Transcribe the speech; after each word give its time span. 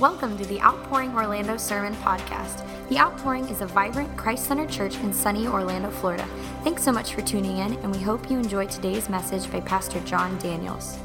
Welcome 0.00 0.38
to 0.38 0.44
the 0.44 0.60
Outpouring 0.60 1.12
Orlando 1.16 1.56
Sermon 1.56 1.92
Podcast. 1.96 2.64
The 2.88 3.00
Outpouring 3.00 3.48
is 3.48 3.62
a 3.62 3.66
vibrant, 3.66 4.16
Christ 4.16 4.44
centered 4.44 4.70
church 4.70 4.94
in 4.98 5.12
sunny 5.12 5.48
Orlando, 5.48 5.90
Florida. 5.90 6.24
Thanks 6.62 6.84
so 6.84 6.92
much 6.92 7.14
for 7.14 7.20
tuning 7.20 7.56
in, 7.56 7.72
and 7.78 7.92
we 7.92 8.00
hope 8.00 8.30
you 8.30 8.38
enjoy 8.38 8.68
today's 8.68 9.08
message 9.08 9.50
by 9.50 9.58
Pastor 9.60 9.98
John 10.02 10.38
Daniels. 10.38 11.00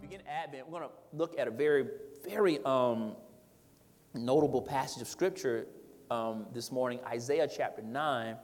Begin 0.00 0.20
Advent, 0.28 0.68
we're 0.68 0.78
going 0.78 0.90
to 0.90 1.16
look 1.16 1.36
at 1.40 1.48
a 1.48 1.50
very, 1.50 1.88
very 2.24 2.62
um, 2.64 3.16
notable 4.14 4.62
passage 4.62 5.02
of 5.02 5.08
Scripture 5.08 5.66
um, 6.08 6.46
this 6.52 6.70
morning 6.70 7.00
Isaiah 7.04 7.48
chapter 7.52 7.82
9, 7.82 8.36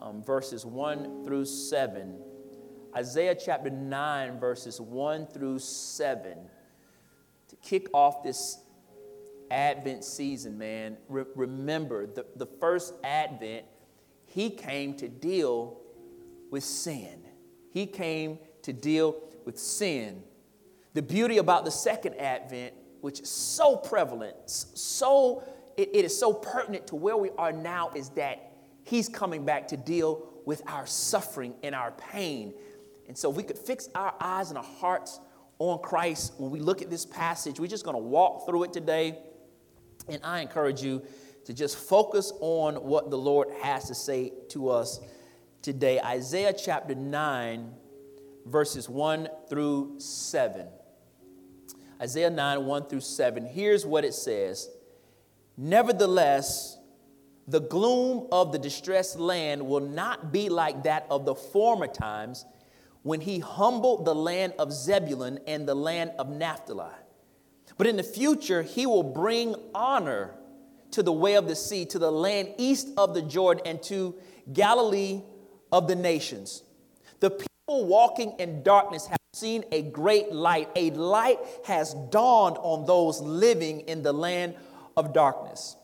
um, 0.00 0.24
verses 0.24 0.66
1 0.66 1.24
through 1.24 1.44
7. 1.44 2.18
Isaiah 2.96 3.36
chapter 3.36 3.70
9, 3.70 4.40
verses 4.40 4.80
1 4.80 5.28
through 5.28 5.60
7 5.60 6.32
to 6.32 6.59
kick 7.62 7.88
off 7.92 8.22
this 8.22 8.58
Advent 9.50 10.04
season, 10.04 10.56
man, 10.58 10.96
re- 11.08 11.24
remember 11.34 12.06
the, 12.06 12.24
the 12.36 12.46
first 12.46 12.94
Advent, 13.02 13.64
he 14.26 14.50
came 14.50 14.94
to 14.94 15.08
deal 15.08 15.80
with 16.50 16.62
sin. 16.62 17.22
He 17.72 17.86
came 17.86 18.38
to 18.62 18.72
deal 18.72 19.16
with 19.44 19.58
sin. 19.58 20.22
The 20.94 21.02
beauty 21.02 21.38
about 21.38 21.64
the 21.64 21.70
second 21.70 22.14
Advent, 22.14 22.74
which 23.00 23.20
is 23.20 23.28
so 23.28 23.76
prevalent, 23.76 24.36
so 24.46 25.42
it, 25.76 25.90
it 25.94 26.04
is 26.04 26.16
so 26.16 26.32
pertinent 26.32 26.86
to 26.88 26.96
where 26.96 27.16
we 27.16 27.30
are 27.38 27.52
now, 27.52 27.90
is 27.94 28.10
that 28.10 28.52
he's 28.84 29.08
coming 29.08 29.44
back 29.44 29.68
to 29.68 29.76
deal 29.76 30.28
with 30.46 30.62
our 30.66 30.86
suffering 30.86 31.54
and 31.62 31.74
our 31.74 31.92
pain. 31.92 32.54
And 33.08 33.16
so 33.16 33.30
we 33.30 33.42
could 33.42 33.58
fix 33.58 33.88
our 33.94 34.14
eyes 34.20 34.50
and 34.50 34.58
our 34.58 34.64
hearts 34.64 35.20
on 35.60 35.78
Christ, 35.78 36.32
when 36.38 36.50
we 36.50 36.58
look 36.58 36.80
at 36.82 36.90
this 36.90 37.04
passage, 37.04 37.60
we're 37.60 37.66
just 37.66 37.84
going 37.84 37.94
to 37.94 38.02
walk 38.02 38.46
through 38.46 38.64
it 38.64 38.72
today. 38.72 39.18
And 40.08 40.20
I 40.24 40.40
encourage 40.40 40.82
you 40.82 41.02
to 41.44 41.52
just 41.52 41.76
focus 41.76 42.32
on 42.40 42.76
what 42.76 43.10
the 43.10 43.18
Lord 43.18 43.48
has 43.62 43.86
to 43.88 43.94
say 43.94 44.32
to 44.48 44.70
us 44.70 45.00
today. 45.60 46.00
Isaiah 46.00 46.54
chapter 46.54 46.94
9, 46.94 47.72
verses 48.46 48.88
1 48.88 49.28
through 49.50 50.00
7. 50.00 50.66
Isaiah 52.00 52.30
9, 52.30 52.64
1 52.64 52.86
through 52.86 53.00
7. 53.00 53.44
Here's 53.44 53.84
what 53.84 54.04
it 54.04 54.14
says 54.14 54.70
Nevertheless, 55.58 56.78
the 57.46 57.60
gloom 57.60 58.28
of 58.32 58.52
the 58.52 58.58
distressed 58.58 59.18
land 59.18 59.66
will 59.66 59.80
not 59.80 60.32
be 60.32 60.48
like 60.48 60.84
that 60.84 61.06
of 61.10 61.26
the 61.26 61.34
former 61.34 61.86
times 61.86 62.46
when 63.02 63.20
he 63.20 63.38
humbled 63.38 64.04
the 64.04 64.14
land 64.14 64.52
of 64.58 64.72
Zebulun 64.72 65.40
and 65.46 65.66
the 65.66 65.74
land 65.74 66.12
of 66.18 66.28
Naphtali. 66.28 66.92
But 67.78 67.86
in 67.86 67.96
the 67.96 68.02
future, 68.02 68.62
he 68.62 68.86
will 68.86 69.02
bring 69.02 69.54
honor 69.74 70.34
to 70.90 71.02
the 71.02 71.12
way 71.12 71.34
of 71.34 71.46
the 71.46 71.56
sea, 71.56 71.86
to 71.86 71.98
the 71.98 72.10
land 72.10 72.54
east 72.58 72.88
of 72.96 73.14
the 73.14 73.22
Jordan, 73.22 73.62
and 73.64 73.82
to 73.84 74.14
Galilee 74.52 75.22
of 75.72 75.88
the 75.88 75.94
nations. 75.94 76.62
The 77.20 77.30
people 77.30 77.86
walking 77.86 78.34
in 78.38 78.62
darkness 78.62 79.06
have 79.06 79.18
seen 79.32 79.64
a 79.70 79.82
great 79.82 80.32
light. 80.32 80.68
A 80.74 80.90
light 80.90 81.38
has 81.64 81.94
dawned 82.10 82.56
on 82.58 82.86
those 82.86 83.20
living 83.20 83.80
in 83.80 84.02
the 84.02 84.12
land 84.12 84.56
of 84.96 85.12
darkness. 85.12 85.76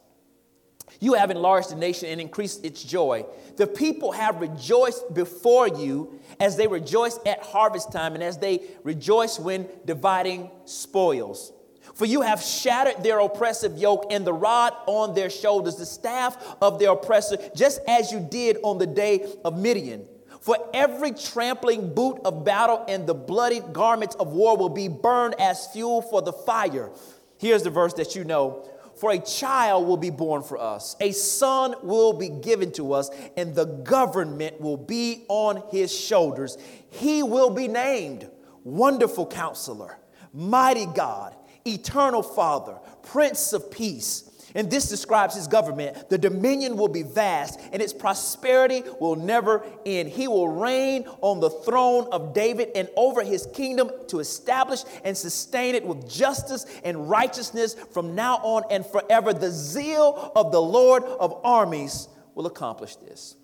You 1.01 1.15
have 1.15 1.31
enlarged 1.31 1.71
the 1.71 1.77
nation 1.77 2.09
and 2.09 2.21
increased 2.21 2.65
its 2.65 2.83
joy. 2.83 3.27
The 3.57 3.67
people 3.67 4.13
have 4.13 4.41
rejoiced 4.41 5.13
before 5.15 5.69
you 5.69 6.21
as 6.41 6.57
they 6.57 6.67
rejoice 6.67 7.19
at 7.27 7.43
harvest 7.43 7.93
time 7.93 8.15
and 8.15 8.23
as 8.23 8.39
they 8.39 8.63
rejoice 8.83 9.39
when 9.39 9.69
dividing 9.85 10.51
spoils. 10.65 11.53
For 11.95 12.05
you 12.05 12.21
have 12.21 12.43
shattered 12.43 13.03
their 13.03 13.21
oppressive 13.21 13.79
yoke 13.79 14.07
and 14.11 14.27
the 14.27 14.33
rod 14.33 14.75
on 14.87 15.15
their 15.15 15.31
shoulders, 15.31 15.77
the 15.77 15.87
staff 15.87 16.37
of 16.61 16.79
their 16.79 16.93
oppressor, 16.93 17.39
just 17.55 17.81
as 17.89 18.13
you 18.13 18.21
did 18.21 18.59
on 18.63 18.79
the 18.79 18.87
day 18.87 19.33
of 19.45 19.59
Midian. 19.59 20.07
For 20.41 20.59
every 20.75 21.13
trampling 21.13 21.95
boot 21.95 22.21
of 22.25 22.45
battle 22.45 22.85
and 22.87 23.07
the 23.07 23.15
bloody 23.15 23.61
garments 23.61 24.15
of 24.17 24.29
war 24.29 24.57
will 24.57 24.69
be 24.69 24.89
burned 24.89 25.35
as 25.41 25.67
fuel 25.69 26.03
for 26.03 26.23
the 26.23 26.33
fire. 26.33 26.91
Here's 27.39 27.63
the 27.63 27.71
verse 27.71 27.95
that 27.95 28.15
you 28.15 28.25
know 28.25 28.69
for 28.97 29.11
a 29.11 29.19
child 29.19 29.87
will 29.87 29.97
be 29.97 30.11
born 30.11 30.43
for 30.43 30.59
us, 30.59 30.97
a 31.01 31.13
son 31.13 31.75
will 31.83 32.13
be 32.13 32.29
given 32.29 32.73
to 32.73 32.93
us, 32.93 33.11
and 33.37 33.55
the 33.55 33.67
government 33.67 34.61
will 34.61 34.77
be 34.77 35.25
on 35.29 35.63
his 35.71 35.95
shoulders. 35.95 36.57
He 36.91 37.23
will 37.23 37.51
be 37.51 37.69
named 37.69 38.29
Wonderful 38.65 39.27
Counselor, 39.27 39.99
Mighty 40.33 40.87
God, 40.87 41.35
Eternal 41.67 42.23
Father, 42.23 42.79
Prince 43.03 43.53
of 43.53 43.71
Peace. 43.71 44.26
And 44.57 44.71
this 44.71 44.89
describes 44.89 45.35
his 45.35 45.47
government. 45.47 46.09
The 46.09 46.17
dominion 46.17 46.79
will 46.79 46.89
be 46.89 47.03
vast, 47.03 47.61
and 47.73 47.83
its 47.83 47.93
prosperity 47.93 48.83
will 48.99 49.15
never 49.15 49.63
end. 49.85 50.09
He 50.09 50.27
will 50.27 50.49
reign 50.49 51.07
on 51.21 51.41
the 51.41 51.51
throne 51.51 52.09
of 52.11 52.33
David 52.33 52.71
and 52.75 52.89
over 52.97 53.23
his 53.23 53.47
kingdom 53.53 53.91
to 54.09 54.19
establish 54.19 54.83
and 55.05 55.15
sustain 55.15 55.75
it 55.75 55.85
with 55.85 56.11
justice 56.11 56.65
and 56.85 57.09
righteousness 57.09 57.75
from 57.93 58.15
now 58.15 58.37
on 58.39 58.63
and 58.71 58.85
forever. 58.87 59.35
The 59.35 59.51
zeal 59.51 60.33
of 60.35 60.53
the 60.53 60.63
Lord 60.63 61.05
of 61.05 61.39
armies 61.45 62.09
will 62.35 62.47
accomplish 62.47 62.97
this. 62.97 63.37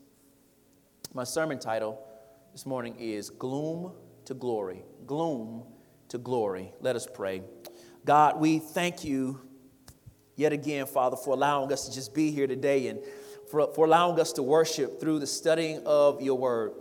My 1.13 1.25
sermon 1.25 1.59
title 1.59 2.03
this 2.53 2.65
morning 2.65 2.97
is 2.99 3.29
Gloom 3.29 3.93
to 4.25 4.33
Glory. 4.33 4.83
Gloom 5.07 5.65
to 6.09 6.17
Glory. 6.17 6.73
Let 6.81 6.97
us 6.97 7.07
pray. 7.07 7.43
God, 8.07 8.41
we 8.41 8.61
thank 8.61 9.05
you 9.05 9.43
yet 10.43 10.53
again, 10.53 10.87
Father, 10.87 11.17
for 11.17 11.35
allowing 11.35 11.73
us 11.73 11.87
to 11.87 11.95
just 11.95 12.13
be 12.13 12.33
here 12.33 12.49
today 12.49 12.89
and 12.89 13.01
for, 13.49 13.73
for 13.75 13.87
allowing 13.87 14.19
us 14.19 14.33
to 14.33 14.43
worship 14.43 15.01
through 15.01 15.21
the 15.21 15.27
studying 15.27 15.81
of 15.87 16.21
your 16.21 16.37
word. 16.37 16.73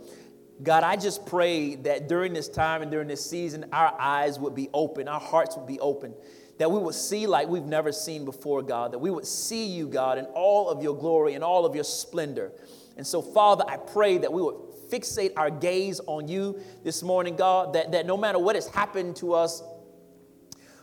God, 0.62 0.82
I 0.82 0.96
just 0.96 1.26
pray 1.26 1.76
that 1.76 2.08
during 2.08 2.32
this 2.32 2.48
time 2.48 2.82
and 2.82 2.90
during 2.90 3.08
this 3.08 3.24
season, 3.24 3.66
our 3.72 3.94
eyes 3.98 4.38
would 4.38 4.54
be 4.54 4.68
open, 4.74 5.06
our 5.06 5.20
hearts 5.20 5.56
would 5.56 5.66
be 5.66 5.78
open, 5.80 6.12
that 6.58 6.70
we 6.70 6.78
would 6.78 6.94
see 6.94 7.26
like 7.26 7.48
we've 7.48 7.64
never 7.64 7.92
seen 7.92 8.24
before, 8.24 8.62
God, 8.62 8.92
that 8.92 8.98
we 8.98 9.10
would 9.10 9.26
see 9.26 9.66
you, 9.66 9.86
God, 9.88 10.18
in 10.18 10.24
all 10.26 10.68
of 10.68 10.82
your 10.82 10.96
glory 10.96 11.34
and 11.34 11.44
all 11.44 11.64
of 11.64 11.74
your 11.74 11.84
splendor. 11.84 12.52
And 12.96 13.06
so, 13.06 13.22
Father, 13.22 13.64
I 13.68 13.76
pray 13.76 14.18
that 14.18 14.32
we 14.32 14.42
would 14.42 14.56
fixate 14.90 15.32
our 15.36 15.50
gaze 15.50 16.00
on 16.06 16.28
you 16.28 16.60
this 16.84 17.02
morning, 17.02 17.36
God, 17.36 17.72
that, 17.74 17.92
that 17.92 18.06
no 18.06 18.16
matter 18.16 18.38
what 18.38 18.56
has 18.56 18.68
happened 18.68 19.16
to 19.16 19.34
us 19.34 19.62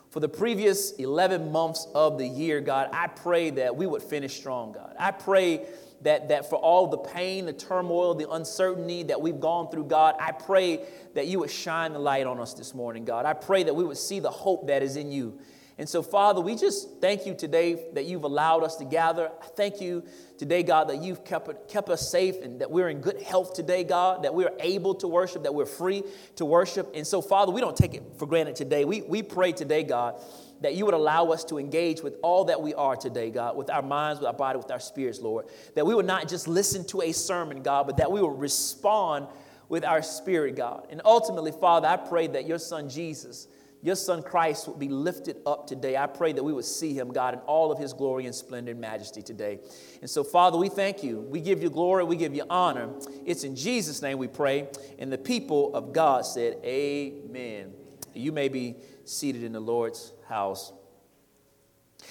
for 0.09 0.19
the 0.19 0.29
previous 0.29 0.91
11 0.93 1.51
months 1.51 1.87
of 1.93 2.17
the 2.17 2.27
year, 2.27 2.61
God, 2.61 2.89
I 2.93 3.07
pray 3.07 3.51
that 3.51 3.75
we 3.75 3.85
would 3.85 4.01
finish 4.01 4.35
strong, 4.35 4.71
God. 4.71 4.95
I 4.97 5.11
pray 5.11 5.67
that, 6.01 6.29
that 6.29 6.49
for 6.49 6.55
all 6.55 6.87
the 6.87 6.97
pain, 6.97 7.45
the 7.45 7.53
turmoil, 7.53 8.15
the 8.15 8.29
uncertainty 8.29 9.03
that 9.03 9.21
we've 9.21 9.39
gone 9.39 9.69
through, 9.69 9.85
God, 9.85 10.15
I 10.19 10.31
pray 10.31 10.85
that 11.13 11.27
you 11.27 11.39
would 11.39 11.51
shine 11.51 11.93
the 11.93 11.99
light 11.99 12.25
on 12.25 12.39
us 12.39 12.53
this 12.53 12.73
morning, 12.73 13.05
God. 13.05 13.25
I 13.25 13.33
pray 13.33 13.63
that 13.63 13.75
we 13.75 13.83
would 13.83 13.97
see 13.97 14.19
the 14.19 14.31
hope 14.31 14.67
that 14.67 14.81
is 14.81 14.95
in 14.95 15.11
you. 15.11 15.39
And 15.79 15.87
so, 15.87 16.03
Father, 16.03 16.41
we 16.41 16.57
just 16.57 16.99
thank 16.99 17.25
you 17.25 17.33
today 17.33 17.85
that 17.93 18.03
you've 18.03 18.25
allowed 18.25 18.63
us 18.65 18.75
to 18.75 18.85
gather. 18.85 19.31
I 19.41 19.45
thank 19.45 19.79
you 19.79 20.03
today, 20.37 20.61
God, 20.61 20.89
that 20.89 21.01
you've 21.01 21.23
kept, 21.23 21.69
kept 21.69 21.87
us 21.87 22.11
safe 22.11 22.35
and 22.43 22.59
that 22.59 22.69
we're 22.69 22.89
in 22.89 22.99
good 22.99 23.21
health 23.21 23.53
today, 23.53 23.85
God, 23.85 24.23
that 24.23 24.35
we're 24.35 24.51
able 24.59 24.93
to 24.95 25.07
worship, 25.07 25.43
that 25.43 25.55
we're 25.55 25.65
free 25.65 26.03
to 26.35 26.43
worship. 26.43 26.91
And 26.93 27.07
so, 27.07 27.21
Father, 27.21 27.53
we 27.53 27.61
don't 27.61 27.77
take 27.77 27.93
it 27.93 28.03
for 28.17 28.25
granted 28.25 28.57
today. 28.57 28.83
We, 28.83 29.03
we 29.03 29.23
pray 29.23 29.53
today, 29.53 29.83
God, 29.83 30.21
that 30.59 30.75
you 30.75 30.83
would 30.83 30.93
allow 30.93 31.27
us 31.27 31.45
to 31.45 31.57
engage 31.57 32.01
with 32.01 32.17
all 32.23 32.43
that 32.45 32.61
we 32.61 32.73
are 32.73 32.97
today, 32.97 33.29
God, 33.29 33.55
with 33.55 33.69
our 33.69 33.81
minds, 33.81 34.19
with 34.19 34.27
our 34.27 34.33
body, 34.33 34.57
with 34.57 34.71
our 34.71 34.81
spirits, 34.81 35.21
Lord. 35.21 35.45
That 35.75 35.85
we 35.85 35.95
would 35.95 36.05
not 36.05 36.27
just 36.27 36.49
listen 36.49 36.85
to 36.87 37.03
a 37.03 37.13
sermon, 37.13 37.63
God, 37.63 37.87
but 37.87 37.95
that 37.97 38.11
we 38.11 38.19
will 38.19 38.35
respond 38.35 39.27
with 39.69 39.85
our 39.85 40.01
spirit, 40.01 40.57
God. 40.57 40.87
And 40.89 41.01
ultimately, 41.05 41.53
Father, 41.53 41.87
I 41.87 41.95
pray 41.95 42.27
that 42.27 42.45
your 42.45 42.59
son 42.59 42.89
Jesus 42.89 43.47
your 43.81 43.95
son 43.95 44.21
Christ 44.21 44.67
would 44.67 44.79
be 44.79 44.89
lifted 44.89 45.37
up 45.45 45.65
today. 45.65 45.95
I 45.95 46.05
pray 46.05 46.33
that 46.33 46.43
we 46.43 46.51
would 46.51 46.65
see 46.65 46.93
him, 46.93 47.13
God, 47.13 47.33
in 47.33 47.39
all 47.41 47.71
of 47.71 47.79
his 47.79 47.93
glory 47.93 48.25
and 48.25 48.35
splendor 48.35 48.71
and 48.71 48.81
majesty 48.81 49.21
today. 49.21 49.59
And 50.01 50.09
so, 50.09 50.23
Father, 50.23 50.57
we 50.57 50.67
thank 50.67 51.01
you. 51.01 51.21
We 51.21 51.39
give 51.39 51.63
you 51.63 51.69
glory. 51.69 52.03
We 52.03 52.17
give 52.17 52.35
you 52.35 52.43
honor. 52.49 52.89
It's 53.25 53.45
in 53.45 53.55
Jesus' 53.55 54.01
name 54.01 54.17
we 54.17 54.27
pray. 54.27 54.67
And 54.97 55.11
the 55.11 55.17
people 55.17 55.73
of 55.73 55.93
God 55.93 56.25
said, 56.25 56.57
Amen. 56.65 57.71
You 58.13 58.33
may 58.33 58.49
be 58.49 58.75
seated 59.05 59.43
in 59.43 59.53
the 59.53 59.61
Lord's 59.61 60.11
house. 60.27 60.73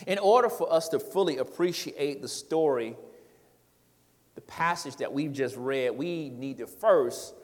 In 0.07 0.19
order 0.19 0.49
for 0.49 0.73
us 0.73 0.89
to 0.91 0.99
fully 0.99 1.37
appreciate 1.37 2.23
the 2.23 2.29
story, 2.29 2.97
the 4.37 4.41
passage 4.43 4.97
that 4.97 5.13
we've 5.13 5.33
just 5.33 5.57
read, 5.57 5.91
we 5.91 6.31
need 6.31 6.59
to 6.59 6.67
first 6.67 7.35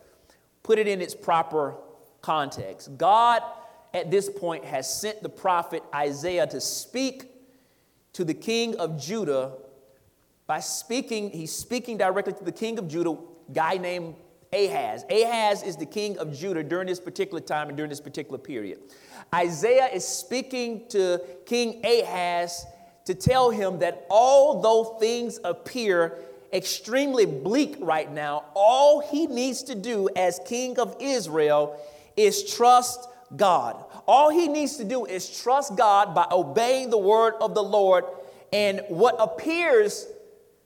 put 0.63 0.79
it 0.79 0.89
in 0.89 1.03
its 1.03 1.15
proper 1.15 1.77
context. 2.23 2.97
God 2.97 3.43
at 3.95 4.11
this 4.11 4.29
point 4.29 4.65
has 4.65 4.93
sent 4.93 5.23
the 5.23 5.29
prophet 5.29 5.83
Isaiah 5.95 6.47
to 6.49 6.61
speak 6.61 7.31
to 8.13 8.25
the 8.25 8.35
king 8.35 8.77
of 8.77 9.01
Judah 9.01 9.53
by 10.47 10.61
speaking, 10.61 11.31
he's 11.31 11.53
speaking 11.53 11.97
directly 11.97 12.35
to 12.35 12.45
the 12.45 12.53
king 12.53 12.79
of 12.79 12.89
Judah, 12.89 13.17
guy 13.53 13.79
named 13.79 14.17
Ahaz. 14.53 15.05
Ahaz 15.11 15.63
is 15.63 15.77
the 15.77 15.87
king 15.87 16.19
of 16.19 16.37
Judah 16.37 16.63
during 16.63 16.87
this 16.87 17.01
particular 17.01 17.41
time 17.41 17.69
and 17.69 17.77
during 17.77 17.89
this 17.89 18.01
particular 18.01 18.39
period. 18.39 18.79
Isaiah 19.35 19.89
is 19.93 20.07
speaking 20.07 20.87
to 20.91 21.21
King 21.47 21.81
Ahaz 21.85 22.67
to 23.07 23.15
tell 23.15 23.51
him 23.51 23.79
that 23.79 24.07
although 24.11 24.97
things 25.01 25.41
appear 25.45 26.19
extremely 26.53 27.27
bleak 27.27 27.77
right 27.81 28.11
now, 28.13 28.45
all 28.55 29.01
he 29.01 29.27
needs 29.27 29.63
to 29.65 29.75
do 29.75 30.09
as 30.15 30.41
king 30.47 30.79
of 30.79 30.97
Israel 31.01 31.81
is 32.17 32.55
trust 32.55 33.09
God. 33.37 33.84
All 34.07 34.31
he 34.31 34.49
needs 34.49 34.77
to 34.77 34.85
do 34.85 35.07
is 35.07 35.41
trust 35.41 35.77
God 35.77 36.15
by 36.15 36.27
obeying 36.31 36.91
the 36.91 36.99
word 36.99 37.35
of 37.41 37.55
the 37.55 37.63
Lord, 37.63 38.05
and 38.53 38.83
what 38.89 39.17
appears 39.19 40.07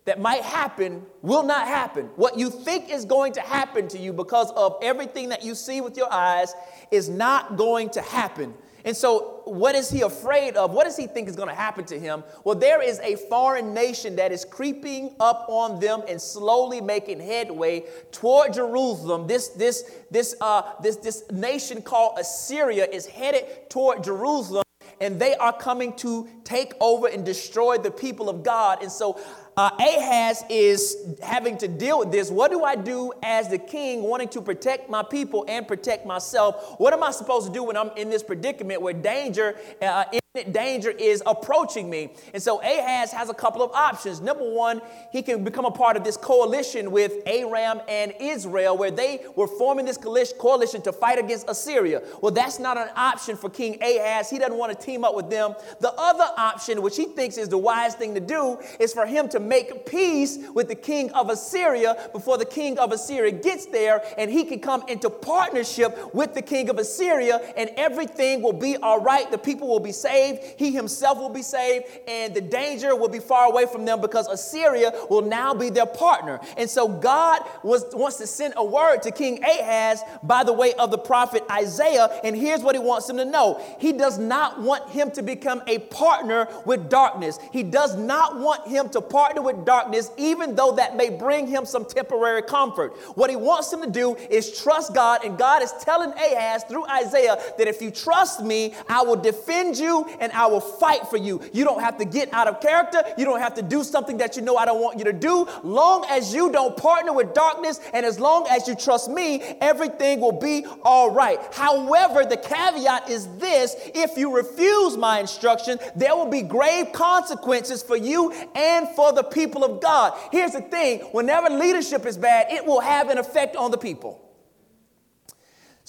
that 0.04 0.20
might 0.20 0.42
happen 0.42 1.04
will 1.20 1.42
not 1.42 1.66
happen. 1.66 2.06
What 2.16 2.38
you 2.38 2.48
think 2.48 2.90
is 2.90 3.04
going 3.04 3.34
to 3.34 3.40
happen 3.40 3.88
to 3.88 3.98
you 3.98 4.12
because 4.12 4.50
of 4.52 4.78
everything 4.82 5.28
that 5.28 5.44
you 5.44 5.54
see 5.54 5.82
with 5.82 5.98
your 5.98 6.10
eyes 6.10 6.54
is 6.90 7.10
not 7.10 7.56
going 7.56 7.90
to 7.90 8.00
happen. 8.00 8.54
And 8.88 8.96
so, 8.96 9.42
what 9.44 9.74
is 9.74 9.90
he 9.90 10.00
afraid 10.00 10.56
of? 10.56 10.72
What 10.72 10.84
does 10.84 10.96
he 10.96 11.06
think 11.06 11.28
is 11.28 11.36
going 11.36 11.50
to 11.50 11.54
happen 11.54 11.84
to 11.84 12.00
him? 12.00 12.24
Well, 12.42 12.54
there 12.54 12.80
is 12.80 12.98
a 13.00 13.16
foreign 13.16 13.74
nation 13.74 14.16
that 14.16 14.32
is 14.32 14.46
creeping 14.46 15.14
up 15.20 15.44
on 15.50 15.78
them 15.78 16.04
and 16.08 16.18
slowly 16.18 16.80
making 16.80 17.20
headway 17.20 17.84
toward 18.12 18.54
Jerusalem. 18.54 19.26
This, 19.26 19.48
this, 19.48 19.90
this, 20.10 20.34
uh, 20.40 20.62
this, 20.82 20.96
this 20.96 21.30
nation 21.30 21.82
called 21.82 22.16
Assyria 22.18 22.86
is 22.90 23.04
headed 23.04 23.68
toward 23.68 24.02
Jerusalem, 24.02 24.64
and 25.02 25.20
they 25.20 25.34
are 25.34 25.52
coming 25.52 25.92
to 25.96 26.26
take 26.42 26.72
over 26.80 27.08
and 27.08 27.26
destroy 27.26 27.76
the 27.76 27.90
people 27.90 28.30
of 28.30 28.42
God. 28.42 28.82
And 28.82 28.90
so, 28.90 29.20
uh, 29.58 29.70
Ahaz 29.80 30.44
is 30.48 31.16
having 31.20 31.58
to 31.58 31.66
deal 31.66 31.98
with 31.98 32.12
this. 32.12 32.30
What 32.30 32.52
do 32.52 32.62
I 32.62 32.76
do 32.76 33.12
as 33.24 33.48
the 33.48 33.58
king 33.58 34.04
wanting 34.04 34.28
to 34.28 34.40
protect 34.40 34.88
my 34.88 35.02
people 35.02 35.44
and 35.48 35.66
protect 35.66 36.06
myself? 36.06 36.78
What 36.78 36.92
am 36.92 37.02
I 37.02 37.10
supposed 37.10 37.48
to 37.48 37.52
do 37.52 37.64
when 37.64 37.76
I'm 37.76 37.90
in 37.96 38.08
this 38.08 38.22
predicament 38.22 38.80
where 38.80 38.94
danger, 38.94 39.56
uh, 39.82 40.04
danger 40.44 40.90
is 40.90 41.22
approaching 41.26 41.88
me? 41.88 42.10
And 42.32 42.42
so 42.42 42.60
Ahaz 42.60 43.12
has 43.12 43.28
a 43.28 43.34
couple 43.34 43.62
of 43.62 43.70
options. 43.72 44.20
Number 44.20 44.48
one, 44.48 44.80
he 45.10 45.22
can 45.22 45.44
become 45.44 45.64
a 45.64 45.70
part 45.70 45.96
of 45.96 46.04
this 46.04 46.16
coalition 46.16 46.90
with 46.90 47.14
Aram 47.26 47.80
and 47.88 48.12
Israel, 48.20 48.76
where 48.76 48.90
they 48.90 49.24
were 49.36 49.46
forming 49.46 49.86
this 49.86 49.98
coalition 49.98 50.82
to 50.82 50.92
fight 50.92 51.18
against 51.18 51.48
Assyria. 51.48 52.02
Well, 52.20 52.32
that's 52.32 52.58
not 52.58 52.76
an 52.76 52.88
option 52.96 53.36
for 53.36 53.50
King 53.50 53.78
Ahaz. 53.82 54.30
He 54.30 54.38
doesn't 54.38 54.56
want 54.56 54.78
to 54.78 54.86
team 54.86 55.04
up 55.04 55.14
with 55.14 55.30
them. 55.30 55.54
The 55.80 55.92
other 55.92 56.26
option, 56.36 56.82
which 56.82 56.96
he 56.96 57.06
thinks 57.06 57.38
is 57.38 57.48
the 57.48 57.58
wise 57.58 57.94
thing 57.94 58.14
to 58.14 58.20
do, 58.20 58.58
is 58.78 58.92
for 58.92 59.06
him 59.06 59.28
to 59.30 59.40
make 59.40 59.86
peace 59.86 60.38
with 60.54 60.68
the 60.68 60.74
king 60.74 61.10
of 61.12 61.30
Assyria 61.30 62.10
before 62.12 62.38
the 62.38 62.44
king 62.44 62.78
of 62.78 62.92
Assyria 62.92 63.32
gets 63.32 63.66
there 63.66 64.02
and 64.16 64.30
he 64.30 64.44
can 64.44 64.60
come 64.60 64.84
into 64.88 65.10
partnership 65.10 66.14
with 66.14 66.34
the 66.34 66.42
king 66.42 66.68
of 66.68 66.78
Assyria 66.78 67.36
and 67.56 67.70
everything 67.76 68.42
will 68.42 68.52
be 68.52 68.76
all 68.76 69.00
right. 69.00 69.30
The 69.30 69.38
people 69.38 69.68
will 69.68 69.80
be 69.80 69.92
saved, 69.92 70.17
he 70.56 70.72
himself 70.72 71.18
will 71.18 71.28
be 71.28 71.42
saved, 71.42 71.86
and 72.06 72.34
the 72.34 72.40
danger 72.40 72.94
will 72.94 73.08
be 73.08 73.18
far 73.18 73.46
away 73.50 73.66
from 73.66 73.84
them 73.84 74.00
because 74.00 74.26
Assyria 74.28 74.92
will 75.10 75.22
now 75.22 75.54
be 75.54 75.70
their 75.70 75.86
partner. 75.86 76.40
And 76.56 76.68
so 76.68 76.88
God 76.88 77.42
was, 77.62 77.84
wants 77.94 78.16
to 78.18 78.26
send 78.26 78.54
a 78.56 78.64
word 78.64 79.02
to 79.02 79.10
King 79.10 79.42
Ahaz 79.42 80.02
by 80.22 80.44
the 80.44 80.52
way 80.52 80.74
of 80.74 80.90
the 80.90 80.98
prophet 80.98 81.42
Isaiah. 81.50 82.08
And 82.24 82.36
here's 82.36 82.62
what 82.62 82.74
he 82.74 82.80
wants 82.80 83.08
him 83.08 83.16
to 83.16 83.24
know 83.24 83.60
He 83.78 83.92
does 83.92 84.18
not 84.18 84.60
want 84.60 84.90
him 84.90 85.10
to 85.12 85.22
become 85.22 85.62
a 85.66 85.78
partner 85.78 86.48
with 86.64 86.88
darkness, 86.90 87.38
he 87.52 87.62
does 87.62 87.96
not 87.96 88.38
want 88.38 88.66
him 88.66 88.88
to 88.90 89.00
partner 89.00 89.42
with 89.42 89.64
darkness, 89.64 90.10
even 90.16 90.54
though 90.54 90.72
that 90.72 90.96
may 90.96 91.10
bring 91.10 91.46
him 91.46 91.64
some 91.64 91.84
temporary 91.84 92.42
comfort. 92.42 92.96
What 93.14 93.30
he 93.30 93.36
wants 93.36 93.72
him 93.72 93.82
to 93.82 93.90
do 93.90 94.16
is 94.30 94.60
trust 94.60 94.94
God, 94.94 95.24
and 95.24 95.38
God 95.38 95.62
is 95.62 95.72
telling 95.80 96.10
Ahaz 96.12 96.64
through 96.64 96.86
Isaiah 96.86 97.38
that 97.56 97.68
if 97.68 97.80
you 97.82 97.90
trust 97.90 98.42
me, 98.42 98.74
I 98.88 99.02
will 99.02 99.16
defend 99.16 99.78
you 99.78 100.07
and 100.20 100.32
I 100.32 100.46
will 100.46 100.60
fight 100.60 101.06
for 101.08 101.16
you. 101.16 101.40
You 101.52 101.64
don't 101.64 101.80
have 101.80 101.98
to 101.98 102.04
get 102.04 102.32
out 102.32 102.46
of 102.46 102.60
character, 102.60 103.02
you 103.16 103.24
don't 103.24 103.40
have 103.40 103.54
to 103.54 103.62
do 103.62 103.84
something 103.84 104.18
that 104.18 104.36
you 104.36 104.42
know 104.42 104.56
I 104.56 104.64
don't 104.64 104.80
want 104.80 104.98
you 104.98 105.04
to 105.04 105.12
do. 105.12 105.46
Long 105.62 106.04
as 106.08 106.34
you 106.34 106.50
don't 106.50 106.76
partner 106.76 107.12
with 107.12 107.34
darkness 107.34 107.80
and 107.92 108.04
as 108.04 108.18
long 108.18 108.46
as 108.48 108.68
you 108.68 108.74
trust 108.74 109.10
me, 109.10 109.40
everything 109.60 110.20
will 110.20 110.32
be 110.32 110.66
all 110.82 111.10
right. 111.10 111.38
However, 111.52 112.24
the 112.24 112.36
caveat 112.36 113.08
is 113.08 113.28
this 113.38 113.76
if 113.94 114.16
you 114.16 114.34
refuse 114.34 114.96
my 114.96 115.20
instruction, 115.20 115.78
there 115.96 116.14
will 116.16 116.30
be 116.30 116.42
grave 116.42 116.92
consequences 116.92 117.82
for 117.82 117.96
you 117.96 118.32
and 118.54 118.88
for 118.90 119.12
the 119.12 119.22
people 119.22 119.64
of 119.64 119.80
God. 119.80 120.18
Here's 120.32 120.52
the 120.52 120.62
thing 120.62 121.00
whenever 121.12 121.50
leadership 121.50 122.06
is 122.06 122.16
bad, 122.16 122.52
it 122.52 122.64
will 122.64 122.80
have 122.80 123.08
an 123.08 123.18
effect 123.18 123.56
on 123.56 123.70
the 123.70 123.78
people. 123.78 124.27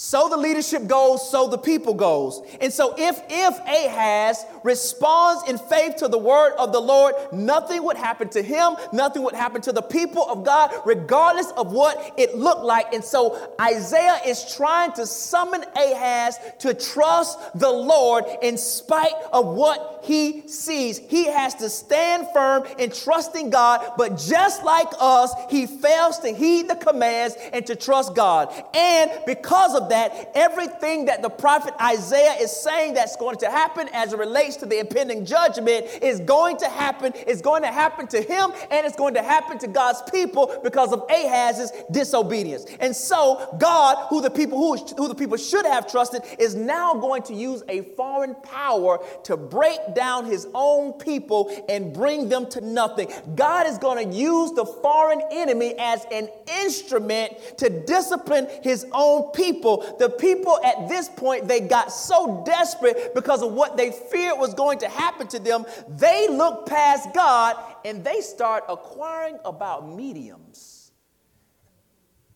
So 0.01 0.29
the 0.29 0.37
leadership 0.37 0.87
goes, 0.87 1.29
so 1.29 1.49
the 1.49 1.57
people 1.57 1.93
goes. 1.93 2.41
And 2.61 2.71
so 2.71 2.95
if 2.97 3.21
if 3.29 3.59
Ahaz 3.59 4.45
responds 4.63 5.49
in 5.49 5.57
faith 5.57 5.97
to 5.97 6.07
the 6.07 6.17
word 6.17 6.53
of 6.57 6.71
the 6.71 6.79
Lord, 6.79 7.15
nothing 7.33 7.83
would 7.83 7.97
happen 7.97 8.29
to 8.29 8.41
him, 8.41 8.77
nothing 8.93 9.23
would 9.23 9.35
happen 9.35 9.61
to 9.63 9.73
the 9.73 9.81
people 9.81 10.23
of 10.23 10.45
God, 10.45 10.73
regardless 10.85 11.51
of 11.57 11.73
what 11.73 12.13
it 12.17 12.37
looked 12.37 12.63
like. 12.63 12.93
And 12.93 13.03
so 13.03 13.53
Isaiah 13.59 14.21
is 14.25 14.55
trying 14.55 14.93
to 14.93 15.05
summon 15.05 15.65
Ahaz 15.75 16.39
to 16.59 16.73
trust 16.73 17.37
the 17.55 17.69
Lord 17.69 18.23
in 18.41 18.57
spite 18.57 19.11
of 19.33 19.47
what 19.47 19.99
he 20.03 20.47
sees. 20.47 20.97
He 20.97 21.25
has 21.25 21.55
to 21.55 21.69
stand 21.69 22.27
firm 22.33 22.63
in 22.77 22.89
trusting 22.91 23.49
God, 23.49 23.95
but 23.97 24.17
just 24.17 24.63
like 24.63 24.87
us, 24.97 25.33
he 25.49 25.65
fails 25.65 26.19
to 26.19 26.29
heed 26.29 26.69
the 26.69 26.75
commands 26.75 27.35
and 27.51 27.67
to 27.67 27.75
trust 27.75 28.15
God. 28.15 28.53
And 28.73 29.11
because 29.25 29.75
of 29.75 29.88
that, 29.89 30.31
everything 30.35 31.05
that 31.05 31.21
the 31.21 31.29
prophet 31.29 31.73
Isaiah 31.81 32.35
is 32.39 32.51
saying 32.51 32.93
that's 32.93 33.15
going 33.15 33.37
to 33.37 33.49
happen 33.49 33.89
as 33.93 34.13
it 34.13 34.19
relates 34.19 34.55
to 34.57 34.65
the 34.65 34.79
impending 34.79 35.25
judgment 35.25 35.85
is 36.01 36.19
going 36.21 36.57
to 36.57 36.69
happen. 36.69 37.13
It's 37.15 37.41
going 37.41 37.63
to 37.63 37.71
happen 37.71 38.07
to 38.07 38.21
him 38.21 38.51
and 38.71 38.85
it's 38.85 38.95
going 38.95 39.13
to 39.15 39.21
happen 39.21 39.57
to 39.59 39.67
God's 39.67 40.01
people 40.11 40.59
because 40.63 40.91
of 40.91 41.03
Ahaz's 41.09 41.71
disobedience. 41.91 42.65
And 42.79 42.95
so 42.95 43.57
God, 43.59 44.07
who 44.09 44.21
the 44.21 44.29
people 44.29 44.57
who, 44.57 44.77
who 44.95 45.07
the 45.07 45.15
people 45.15 45.37
should 45.37 45.65
have 45.65 45.89
trusted, 45.89 46.21
is 46.37 46.55
now 46.55 46.93
going 46.93 47.23
to 47.23 47.33
use 47.33 47.63
a 47.69 47.81
foreign 47.95 48.35
power 48.35 48.99
to 49.23 49.37
break 49.37 49.79
down 49.95 50.25
his 50.25 50.47
own 50.53 50.93
people 50.93 51.51
and 51.67 51.93
bring 51.93 52.29
them 52.29 52.47
to 52.47 52.61
nothing. 52.61 53.11
God 53.35 53.67
is 53.67 53.77
going 53.77 54.09
to 54.09 54.15
use 54.15 54.51
the 54.51 54.65
foreign 54.65 55.21
enemy 55.31 55.75
as 55.77 56.05
an 56.11 56.29
instrument 56.61 57.33
to 57.57 57.69
discipline 57.69 58.47
his 58.63 58.85
own 58.91 59.31
people 59.31 59.78
the 59.99 60.09
people 60.09 60.59
at 60.63 60.87
this 60.87 61.09
point, 61.09 61.47
they 61.47 61.59
got 61.59 61.91
so 61.91 62.43
desperate 62.45 63.13
because 63.13 63.41
of 63.41 63.53
what 63.53 63.77
they 63.77 63.91
feared 63.91 64.37
was 64.37 64.53
going 64.53 64.79
to 64.79 64.89
happen 64.89 65.27
to 65.27 65.39
them, 65.39 65.65
they 65.87 66.27
look 66.29 66.65
past 66.65 67.13
God 67.13 67.55
and 67.85 68.03
they 68.03 68.21
start 68.21 68.63
acquiring 68.69 69.39
about 69.45 69.87
mediums. 69.87 70.91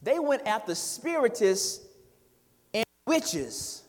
They 0.02 0.20
went 0.20 0.46
after 0.46 0.76
spiritists 0.76 1.86
and 2.74 2.84
witches. 3.08 3.84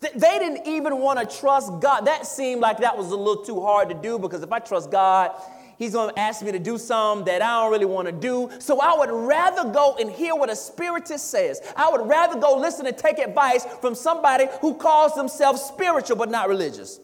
They 0.00 0.38
didn't 0.38 0.66
even 0.66 0.98
want 0.98 1.18
to 1.18 1.38
trust 1.38 1.80
God. 1.80 2.06
That 2.06 2.26
seemed 2.26 2.60
like 2.60 2.78
that 2.78 2.96
was 2.96 3.10
a 3.10 3.16
little 3.16 3.44
too 3.44 3.60
hard 3.60 3.88
to 3.88 3.94
do 3.94 4.18
because 4.18 4.42
if 4.42 4.52
I 4.52 4.58
trust 4.58 4.90
God, 4.90 5.32
he's 5.78 5.92
going 5.92 6.14
to 6.14 6.18
ask 6.18 6.42
me 6.42 6.52
to 6.52 6.58
do 6.58 6.78
something 6.78 7.24
that 7.26 7.42
I 7.42 7.62
don't 7.62 7.72
really 7.72 7.84
want 7.84 8.06
to 8.06 8.12
do. 8.12 8.50
So 8.58 8.80
I 8.80 8.96
would 8.98 9.10
rather 9.10 9.70
go 9.70 9.96
and 9.98 10.10
hear 10.10 10.34
what 10.34 10.50
a 10.50 10.56
spiritist 10.56 11.30
says. 11.30 11.60
I 11.76 11.90
would 11.90 12.08
rather 12.08 12.38
go 12.40 12.56
listen 12.56 12.86
and 12.86 12.96
take 12.96 13.18
advice 13.18 13.64
from 13.80 13.94
somebody 13.94 14.46
who 14.60 14.74
calls 14.74 15.14
themselves 15.14 15.62
spiritual 15.62 16.16
but 16.16 16.30
not 16.30 16.48
religious. 16.48 17.00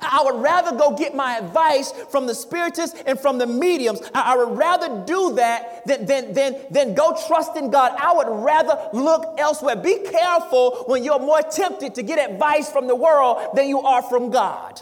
I 0.00 0.22
would 0.24 0.42
rather 0.42 0.76
go 0.76 0.96
get 0.96 1.14
my 1.14 1.38
advice 1.38 1.92
from 2.10 2.26
the 2.26 2.34
spiritists 2.34 3.00
and 3.06 3.18
from 3.18 3.38
the 3.38 3.46
mediums. 3.46 4.00
I, 4.14 4.36
would 4.36 4.58
rather 4.58 5.04
do 5.06 5.34
that 5.36 5.86
than, 5.86 6.06
than, 6.06 6.32
than, 6.32 6.56
than 6.70 6.94
go 6.94 7.16
trust 7.26 7.56
in 7.56 7.70
God. 7.70 7.92
I 7.96 8.12
would 8.12 8.26
rather 8.28 8.88
look 8.92 9.38
elsewhere. 9.38 9.76
Be 9.76 10.00
careful 10.00 10.84
when 10.86 11.04
you're 11.04 11.20
more 11.20 11.42
tempted 11.42 11.94
to 11.94 12.02
get 12.02 12.30
advice 12.30 12.70
from 12.70 12.88
the 12.88 12.96
world 12.96 13.54
than 13.54 13.68
you 13.68 13.80
are 13.80 14.02
from 14.02 14.30
God. 14.30 14.80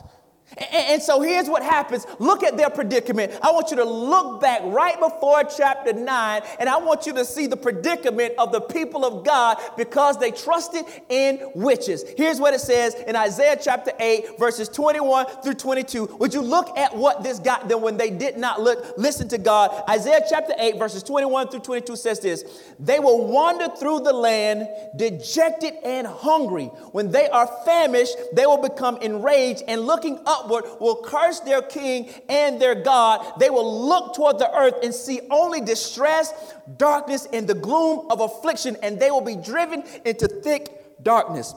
And, 0.73 1.03
so 1.03 1.21
here's 1.21 1.49
what 1.49 1.63
happens. 1.63 2.07
Look 2.19 2.43
at 2.43 2.57
their 2.57 2.71
predicament. 2.71 3.33
I 3.43 3.51
want 3.51 3.71
you 3.71 3.77
to 3.77 3.85
look 3.85 4.41
back 4.41 4.61
right 4.65 4.99
before 5.01 5.43
chapter 5.45 5.93
9, 5.93 6.43
and 6.61 6.69
I 6.69 6.77
want 6.77 7.07
you 7.07 7.13
to 7.15 7.25
see 7.25 7.47
the 7.47 7.57
predicament 7.57 8.35
of 8.39 8.53
the 8.53 8.61
people 8.61 9.05
of 9.05 9.25
God 9.25 9.59
because 9.77 10.19
they 10.19 10.31
trusted 10.31 10.85
in 11.09 11.41
witches. 11.55 12.05
Here's 12.17 12.39
what 12.39 12.55
it 12.55 12.61
says 12.61 12.95
in 12.95 13.17
Isaiah 13.17 13.59
chapter 13.61 13.93
8, 13.99 14.39
verses 14.39 14.69
21 14.69 15.27
through 15.43 15.55
22. 15.55 16.17
Would 16.21 16.33
you 16.33 16.43
look 16.43 16.77
at 16.79 16.97
what 16.97 17.23
this 17.23 17.39
got 17.39 17.69
them 17.69 17.81
when 17.81 17.97
they 17.97 18.11
did 18.11 18.37
not 18.37 18.61
look, 18.61 18.97
listen 18.97 19.29
to 19.29 19.39
God? 19.39 19.83
Isaiah 19.89 20.23
chapter 20.29 20.55
8, 20.57 20.79
verses 20.79 21.03
21 21.03 21.49
through 21.49 21.61
22 21.61 21.97
says 21.97 22.21
this 22.21 22.45
They 22.79 23.01
will 23.01 23.27
wander 23.27 23.69
through 23.77 24.01
the 24.01 24.13
land 24.13 24.69
dejected 24.97 25.75
and 25.85 26.07
hungry. 26.07 26.67
When 26.93 27.11
they 27.11 27.29
are 27.29 27.49
famished, 27.65 28.17
they 28.33 28.47
will 28.47 28.63
become 28.63 28.99
enraged 28.99 29.63
and 29.67 29.81
looking 29.81 30.21
up 30.27 30.34
upward 30.35 30.65
will 30.81 31.03
curse 31.03 31.41
their 31.41 31.63
king 31.63 32.11
and 32.29 32.61
their 32.61 32.75
God. 32.75 33.39
They 33.39 33.51
will 33.51 33.87
look 33.87 34.15
toward 34.15 34.39
the 34.39 34.53
earth 34.53 34.75
and 34.83 34.95
see 34.95 35.21
only 35.31 35.61
distress, 35.61 36.33
darkness, 36.77 37.27
and 37.33 37.47
the 37.47 37.55
gloom 37.55 38.07
of 38.11 38.21
affliction, 38.21 38.77
and 38.83 38.99
they 38.99 39.11
will 39.11 39.21
be 39.21 39.37
driven 39.37 39.85
into 40.05 40.27
thick 40.29 41.03
darkness. 41.03 41.55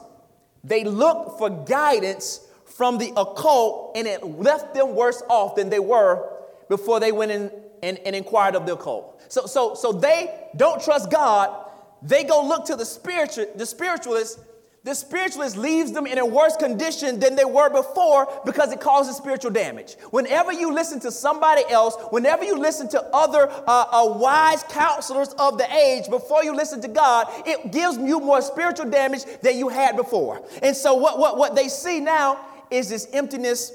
They 0.64 0.84
looked 0.84 1.38
for 1.38 1.50
guidance 1.50 2.46
from 2.64 2.98
the 2.98 3.12
occult, 3.16 3.96
and 3.96 4.06
it 4.06 4.24
left 4.24 4.74
them 4.74 4.94
worse 4.94 5.22
off 5.28 5.56
than 5.56 5.70
they 5.70 5.80
were 5.80 6.32
before 6.68 7.00
they 7.00 7.12
went 7.12 7.30
in 7.32 7.50
and, 7.82 7.98
and 7.98 8.14
inquired 8.14 8.54
of 8.54 8.66
the 8.66 8.74
occult. 8.74 9.20
So, 9.28 9.46
so, 9.46 9.74
so 9.74 9.92
they 9.92 10.48
don't 10.56 10.82
trust 10.82 11.10
God. 11.10 11.66
They 12.02 12.24
go 12.24 12.46
look 12.46 12.66
to 12.66 12.76
the 12.76 12.84
spiritual, 12.84 13.46
the 13.56 13.66
spiritualists 13.66 14.40
the 14.84 14.94
spiritualist 14.94 15.56
leaves 15.56 15.92
them 15.92 16.06
in 16.06 16.18
a 16.18 16.24
worse 16.24 16.56
condition 16.56 17.18
than 17.18 17.34
they 17.34 17.44
were 17.44 17.68
before 17.68 18.28
because 18.44 18.72
it 18.72 18.80
causes 18.80 19.16
spiritual 19.16 19.50
damage. 19.50 19.96
Whenever 20.10 20.52
you 20.52 20.72
listen 20.72 21.00
to 21.00 21.10
somebody 21.10 21.62
else, 21.68 21.96
whenever 22.10 22.44
you 22.44 22.56
listen 22.58 22.88
to 22.90 23.02
other 23.12 23.50
uh, 23.50 23.64
uh, 23.66 24.14
wise 24.16 24.62
counselors 24.64 25.34
of 25.38 25.58
the 25.58 25.70
age 25.74 26.08
before 26.08 26.44
you 26.44 26.54
listen 26.54 26.80
to 26.82 26.88
God, 26.88 27.26
it 27.44 27.72
gives 27.72 27.98
you 27.98 28.20
more 28.20 28.40
spiritual 28.40 28.88
damage 28.88 29.24
than 29.42 29.58
you 29.58 29.68
had 29.68 29.96
before. 29.96 30.42
And 30.62 30.76
so, 30.76 30.94
what, 30.94 31.18
what, 31.18 31.36
what 31.36 31.56
they 31.56 31.68
see 31.68 31.98
now 31.98 32.44
is 32.70 32.88
this 32.88 33.08
emptiness 33.12 33.72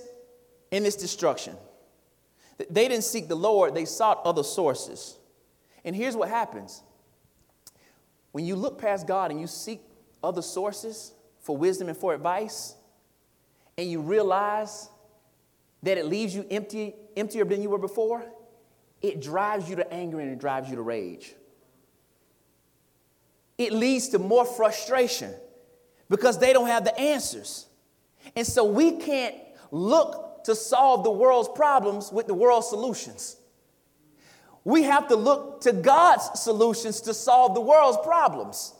and 0.71 0.85
this 0.85 0.95
destruction. 0.95 1.55
They 2.69 2.87
didn't 2.87 3.03
seek 3.03 3.27
the 3.27 3.35
Lord, 3.35 3.75
they 3.75 3.85
sought 3.85 4.21
other 4.23 4.43
sources. 4.43 5.17
And 5.83 5.95
here's 5.95 6.15
what 6.15 6.29
happens 6.29 6.81
when 8.31 8.45
you 8.45 8.55
look 8.55 8.79
past 8.79 9.05
God 9.05 9.31
and 9.31 9.39
you 9.39 9.47
seek 9.47 9.81
other 10.23 10.41
sources 10.41 11.13
for 11.39 11.57
wisdom 11.57 11.89
and 11.89 11.97
for 11.97 12.13
advice, 12.13 12.75
and 13.77 13.89
you 13.89 14.01
realize 14.01 14.89
that 15.83 15.97
it 15.97 16.05
leaves 16.05 16.33
you 16.33 16.45
empty, 16.49 16.95
emptier 17.17 17.43
than 17.43 17.61
you 17.61 17.69
were 17.69 17.77
before, 17.77 18.23
it 19.01 19.21
drives 19.21 19.69
you 19.69 19.75
to 19.75 19.93
anger 19.93 20.19
and 20.19 20.31
it 20.31 20.39
drives 20.39 20.69
you 20.69 20.77
to 20.77 20.81
rage. 20.81 21.35
It 23.57 23.73
leads 23.73 24.09
to 24.09 24.19
more 24.19 24.45
frustration 24.45 25.33
because 26.09 26.39
they 26.39 26.53
don't 26.53 26.67
have 26.67 26.85
the 26.85 26.97
answers. 26.97 27.67
And 28.35 28.47
so 28.47 28.63
we 28.63 28.93
can't 28.93 29.35
look 29.71 30.45
to 30.45 30.55
solve 30.55 31.03
the 31.03 31.11
world's 31.11 31.49
problems 31.49 32.11
with 32.11 32.27
the 32.27 32.33
world's 32.33 32.69
solutions. 32.69 33.37
We 34.63 34.83
have 34.83 35.09
to 35.09 35.15
look 35.15 35.61
to 35.61 35.73
God's 35.73 36.39
solutions 36.39 37.01
to 37.01 37.13
solve 37.13 37.53
the 37.53 37.61
world's 37.61 37.97
problems. 38.03 38.73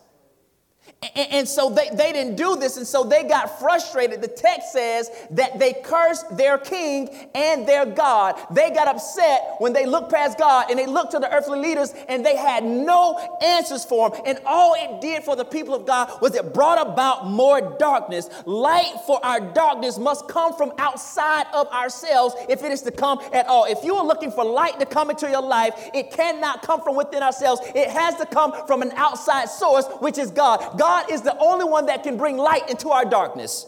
And, 1.15 1.47
so 1.47 1.69
they, 1.69 1.89
they 1.89 2.11
didn't 2.13 2.35
do 2.35 2.55
this, 2.55 2.77
and 2.77 2.87
so 2.87 3.03
they 3.03 3.23
got 3.23 3.59
frustrated. 3.59 4.21
The 4.21 4.27
text 4.27 4.71
says 4.71 5.09
that 5.31 5.59
they 5.59 5.73
cursed 5.73 6.37
their 6.37 6.57
king 6.57 7.09
and 7.35 7.67
their 7.67 7.85
God. 7.85 8.39
They 8.51 8.71
got 8.71 8.87
upset 8.87 9.55
when 9.59 9.73
they 9.73 9.85
looked 9.85 10.11
past 10.11 10.37
God 10.37 10.69
and 10.69 10.79
they 10.79 10.85
looked 10.85 11.11
to 11.11 11.19
the 11.19 11.31
earthly 11.33 11.59
leaders 11.59 11.93
and 12.07 12.25
they 12.25 12.35
had 12.35 12.63
no 12.63 13.17
answers 13.41 13.83
for 13.85 14.09
them. 14.09 14.21
And 14.25 14.39
all 14.45 14.75
it 14.77 15.01
did 15.01 15.23
for 15.23 15.35
the 15.35 15.45
people 15.45 15.73
of 15.73 15.85
God 15.85 16.21
was 16.21 16.35
it 16.35 16.53
brought 16.53 16.85
about 16.85 17.27
more 17.27 17.75
darkness. 17.77 18.29
Light 18.45 18.93
for 19.05 19.23
our 19.25 19.39
darkness 19.39 19.97
must 19.97 20.27
come 20.27 20.55
from 20.55 20.71
outside 20.77 21.45
of 21.53 21.67
ourselves 21.67 22.35
if 22.49 22.63
it 22.63 22.71
is 22.71 22.81
to 22.83 22.91
come 22.91 23.19
at 23.33 23.47
all. 23.47 23.65
If 23.65 23.83
you 23.83 23.95
are 23.95 24.05
looking 24.05 24.31
for 24.31 24.43
light 24.43 24.79
to 24.79 24.85
come 24.85 25.09
into 25.09 25.29
your 25.29 25.41
life, 25.41 25.73
it 25.93 26.11
cannot 26.11 26.61
come 26.61 26.81
from 26.81 26.95
within 26.95 27.23
ourselves. 27.23 27.61
It 27.75 27.89
has 27.89 28.15
to 28.15 28.25
come 28.25 28.53
from 28.67 28.81
an 28.81 28.91
outside 28.95 29.49
source, 29.49 29.85
which 29.99 30.17
is 30.17 30.31
God. 30.31 30.77
God 30.77 30.92
is 31.09 31.21
the 31.21 31.37
only 31.37 31.65
one 31.65 31.85
that 31.87 32.03
can 32.03 32.17
bring 32.17 32.37
light 32.37 32.69
into 32.69 32.89
our 32.89 33.05
darkness. 33.05 33.67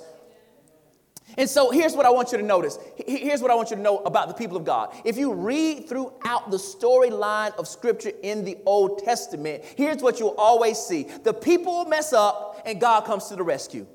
And 1.37 1.49
so 1.49 1.71
here's 1.71 1.95
what 1.95 2.05
I 2.05 2.11
want 2.11 2.31
you 2.31 2.37
to 2.37 2.43
notice. 2.43 2.77
Here's 3.05 3.41
what 3.41 3.51
I 3.51 3.55
want 3.55 3.69
you 3.69 3.75
to 3.75 3.81
know 3.81 3.97
about 3.99 4.27
the 4.27 4.33
people 4.33 4.55
of 4.55 4.63
God. 4.63 4.95
If 5.03 5.17
you 5.17 5.33
read 5.33 5.89
throughout 5.89 6.49
the 6.49 6.57
storyline 6.57 7.55
of 7.57 7.67
Scripture 7.67 8.11
in 8.23 8.45
the 8.45 8.57
Old 8.65 8.99
Testament, 9.03 9.63
here's 9.75 10.01
what 10.01 10.19
you'll 10.19 10.35
always 10.37 10.77
see 10.77 11.03
the 11.23 11.33
people 11.33 11.85
mess 11.85 12.13
up, 12.13 12.61
and 12.65 12.79
God 12.79 13.01
comes 13.01 13.27
to 13.27 13.35
the 13.35 13.43
rescue. 13.43 13.85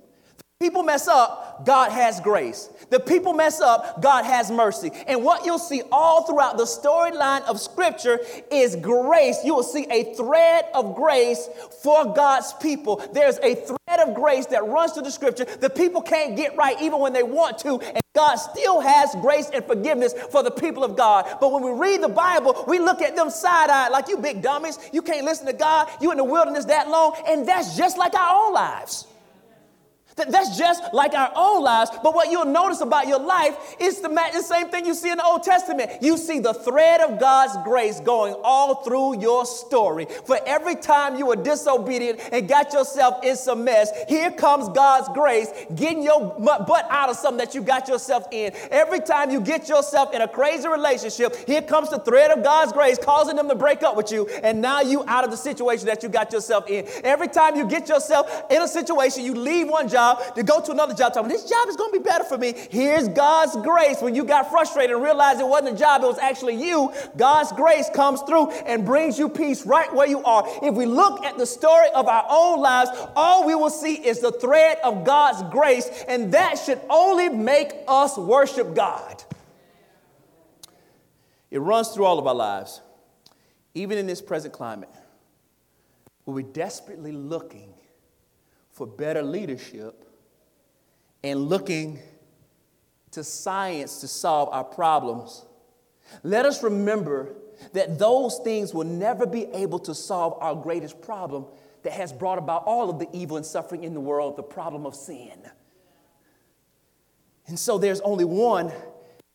People 0.61 0.83
mess 0.83 1.09
up, 1.09 1.65
God 1.65 1.91
has 1.91 2.21
grace. 2.21 2.69
The 2.91 3.01
people 3.01 3.33
mess 3.33 3.63
up, 3.63 4.03
God 4.03 4.27
has 4.27 4.51
mercy. 4.51 4.91
And 5.07 5.25
what 5.25 5.47
you'll 5.47 5.59
see 5.59 5.81
all 5.91 6.25
throughout 6.25 6.59
the 6.59 6.65
storyline 6.65 7.43
of 7.45 7.59
Scripture 7.59 8.21
is 8.53 8.77
grace. 8.77 9.39
You 9.43 9.55
will 9.55 9.63
see 9.63 9.87
a 9.91 10.13
thread 10.13 10.67
of 10.75 10.95
grace 10.95 11.49
for 11.83 12.13
God's 12.13 12.53
people. 12.61 13.03
There's 13.15 13.39
a 13.39 13.55
thread 13.55 14.01
of 14.07 14.15
grace 14.15 14.45
that 14.47 14.67
runs 14.67 14.93
through 14.93 15.05
the 15.05 15.11
Scripture. 15.11 15.47
The 15.47 15.71
people 15.71 16.03
can't 16.03 16.37
get 16.37 16.55
right 16.59 16.79
even 16.83 16.99
when 16.99 17.15
they 17.15 17.23
want 17.23 17.57
to, 17.61 17.81
and 17.81 18.03
God 18.15 18.35
still 18.37 18.81
has 18.81 19.15
grace 19.23 19.49
and 19.55 19.65
forgiveness 19.65 20.13
for 20.13 20.43
the 20.43 20.51
people 20.51 20.85
of 20.85 20.95
God. 20.95 21.39
But 21.41 21.53
when 21.53 21.63
we 21.63 21.71
read 21.71 22.03
the 22.03 22.09
Bible, 22.11 22.67
we 22.69 22.81
look 22.81 23.01
at 23.01 23.17
them 23.17 23.31
side 23.31 23.71
eyed 23.71 23.93
like 23.93 24.09
you 24.09 24.19
big 24.19 24.43
dummies. 24.43 24.79
You 24.93 25.01
can't 25.01 25.25
listen 25.25 25.47
to 25.47 25.55
God. 25.55 25.89
You 26.03 26.11
in 26.11 26.19
the 26.19 26.25
wilderness 26.25 26.67
that 26.67 26.91
long, 26.91 27.15
and 27.27 27.49
that's 27.49 27.79
just 27.79 27.97
like 27.97 28.13
our 28.13 28.47
own 28.47 28.53
lives. 28.53 29.07
That's 30.29 30.57
just 30.57 30.93
like 30.93 31.15
our 31.15 31.33
own 31.35 31.63
lives. 31.63 31.91
But 32.03 32.15
what 32.15 32.31
you'll 32.31 32.45
notice 32.45 32.81
about 32.81 33.07
your 33.07 33.21
life 33.21 33.77
is 33.79 34.01
the, 34.01 34.09
the 34.09 34.43
same 34.43 34.69
thing 34.69 34.87
you 34.87 34.95
see 34.95 35.11
in 35.11 35.19
the 35.19 35.25
Old 35.25 35.43
Testament. 35.43 35.91
You 36.03 36.17
see 36.17 36.39
the 36.41 36.55
thread 36.55 37.01
of 37.01 37.19
God's 37.19 37.57
grace 37.65 38.01
going 38.01 38.35
all 38.43 38.77
through 38.77 39.21
your 39.21 39.47
story. 39.47 40.07
For 40.25 40.39
every 40.47 40.77
time 40.77 41.17
you 41.17 41.27
were 41.27 41.37
disobedient 41.37 42.21
and 42.33 42.49
got 42.49 42.73
yourself 42.73 43.25
in 43.25 43.37
some 43.37 43.65
mess, 43.65 43.91
here 44.09 44.31
comes 44.31 44.69
God's 44.69 45.09
grace 45.09 45.49
getting 45.75 46.03
your 46.03 46.35
butt 46.39 46.87
out 46.91 47.09
of 47.09 47.17
something 47.17 47.39
that 47.39 47.55
you 47.55 47.63
got 47.63 47.89
yourself 47.89 48.25
in. 48.31 48.53
Every 48.71 49.01
time 49.01 49.31
you 49.31 49.41
get 49.41 49.69
yourself 49.69 50.15
in 50.15 50.23
a 50.23 50.29
crazy 50.29 50.69
relationship, 50.69 51.37
here 51.47 51.63
comes 51.63 51.91
the 51.91 51.99
thread 51.99 52.31
of 52.31 52.43
God's 52.43 52.73
grace 52.73 52.99
causing 52.99 53.37
them 53.37 53.49
to 53.49 53.55
break 53.55 53.83
up 53.83 53.97
with 53.97 54.11
you. 54.13 54.29
And 54.43 54.61
now 54.61 54.81
you 54.81 55.05
out 55.07 55.25
of 55.25 55.31
the 55.31 55.37
situation 55.37 55.87
that 55.87 56.03
you 56.03 56.09
got 56.09 56.33
yourself 56.33 56.69
in. 56.69 56.87
Every 57.05 57.29
time 57.29 57.57
you 57.57 57.67
get 57.67 57.89
yourself 57.89 58.45
in 58.51 58.63
a 58.63 58.69
situation, 58.69 59.25
you 59.25 59.35
leave 59.35 59.69
one 59.69 59.89
job 59.89 60.10
job 60.17 60.35
to 60.35 60.43
go 60.43 60.61
to 60.61 60.73
another 60.73 60.95
job, 60.95 61.15
talking, 61.15 61.29
this 61.29 61.49
job 61.49 61.69
is 61.69 61.77
going 61.77 61.93
to 61.93 61.99
be 61.99 62.03
better 62.03 62.25
for 62.25 62.39
me. 62.39 62.55
Here's 62.71 63.09
God's 63.09 63.57
grace. 63.57 64.01
When 64.01 64.15
you 64.15 64.25
got 64.25 64.51
frustrated 64.51 64.95
and 64.95 65.05
realized 65.05 65.41
it 65.41 65.47
wasn't 65.47 65.77
a 65.77 65.79
job, 65.79 66.03
it 66.03 66.07
was 66.07 66.19
actually 66.19 66.57
you, 66.57 66.93
God's 67.17 67.53
grace 67.53 67.89
comes 67.95 68.23
through 68.23 68.51
and 68.51 68.85
brings 68.85 69.19
you 69.19 69.29
peace 69.29 69.65
right 69.67 69.93
where 69.95 70.07
you 70.07 70.23
are. 70.25 70.45
If 70.63 70.75
we 70.75 70.87
look 70.87 71.25
at 71.25 71.39
the 71.39 71.47
story 71.47 71.89
of 71.95 72.09
our 72.09 72.27
own 72.29 72.61
lives, 72.61 72.91
all 73.17 73.47
we 73.47 73.55
will 73.55 73.71
see 73.71 73.95
is 73.95 74.21
the 74.21 74.33
thread 74.33 74.79
of 74.85 75.05
God's 75.05 75.43
grace, 75.51 75.89
and 76.09 76.33
that 76.33 76.59
should 76.59 76.81
only 76.89 77.29
make 77.29 77.73
us 77.89 78.17
worship 78.17 78.75
God. 78.75 79.23
It 81.51 81.59
runs 81.59 81.89
through 81.89 82.05
all 82.05 82.19
of 82.19 82.27
our 82.27 82.35
lives, 82.35 82.81
even 83.75 83.99
in 83.99 84.07
this 84.07 84.23
present 84.23 84.55
climate, 84.55 84.89
where 86.25 86.35
we're 86.35 86.53
desperately 86.53 87.11
looking 87.11 87.70
for 88.81 88.87
better 88.87 89.23
leadership 89.23 90.07
and 91.23 91.39
looking 91.51 91.99
to 93.11 93.23
science 93.23 94.01
to 94.01 94.09
solve 94.09 94.49
our 94.53 94.65
problems, 94.65 95.45
let 96.23 96.47
us 96.47 96.63
remember 96.63 97.35
that 97.75 97.99
those 97.99 98.41
things 98.43 98.73
will 98.73 98.87
never 98.87 99.27
be 99.27 99.45
able 99.53 99.79
to 99.81 99.95
solve 99.95 100.35
our 100.41 100.55
greatest 100.55 101.03
problem 101.03 101.45
that 101.83 101.93
has 101.93 102.11
brought 102.11 102.39
about 102.39 102.65
all 102.65 102.89
of 102.89 102.99
the 102.99 103.07
evil 103.13 103.37
and 103.37 103.45
suffering 103.45 103.85
in 103.85 103.93
the 103.93 104.01
world 104.01 104.39
the 104.39 104.43
problem 104.43 104.87
of 104.87 104.95
sin. 104.95 105.39
And 107.49 107.59
so 107.59 107.77
there's 107.77 108.01
only 108.01 108.25
one 108.25 108.73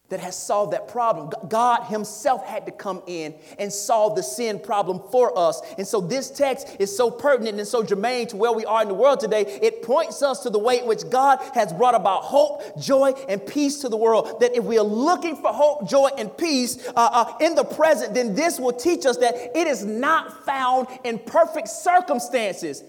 that 0.09 0.19
has 0.19 0.37
solved 0.37 0.73
that 0.73 0.87
problem. 0.87 1.31
God 1.47 1.83
Himself 1.85 2.45
had 2.45 2.65
to 2.67 2.71
come 2.71 3.01
in 3.07 3.33
and 3.57 3.73
solve 3.73 4.15
the 4.15 4.21
sin 4.21 4.59
problem 4.59 5.01
for 5.11 5.37
us. 5.37 5.61
And 5.77 5.87
so 5.87 5.99
this 5.99 6.29
text 6.29 6.77
is 6.79 6.95
so 6.95 7.09
pertinent 7.09 7.57
and 7.57 7.67
so 7.67 7.81
germane 7.83 8.27
to 8.27 8.37
where 8.37 8.51
we 8.51 8.65
are 8.65 8.83
in 8.83 8.87
the 8.87 8.93
world 8.93 9.19
today. 9.19 9.59
It 9.61 9.81
points 9.81 10.21
us 10.21 10.43
to 10.43 10.49
the 10.49 10.59
way 10.59 10.79
in 10.79 10.85
which 10.85 11.09
God 11.09 11.39
has 11.53 11.73
brought 11.73 11.95
about 11.95 12.23
hope, 12.23 12.79
joy, 12.79 13.13
and 13.27 13.45
peace 13.45 13.81
to 13.81 13.89
the 13.89 13.97
world. 13.97 14.41
That 14.41 14.55
if 14.55 14.63
we 14.63 14.77
are 14.77 14.83
looking 14.83 15.35
for 15.35 15.51
hope, 15.51 15.89
joy, 15.89 16.09
and 16.17 16.35
peace 16.37 16.87
uh, 16.89 16.91
uh, 16.95 17.37
in 17.41 17.55
the 17.55 17.63
present, 17.63 18.13
then 18.13 18.35
this 18.35 18.59
will 18.59 18.73
teach 18.73 19.05
us 19.05 19.17
that 19.17 19.35
it 19.57 19.65
is 19.65 19.83
not 19.83 20.45
found 20.45 20.87
in 21.03 21.17
perfect 21.17 21.67
circumstances. 21.67 22.83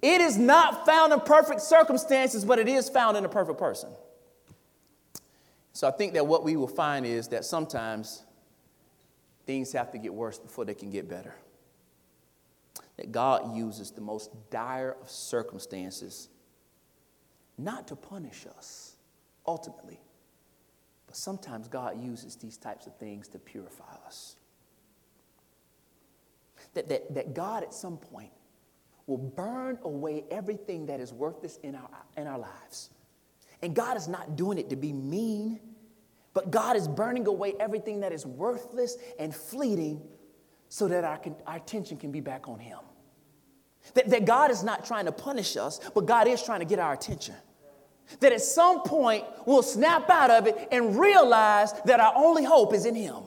It 0.00 0.20
is 0.20 0.38
not 0.38 0.86
found 0.86 1.12
in 1.12 1.20
perfect 1.20 1.60
circumstances, 1.60 2.44
but 2.44 2.58
it 2.58 2.66
is 2.66 2.88
found 2.88 3.16
in 3.16 3.24
a 3.24 3.28
perfect 3.28 3.58
person. 3.58 3.90
So 5.72 5.88
I 5.88 5.90
think 5.90 6.12
that 6.14 6.26
what 6.26 6.44
we 6.44 6.56
will 6.56 6.68
find 6.68 7.06
is 7.06 7.28
that 7.28 7.44
sometimes 7.44 8.24
things 9.46 9.72
have 9.72 9.90
to 9.92 9.98
get 9.98 10.12
worse 10.12 10.38
before 10.38 10.64
they 10.64 10.74
can 10.74 10.90
get 10.90 11.08
better. 11.08 11.34
That 12.98 13.10
God 13.10 13.56
uses 13.56 13.90
the 13.90 14.00
most 14.00 14.30
dire 14.50 14.96
of 15.00 15.10
circumstances 15.10 16.28
not 17.56 17.88
to 17.88 17.96
punish 17.96 18.46
us 18.56 18.96
ultimately, 19.46 20.00
but 21.06 21.16
sometimes 21.16 21.68
God 21.68 22.02
uses 22.02 22.36
these 22.36 22.56
types 22.58 22.86
of 22.86 22.96
things 22.96 23.28
to 23.28 23.38
purify 23.38 23.96
us. 24.06 24.36
That, 26.74 26.88
that, 26.88 27.14
that 27.14 27.34
God 27.34 27.62
at 27.62 27.74
some 27.74 27.96
point 27.96 28.30
will 29.06 29.18
burn 29.18 29.78
away 29.82 30.24
everything 30.30 30.86
that 30.86 31.00
is 31.00 31.12
worthless 31.12 31.58
in 31.62 31.74
our, 31.74 31.88
in 32.16 32.26
our 32.26 32.38
lives 32.38 32.90
and 33.62 33.74
God 33.74 33.96
is 33.96 34.08
not 34.08 34.36
doing 34.36 34.58
it 34.58 34.70
to 34.70 34.76
be 34.76 34.92
mean. 34.92 35.60
But 36.34 36.50
God 36.50 36.76
is 36.76 36.88
burning 36.88 37.26
away 37.26 37.54
everything 37.60 38.00
that 38.00 38.12
is 38.12 38.24
worthless 38.26 38.96
and 39.18 39.34
fleeting 39.34 40.02
so 40.68 40.88
that 40.88 41.04
our, 41.04 41.20
our 41.46 41.56
attention 41.56 41.98
can 41.98 42.10
be 42.10 42.20
back 42.20 42.48
on 42.48 42.58
Him. 42.58 42.78
That, 43.94 44.08
that 44.10 44.24
God 44.24 44.50
is 44.50 44.62
not 44.62 44.84
trying 44.84 45.04
to 45.06 45.12
punish 45.12 45.56
us, 45.56 45.80
but 45.94 46.06
God 46.06 46.26
is 46.28 46.42
trying 46.42 46.60
to 46.60 46.64
get 46.64 46.78
our 46.78 46.94
attention. 46.94 47.34
That 48.20 48.32
at 48.32 48.40
some 48.40 48.82
point 48.82 49.24
we'll 49.46 49.62
snap 49.62 50.08
out 50.08 50.30
of 50.30 50.46
it 50.46 50.68
and 50.72 50.98
realize 50.98 51.72
that 51.84 52.00
our 52.00 52.14
only 52.16 52.44
hope 52.44 52.72
is 52.74 52.86
in 52.86 52.94
Him. 52.94 53.24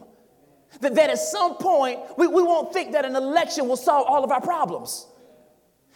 That, 0.82 0.96
that 0.96 1.10
at 1.10 1.20
some 1.20 1.58
point 1.58 2.00
we, 2.18 2.28
we 2.28 2.42
won't 2.42 2.74
think 2.74 2.94
that 2.94 3.06
an 3.06 3.16
election 3.16 3.68
will 3.68 3.78
solve 3.78 4.08
all 4.08 4.24
of 4.24 4.32
our 4.32 4.42
problems. 4.42 5.08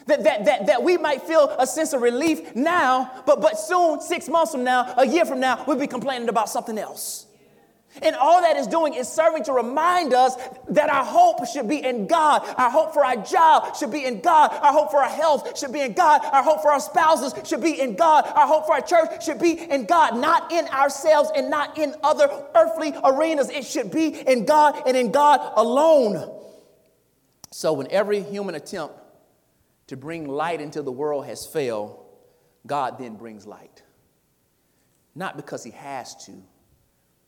That, 0.10 0.24
that, 0.24 0.46
that, 0.46 0.66
that 0.66 0.84
we 0.84 0.98
might 0.98 1.22
feel 1.22 1.56
a 1.60 1.68
sense 1.68 1.94
of 1.94 2.02
relief 2.02 2.56
now, 2.56 3.12
but, 3.28 3.42
but 3.42 3.60
soon, 3.60 4.02
six 4.02 4.28
months 4.28 4.52
from 4.52 4.64
now, 4.64 4.92
a 4.98 5.06
year 5.06 5.24
from 5.24 5.40
now, 5.40 5.64
we'll 5.68 5.78
be 5.78 5.86
complaining 5.86 6.30
about 6.30 6.50
something 6.50 6.80
else. 6.80 7.28
And 8.02 8.16
all 8.16 8.42
that 8.42 8.58
is 8.58 8.66
doing 8.66 8.96
is 8.96 9.08
serving 9.08 9.44
to 9.44 9.54
remind 9.54 10.16
us 10.16 10.36
that 10.70 10.90
our 10.90 11.06
hope 11.06 11.46
should 11.46 11.68
be 11.68 11.84
in 11.84 12.08
God. 12.08 12.42
Our 12.58 12.72
hope 12.72 12.94
for 12.94 13.06
our 13.06 13.18
job 13.18 13.76
should 13.76 13.92
be 13.92 14.04
in 14.04 14.22
God. 14.22 14.52
Our 14.52 14.74
hope 14.74 14.90
for 14.90 14.98
our 14.98 15.10
health 15.10 15.58
should 15.60 15.74
be 15.74 15.82
in 15.82 15.94
God. 15.94 16.22
Our 16.26 16.42
hope 16.42 16.64
for 16.64 16.72
our 16.72 16.80
spouses 16.80 17.34
should 17.48 17.62
be 17.62 17.80
in 17.80 17.96
God. 17.96 18.26
Our 18.36 18.48
hope 18.48 18.66
for 18.66 18.74
our 18.74 18.82
church 18.82 19.24
should 19.24 19.40
be 19.40 19.60
in 19.60 19.86
God, 19.86 20.18
not 20.18 20.52
in 20.52 20.68
ourselves 20.70 21.30
and 21.36 21.52
not 21.52 21.78
in 21.78 21.94
other 22.02 22.30
earthly 22.56 22.94
arenas. 23.04 23.52
It 23.52 23.64
should 23.64 23.92
be 23.92 24.08
in 24.08 24.46
God 24.46 24.82
and 24.88 24.98
in 24.98 25.12
God 25.12 25.54
alone. 25.56 26.36
So, 27.52 27.74
when 27.74 27.92
every 27.92 28.22
human 28.22 28.56
attempt 28.56 28.99
to 29.90 29.98
bring 29.98 30.28
light 30.28 30.62
until 30.62 30.82
the 30.82 30.92
world 30.92 31.26
has 31.28 31.46
failed, 31.46 32.04
God 32.66 32.98
then 32.98 33.16
brings 33.16 33.46
light. 33.46 33.84
Not 35.14 35.36
because 35.38 35.64
He 35.64 35.72
has 35.72 36.16
to 36.26 36.34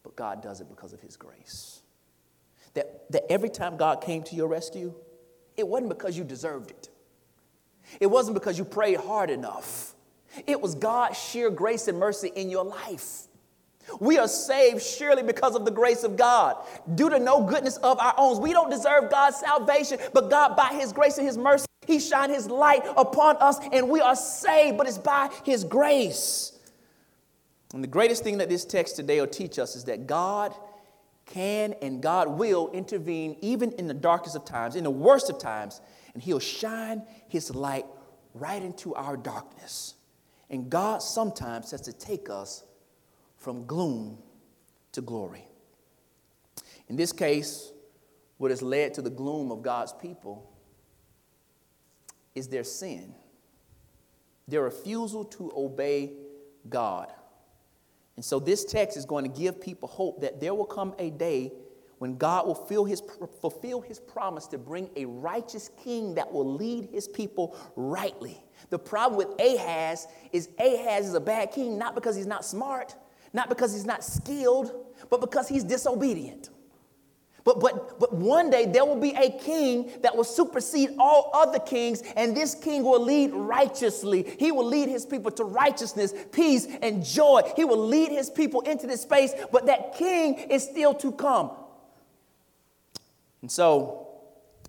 but 0.03 0.15
God 0.15 0.41
does 0.41 0.61
it 0.61 0.69
because 0.69 0.93
of 0.93 1.01
His 1.01 1.15
grace. 1.15 1.81
That, 2.73 3.11
that 3.11 3.31
every 3.31 3.49
time 3.49 3.77
God 3.77 4.01
came 4.01 4.23
to 4.23 4.35
your 4.35 4.47
rescue, 4.47 4.93
it 5.57 5.67
wasn't 5.67 5.89
because 5.89 6.17
you 6.17 6.23
deserved 6.23 6.71
it, 6.71 6.89
it 7.99 8.07
wasn't 8.07 8.35
because 8.35 8.57
you 8.57 8.65
prayed 8.65 8.97
hard 8.97 9.29
enough. 9.29 9.93
It 10.47 10.61
was 10.61 10.75
God's 10.75 11.17
sheer 11.17 11.49
grace 11.49 11.89
and 11.89 11.99
mercy 11.99 12.31
in 12.33 12.49
your 12.49 12.63
life. 12.63 13.23
We 13.99 14.17
are 14.17 14.29
saved 14.29 14.81
surely 14.81 15.23
because 15.23 15.55
of 15.55 15.65
the 15.65 15.71
grace 15.71 16.03
of 16.03 16.15
God, 16.15 16.55
due 16.95 17.09
to 17.09 17.19
no 17.19 17.43
goodness 17.43 17.75
of 17.77 17.99
our 17.99 18.13
own. 18.17 18.41
We 18.41 18.53
don't 18.53 18.69
deserve 18.69 19.09
God's 19.09 19.37
salvation, 19.37 19.97
but 20.13 20.29
God, 20.29 20.55
by 20.55 20.69
His 20.69 20.93
grace 20.93 21.17
and 21.17 21.27
His 21.27 21.37
mercy, 21.37 21.65
He 21.91 21.99
shined 21.99 22.31
His 22.31 22.47
light 22.47 22.85
upon 22.95 23.35
us, 23.37 23.59
and 23.71 23.89
we 23.89 23.99
are 23.99 24.15
saved, 24.15 24.77
but 24.77 24.87
it's 24.87 24.97
by 24.97 25.29
His 25.43 25.63
grace. 25.65 26.57
And 27.73 27.83
the 27.83 27.87
greatest 27.87 28.23
thing 28.23 28.37
that 28.37 28.49
this 28.49 28.63
text 28.63 28.95
today 28.95 29.19
will 29.19 29.27
teach 29.27 29.59
us 29.59 29.75
is 29.75 29.83
that 29.85 30.07
God 30.07 30.53
can 31.25 31.73
and 31.81 32.01
God 32.01 32.27
will 32.29 32.71
intervene 32.71 33.37
even 33.41 33.71
in 33.73 33.87
the 33.87 33.93
darkest 33.93 34.35
of 34.35 34.45
times, 34.45 34.75
in 34.75 34.83
the 34.85 34.89
worst 34.89 35.29
of 35.29 35.37
times, 35.37 35.81
and 36.13 36.23
He'll 36.23 36.39
shine 36.39 37.03
His 37.27 37.53
light 37.53 37.85
right 38.33 38.61
into 38.61 38.95
our 38.95 39.17
darkness. 39.17 39.95
And 40.49 40.69
God 40.69 41.01
sometimes 41.01 41.71
has 41.71 41.81
to 41.81 41.93
take 41.93 42.29
us 42.29 42.63
from 43.37 43.65
gloom 43.65 44.17
to 44.93 45.01
glory. 45.01 45.45
In 46.87 46.95
this 46.95 47.11
case, 47.11 47.71
what 48.37 48.51
has 48.51 48.61
led 48.61 48.93
to 48.93 49.01
the 49.01 49.09
gloom 49.09 49.51
of 49.51 49.61
God's 49.61 49.93
people 49.93 50.50
is 52.35 52.47
their 52.47 52.63
sin, 52.63 53.13
their 54.47 54.63
refusal 54.63 55.25
to 55.25 55.51
obey 55.55 56.13
God. 56.69 57.11
And 58.15 58.23
so 58.23 58.39
this 58.39 58.65
text 58.65 58.97
is 58.97 59.05
going 59.05 59.23
to 59.31 59.39
give 59.39 59.59
people 59.59 59.89
hope 59.89 60.21
that 60.21 60.39
there 60.39 60.53
will 60.53 60.65
come 60.65 60.93
a 60.99 61.09
day 61.09 61.51
when 61.97 62.17
God 62.17 62.47
will 62.47 62.55
fulfill 62.55 62.85
his, 62.85 63.01
fulfill 63.41 63.81
his 63.81 63.99
promise 63.99 64.47
to 64.47 64.57
bring 64.57 64.89
a 64.95 65.05
righteous 65.05 65.71
king 65.83 66.15
that 66.15 66.31
will 66.31 66.55
lead 66.55 66.89
his 66.91 67.07
people 67.07 67.55
rightly. 67.75 68.43
The 68.69 68.79
problem 68.79 69.17
with 69.17 69.39
Ahaz 69.39 70.07
is 70.31 70.49
Ahaz 70.59 71.07
is 71.07 71.13
a 71.15 71.19
bad 71.19 71.51
king 71.51 71.77
not 71.77 71.95
because 71.95 72.15
he's 72.15 72.27
not 72.27 72.45
smart, 72.45 72.95
not 73.33 73.49
because 73.49 73.73
he's 73.73 73.85
not 73.85 74.03
skilled, 74.03 74.71
but 75.09 75.19
because 75.19 75.47
he's 75.47 75.63
disobedient. 75.63 76.50
But, 77.43 77.59
but, 77.59 77.99
but 77.99 78.13
one 78.13 78.49
day 78.49 78.65
there 78.65 78.85
will 78.85 78.99
be 78.99 79.11
a 79.11 79.31
king 79.31 79.91
that 80.01 80.15
will 80.15 80.23
supersede 80.23 80.91
all 80.99 81.31
other 81.33 81.59
kings, 81.59 82.03
and 82.15 82.35
this 82.35 82.53
king 82.53 82.83
will 82.83 83.01
lead 83.01 83.31
righteously. 83.33 84.35
He 84.37 84.51
will 84.51 84.65
lead 84.65 84.89
his 84.89 85.05
people 85.05 85.31
to 85.31 85.43
righteousness, 85.43 86.13
peace, 86.31 86.67
and 86.81 87.03
joy. 87.03 87.41
He 87.55 87.65
will 87.65 87.85
lead 87.85 88.11
his 88.11 88.29
people 88.29 88.61
into 88.61 88.85
this 88.85 89.01
space, 89.01 89.33
but 89.51 89.65
that 89.65 89.95
king 89.95 90.35
is 90.35 90.63
still 90.63 90.93
to 90.95 91.11
come. 91.11 91.51
And 93.41 93.51
so, 93.51 94.07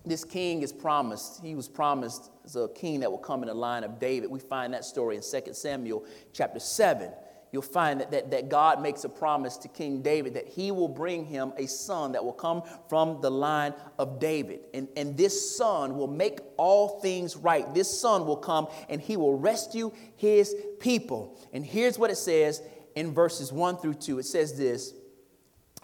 this 0.05 0.25
king 0.25 0.63
is 0.63 0.73
promised. 0.73 1.41
He 1.41 1.55
was 1.55 1.69
promised 1.69 2.29
as 2.43 2.55
a 2.55 2.67
king 2.69 3.01
that 3.01 3.11
will 3.11 3.19
come 3.19 3.43
in 3.43 3.47
the 3.47 3.53
line 3.53 3.83
of 3.83 3.99
David. 3.99 4.29
We 4.29 4.39
find 4.39 4.73
that 4.73 4.83
story 4.83 5.15
in 5.15 5.21
2 5.21 5.53
Samuel 5.53 6.05
chapter 6.33 6.59
7 6.59 7.11
you'll 7.53 7.61
find 7.61 8.01
that, 8.01 8.11
that, 8.11 8.31
that 8.31 8.49
God 8.49 8.81
makes 8.81 9.03
a 9.03 9.09
promise 9.09 9.55
to 9.57 9.67
King 9.67 10.01
David 10.01 10.33
that 10.33 10.47
he 10.47 10.71
will 10.71 10.87
bring 10.87 11.23
him 11.23 11.53
a 11.55 11.67
son 11.67 12.11
that 12.13 12.25
will 12.25 12.33
come 12.33 12.63
from 12.89 13.21
the 13.21 13.29
line 13.29 13.73
of 13.99 14.19
David. 14.19 14.61
And, 14.73 14.89
and 14.97 15.15
this 15.15 15.55
son 15.55 15.95
will 15.95 16.07
make 16.07 16.39
all 16.57 16.99
things 16.99 17.37
right. 17.37 17.71
This 17.73 17.99
son 18.01 18.25
will 18.25 18.37
come 18.37 18.67
and 18.89 18.99
he 18.99 19.15
will 19.15 19.37
rescue 19.37 19.91
his 20.17 20.55
people. 20.79 21.39
And 21.53 21.63
here's 21.63 21.99
what 21.99 22.09
it 22.09 22.17
says 22.17 22.61
in 22.95 23.13
verses 23.13 23.53
1 23.53 23.77
through 23.77 23.95
2 23.95 24.19
it 24.19 24.25
says 24.25 24.57
this 24.57 24.93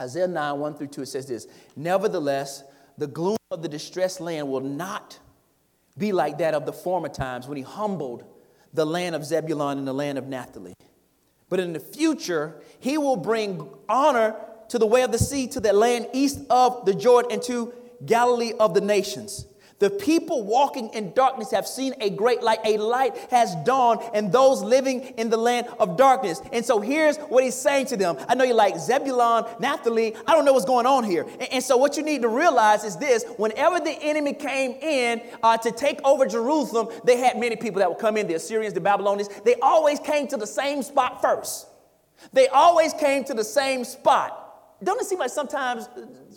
Isaiah 0.01 0.27
9, 0.27 0.59
1 0.59 0.73
through 0.75 0.87
2, 0.87 1.01
it 1.03 1.05
says 1.05 1.27
this 1.27 1.47
Nevertheless, 1.75 2.63
the 2.97 3.07
gloom 3.07 3.37
of 3.51 3.61
the 3.61 3.69
distressed 3.69 4.21
land 4.21 4.49
will 4.49 4.61
not 4.61 5.19
be 5.97 6.13
like 6.13 6.39
that 6.39 6.55
of 6.55 6.65
the 6.65 6.73
former 6.73 7.09
times 7.09 7.47
when 7.47 7.57
he 7.57 7.63
humbled 7.63 8.23
the 8.73 8.85
land 8.85 9.15
of 9.15 9.23
Zebulun 9.23 9.77
and 9.77 9.87
the 9.87 9.93
land 9.93 10.17
of 10.17 10.27
Naphtali. 10.27 10.73
But 11.49 11.59
in 11.59 11.73
the 11.73 11.79
future, 11.79 12.61
he 12.79 12.97
will 12.97 13.17
bring 13.17 13.67
honor 13.87 14.35
to 14.69 14.77
the 14.77 14.85
way 14.85 15.01
of 15.01 15.11
the 15.11 15.17
sea, 15.17 15.47
to 15.47 15.59
the 15.59 15.73
land 15.73 16.07
east 16.13 16.39
of 16.49 16.85
the 16.85 16.93
Jordan, 16.93 17.31
and 17.31 17.41
to 17.43 17.73
Galilee 18.05 18.53
of 18.59 18.73
the 18.73 18.81
nations. 18.81 19.47
The 19.79 19.89
people 19.89 20.43
walking 20.43 20.89
in 20.89 21.13
darkness 21.13 21.51
have 21.51 21.65
seen 21.65 21.93
a 22.01 22.09
great 22.09 22.43
light. 22.43 22.59
A 22.65 22.77
light 22.77 23.17
has 23.31 23.55
dawned, 23.65 24.01
and 24.13 24.31
those 24.31 24.61
living 24.61 25.01
in 25.17 25.29
the 25.29 25.37
land 25.37 25.67
of 25.79 25.95
darkness. 25.95 26.41
And 26.51 26.65
so 26.65 26.81
here's 26.81 27.17
what 27.17 27.43
he's 27.43 27.55
saying 27.55 27.87
to 27.87 27.97
them. 27.97 28.17
I 28.27 28.35
know 28.35 28.43
you're 28.43 28.55
like 28.55 28.77
Zebulon, 28.77 29.45
Naphtali. 29.59 30.15
I 30.27 30.33
don't 30.33 30.43
know 30.43 30.53
what's 30.53 30.65
going 30.65 30.85
on 30.85 31.05
here. 31.05 31.25
And, 31.39 31.53
and 31.53 31.63
so 31.63 31.77
what 31.77 31.95
you 31.95 32.03
need 32.03 32.21
to 32.23 32.27
realize 32.27 32.83
is 32.83 32.97
this: 32.97 33.23
whenever 33.37 33.79
the 33.79 33.97
enemy 34.01 34.33
came 34.33 34.71
in 34.81 35.21
uh, 35.41 35.57
to 35.57 35.71
take 35.71 35.99
over 36.03 36.25
Jerusalem, 36.25 36.89
they 37.05 37.17
had 37.17 37.39
many 37.39 37.55
people 37.55 37.79
that 37.79 37.89
would 37.89 37.99
come 37.99 38.17
in. 38.17 38.27
The 38.27 38.35
Assyrians, 38.35 38.73
the 38.73 38.81
Babylonians. 38.81 39.29
They 39.45 39.55
always 39.55 39.99
came 39.99 40.27
to 40.27 40.37
the 40.37 40.47
same 40.47 40.83
spot 40.83 41.21
first. 41.21 41.67
They 42.33 42.49
always 42.49 42.93
came 42.93 43.23
to 43.25 43.33
the 43.33 43.45
same 43.45 43.85
spot. 43.85 44.45
Don't 44.83 44.99
it 45.01 45.05
seem 45.05 45.19
like 45.19 45.29
sometimes 45.29 45.89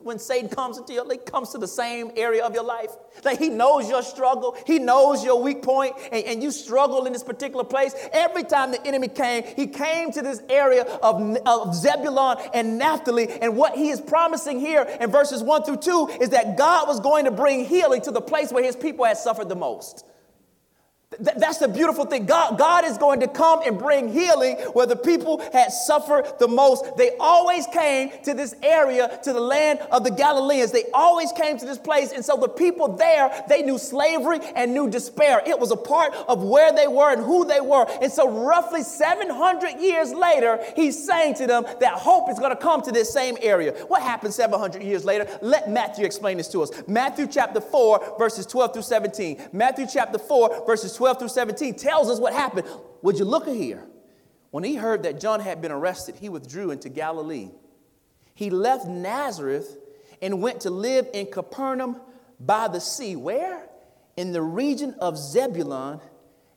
when 0.05 0.19
Satan 0.19 0.49
comes 0.49 0.79
into 0.79 0.93
your, 0.93 1.05
life, 1.05 1.25
comes 1.25 1.51
to 1.51 1.59
the 1.59 1.69
same 1.69 2.11
area 2.17 2.45
of 2.45 2.55
your 2.55 2.65
life? 2.65 2.91
Like 3.25 3.39
he 3.39 3.49
knows 3.49 3.89
your 3.89 4.03
struggle, 4.03 4.57
he 4.67 4.79
knows 4.79 5.25
your 5.25 5.43
weak 5.43 5.63
point, 5.63 5.95
and, 6.11 6.25
and 6.25 6.43
you 6.43 6.51
struggle 6.51 7.07
in 7.07 7.13
this 7.13 7.23
particular 7.23 7.65
place. 7.65 7.95
Every 8.13 8.45
time 8.45 8.71
the 8.71 8.87
enemy 8.87 9.09
came, 9.09 9.45
he 9.45 9.67
came 9.67 10.13
to 10.13 10.23
this 10.23 10.43
area 10.49 10.83
of, 10.83 11.37
of 11.47 11.75
Zebulon 11.75 12.39
and 12.55 12.79
Naphtali. 12.79 13.29
And 13.29 13.57
what 13.57 13.77
he 13.77 13.91
is 13.91 14.01
promising 14.01 14.61
here 14.61 14.83
in 15.01 15.11
verses 15.11 15.43
1 15.43 15.65
through 15.65 15.79
2 15.79 16.09
is 16.21 16.31
that 16.31 16.57
God 16.57 16.89
was 16.89 17.01
going 17.01 17.25
to 17.25 17.31
bring 17.31 17.65
healing 17.65 18.01
to 18.03 18.11
the 18.11 18.21
place 18.21 18.53
where 18.53 18.65
his 18.65 18.77
people 18.77 19.05
had 19.05 19.17
suffered 19.17 19.49
the 19.49 19.57
most. 19.57 20.05
Th- 21.19 21.37
that's 21.37 21.59
the 21.59 21.69
beautiful 21.69 22.05
thing. 22.07 22.25
God, 22.27 22.59
God 22.59 22.85
is 22.85 22.97
going 22.97 23.21
to 23.21 23.29
come 23.29 23.61
and 23.67 23.79
bring 23.79 24.13
healing 24.13 24.57
where 24.73 24.87
the 24.87 24.97
people 24.97 25.43
had 25.53 25.71
suffered 25.73 26.25
the 26.39 26.49
most. 26.49 26.97
They 26.97 27.17
always 27.21 27.67
came 27.67 28.11
to 28.25 28.35
this 28.35 28.55
area, 28.63 29.19
to 29.25 29.33
the 29.33 29.41
land 29.41 29.81
of 29.91 30.05
the 30.05 30.11
Galileans. 30.11 30.73
They 30.73 30.85
always 30.95 31.31
came 31.33 31.59
to 31.59 31.67
this 31.67 31.79
place. 31.79 32.13
And 32.13 32.25
so 32.25 32.37
the 32.37 32.49
people 32.49 32.97
there, 32.97 33.45
they 33.49 33.63
knew 33.63 33.79
slavery 33.79 34.39
and 34.57 34.73
knew 34.73 34.89
despair. 34.89 35.43
It 35.47 35.59
was 35.59 35.71
a 35.71 35.77
part 35.77 36.15
of 36.29 36.43
where 36.43 36.73
they 36.73 36.89
were 36.89 37.13
and 37.13 37.23
who 37.23 37.45
they 37.45 37.61
were. 37.61 37.87
And 38.01 38.11
so, 38.11 38.29
roughly 38.29 38.83
700 38.83 39.81
years 39.81 40.13
later, 40.13 40.61
he's 40.75 41.05
saying 41.07 41.35
to 41.35 41.47
them 41.47 41.65
that 41.81 41.95
hope 41.95 42.31
is 42.31 42.39
going 42.39 42.51
to 42.51 42.57
come 42.57 42.81
to 42.83 42.93
this 42.93 43.13
same 43.13 43.37
area. 43.43 43.73
What 43.89 44.03
happened 44.03 44.33
700 44.33 44.83
years 44.83 45.05
later? 45.05 45.27
Let 45.43 45.71
Matthew 45.71 46.07
explain 46.07 46.39
this 46.39 46.49
to 46.49 46.63
us. 46.63 46.71
Matthew 46.87 47.27
chapter 47.27 47.61
4, 47.61 48.17
verses 48.19 48.47
12 48.47 48.73
through 48.73 48.83
17. 48.83 49.49
Matthew 49.53 49.87
chapter 49.93 50.19
4, 50.19 50.67
verses 50.67 50.95
12 50.95 51.02
through 51.19 51.29
17 51.29 51.75
tells 51.75 52.09
us 52.09 52.19
what 52.19 52.33
happened. 52.33 52.67
Would 53.03 53.19
you 53.19 53.25
look 53.25 53.47
here? 53.47 53.85
When 54.51 54.65
he 54.65 54.75
heard 54.75 55.03
that 55.05 55.21
John 55.21 55.41
had 55.41 55.63
been 55.63 55.73
arrested, 55.73 56.17
he 56.17 56.29
withdrew 56.29 56.71
into 56.71 56.89
Galilee. 56.89 57.51
He 58.35 58.51
left 58.51 58.87
Nazareth 58.87 59.79
and 60.21 60.43
went 60.43 60.61
to 60.63 60.71
live 60.71 61.09
in 61.13 61.27
Capernaum 61.27 62.01
by 62.39 62.69
the 62.69 62.81
sea. 62.81 63.17
Where? 63.17 63.69
In 64.17 64.33
the 64.33 64.43
region 64.43 64.95
of 65.01 65.17
Zebulun 65.19 66.01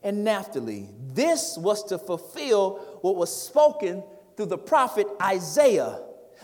and 0.03 0.23
Naphtali. 0.23 0.89
This 1.13 1.57
was 1.57 1.83
to 1.85 1.97
fulfill 1.97 2.99
what 3.01 3.15
was 3.15 3.35
spoken 3.35 4.03
through 4.35 4.47
the 4.47 4.57
prophet 4.57 5.07
Isaiah. 5.21 5.99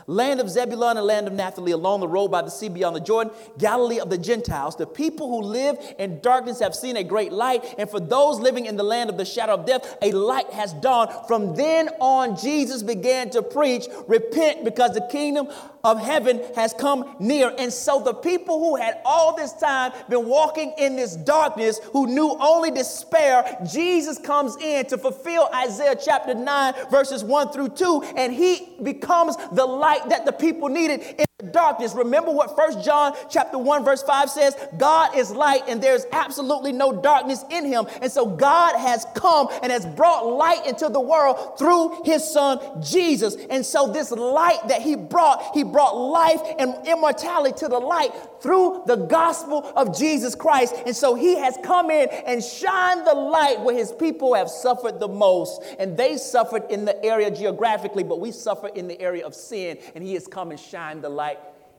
Land 0.08 0.40
of 0.40 0.50
Zebulun 0.50 0.98
and 0.98 1.06
land 1.06 1.28
of 1.28 1.34
Naphtali, 1.34 1.72
along 1.72 2.00
the 2.00 2.08
road 2.08 2.30
by 2.30 2.42
the 2.42 2.50
sea 2.50 2.70
beyond 2.70 2.96
the 2.96 3.02
Jordan, 3.02 3.34
Galilee 3.58 4.00
of 4.00 4.10
the 4.10 4.18
Gentiles. 4.18 4.76
The 4.76 4.88
people 4.88 5.28
who 5.28 5.42
live 5.42 5.78
in 5.98 6.20
darkness 6.22 6.60
have 6.60 6.76
seen 6.76 6.98
a 6.98 7.04
great 7.04 7.32
light, 7.32 7.76
and 7.78 7.90
for 7.90 8.00
those 8.00 8.40
living 8.40 8.66
in 8.66 8.76
the 8.76 8.84
land 8.84 9.10
of 9.10 9.18
the 9.18 9.26
shadow 9.26 9.54
of 9.54 9.66
death, 9.66 9.98
a 10.02 10.12
light 10.12 10.50
has 10.52 10.74
dawned. 10.74 11.12
From 11.28 11.56
then 11.56 11.90
on, 12.00 12.38
Jesus 12.38 12.84
began 12.84 13.30
to 13.32 13.42
preach, 13.42 13.88
Repent, 14.08 14.64
because 14.64 14.94
the 14.94 15.08
kingdom 15.08 15.48
of 15.84 16.00
heaven 16.00 16.42
has 16.56 16.74
come 16.74 17.16
near. 17.20 17.54
And 17.58 17.72
so 17.72 18.02
the 18.02 18.14
people 18.14 18.60
who 18.60 18.76
had 18.76 19.02
all 19.06 19.36
this 19.36 19.54
time 19.54 19.92
been 20.10 20.28
walking 20.28 20.74
in 20.78 20.96
this 20.96 21.16
darkness, 21.16 21.80
who 21.92 22.08
knew 22.08 22.36
only 22.40 22.72
despair, 22.72 23.58
Jesus 23.70 24.18
comes 24.18 24.58
in 24.58 24.86
to 24.88 24.98
fulfill 24.98 25.50
Isaiah 25.54 25.96
chapter 25.96 26.34
9, 26.34 26.74
verses 26.90 27.24
1 27.24 27.52
through 27.52 27.70
2, 27.70 28.14
and 28.16 28.34
he 28.34 28.74
becomes 28.82 29.36
the 29.52 29.66
light 29.66 30.08
that 30.10 30.26
the 30.26 30.32
people 30.32 30.70
needed 30.70 31.26
darkness. 31.42 31.94
Remember 31.94 32.32
what 32.32 32.56
First 32.56 32.84
John 32.84 33.14
chapter 33.30 33.58
1, 33.58 33.84
verse 33.84 34.04
5 34.04 34.30
says? 34.30 34.56
God 34.78 35.18
is 35.18 35.32
light, 35.32 35.64
and 35.68 35.82
there's 35.82 36.06
absolutely 36.12 36.72
no 36.72 36.92
darkness 37.02 37.44
in 37.50 37.66
him. 37.66 37.88
And 38.02 38.12
so 38.12 38.26
God 38.26 38.78
has 38.78 39.06
come 39.16 39.48
and 39.62 39.72
has 39.72 39.86
brought 39.86 40.28
light 40.28 40.66
into 40.66 40.90
the 40.90 41.00
world 41.00 41.58
through 41.58 42.04
his 42.04 42.24
son 42.24 42.60
Jesus. 42.82 43.36
And 43.50 43.66
so 43.66 43.92
this 43.92 44.12
light 44.12 44.68
that 44.68 44.82
he 44.82 44.96
brought, 44.96 45.54
he 45.54 45.64
brought 45.64 45.94
life 45.94 46.42
and 46.60 46.76
immortality 46.88 47.58
to 47.60 47.68
the 47.68 47.80
light 47.80 48.12
through 48.42 48.84
the 48.88 48.96
gospel 48.96 49.72
of 49.76 49.98
Jesus 49.98 50.36
Christ. 50.36 50.76
And 50.86 50.96
so 50.96 51.16
he 51.16 51.38
has 51.38 51.58
come 51.64 51.92
in 51.92 52.10
and 52.26 52.44
shined 52.44 53.06
the 53.06 53.14
light 53.14 53.62
where 53.62 53.76
his 53.76 53.92
people 53.92 54.34
have 54.34 54.50
suffered 54.50 55.00
the 55.00 55.08
most. 55.08 55.62
And 55.80 55.96
they 55.98 56.18
suffered 56.18 56.70
in 56.70 56.86
the 56.86 57.04
area 57.04 57.30
geographically, 57.32 58.04
but 58.04 58.20
we 58.20 58.32
suffer 58.32 58.68
in 58.68 58.88
the 58.88 59.00
area 59.00 59.26
of 59.26 59.36
sin. 59.36 59.78
And 59.96 60.04
he 60.04 60.14
has 60.16 60.28
come 60.28 60.52
and 60.52 60.60
shined 60.60 61.04
the 61.04 61.10
light 61.10 61.31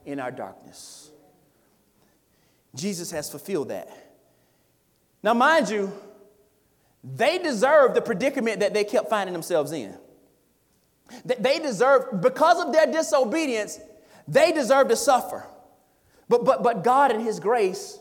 in 0.05 0.19
our 0.19 0.31
darkness. 0.31 1.11
Jesus 2.75 3.11
has 3.11 3.29
fulfilled 3.29 3.69
that. 3.69 3.89
Now, 5.21 5.33
mind 5.33 5.69
you, 5.69 5.91
they 7.03 7.37
deserve 7.37 7.93
the 7.93 8.01
predicament 8.01 8.61
that 8.61 8.73
they 8.73 8.83
kept 8.83 9.09
finding 9.09 9.33
themselves 9.33 9.71
in. 9.71 9.95
They 11.25 11.59
deserve, 11.59 12.21
because 12.21 12.65
of 12.65 12.73
their 12.73 12.87
disobedience, 12.87 13.79
they 14.27 14.51
deserve 14.51 14.87
to 14.87 14.95
suffer. 14.95 15.45
But, 16.29 16.45
but, 16.45 16.63
but 16.63 16.83
God 16.83 17.11
in 17.11 17.19
His 17.19 17.39
grace 17.39 17.99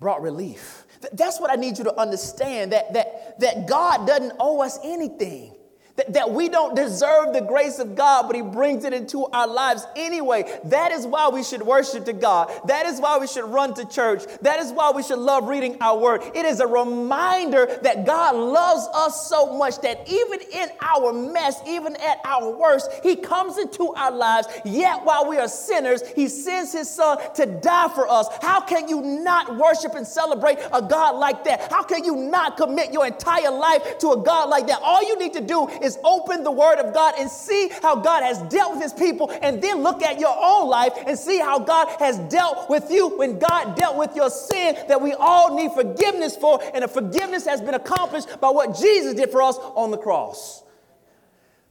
brought 0.00 0.22
relief. 0.22 0.84
That's 1.12 1.40
what 1.40 1.50
I 1.50 1.54
need 1.54 1.78
you 1.78 1.84
to 1.84 1.98
understand 1.98 2.72
that, 2.72 2.92
that, 2.92 3.40
that 3.40 3.68
God 3.68 4.06
doesn't 4.06 4.32
owe 4.38 4.60
us 4.60 4.78
anything. 4.84 5.54
That, 6.00 6.14
that 6.14 6.32
we 6.32 6.48
don't 6.48 6.74
deserve 6.74 7.34
the 7.34 7.42
grace 7.42 7.78
of 7.78 7.94
God, 7.94 8.26
but 8.26 8.34
He 8.34 8.40
brings 8.40 8.84
it 8.84 8.94
into 8.94 9.26
our 9.26 9.46
lives 9.46 9.86
anyway. 9.96 10.44
That 10.64 10.92
is 10.92 11.06
why 11.06 11.28
we 11.28 11.42
should 11.42 11.60
worship 11.60 12.06
to 12.06 12.14
God. 12.14 12.50
That 12.68 12.86
is 12.86 13.00
why 13.00 13.18
we 13.18 13.26
should 13.26 13.44
run 13.44 13.74
to 13.74 13.84
church. 13.84 14.22
That 14.40 14.60
is 14.60 14.72
why 14.72 14.92
we 14.94 15.02
should 15.02 15.18
love 15.18 15.46
reading 15.46 15.76
our 15.82 15.98
word. 15.98 16.22
It 16.34 16.46
is 16.46 16.60
a 16.60 16.66
reminder 16.66 17.66
that 17.82 18.06
God 18.06 18.34
loves 18.34 18.88
us 18.94 19.28
so 19.28 19.58
much 19.58 19.80
that 19.82 20.08
even 20.08 20.40
in 20.52 20.68
our 20.80 21.12
mess, 21.12 21.60
even 21.66 21.94
at 21.96 22.18
our 22.24 22.50
worst, 22.50 22.90
He 23.02 23.16
comes 23.16 23.58
into 23.58 23.92
our 23.92 24.12
lives. 24.12 24.48
Yet 24.64 25.04
while 25.04 25.28
we 25.28 25.36
are 25.36 25.48
sinners, 25.48 26.02
He 26.16 26.28
sends 26.28 26.72
His 26.72 26.88
Son 26.88 27.18
to 27.34 27.44
die 27.44 27.88
for 27.94 28.08
us. 28.08 28.26
How 28.40 28.62
can 28.62 28.88
you 28.88 29.02
not 29.02 29.58
worship 29.58 29.94
and 29.94 30.06
celebrate 30.06 30.58
a 30.72 30.80
God 30.80 31.16
like 31.16 31.44
that? 31.44 31.70
How 31.70 31.82
can 31.82 32.04
you 32.04 32.16
not 32.16 32.56
commit 32.56 32.90
your 32.90 33.06
entire 33.06 33.50
life 33.50 33.98
to 33.98 34.12
a 34.12 34.22
God 34.22 34.48
like 34.48 34.66
that? 34.68 34.80
All 34.82 35.06
you 35.06 35.18
need 35.18 35.34
to 35.34 35.42
do 35.42 35.68
is 35.68 35.89
open 36.04 36.44
the 36.44 36.50
Word 36.50 36.78
of 36.78 36.94
God 36.94 37.14
and 37.18 37.30
see 37.30 37.70
how 37.82 37.96
God 37.96 38.22
has 38.22 38.38
dealt 38.42 38.74
with 38.74 38.82
His 38.82 38.92
people, 38.92 39.30
and 39.42 39.62
then 39.62 39.82
look 39.82 40.02
at 40.02 40.18
your 40.18 40.36
own 40.38 40.68
life 40.68 40.92
and 41.06 41.18
see 41.18 41.38
how 41.38 41.58
God 41.58 41.88
has 41.98 42.18
dealt 42.30 42.68
with 42.68 42.90
you 42.90 43.16
when 43.18 43.38
God 43.38 43.76
dealt 43.76 43.96
with 43.96 44.14
your 44.14 44.30
sin 44.30 44.76
that 44.88 45.00
we 45.00 45.12
all 45.14 45.56
need 45.56 45.72
forgiveness 45.72 46.36
for, 46.36 46.60
and 46.74 46.84
the 46.84 46.88
forgiveness 46.88 47.46
has 47.46 47.60
been 47.60 47.74
accomplished 47.74 48.40
by 48.40 48.50
what 48.50 48.76
Jesus 48.76 49.14
did 49.14 49.30
for 49.30 49.42
us 49.42 49.56
on 49.58 49.90
the 49.90 49.98
cross. 49.98 50.62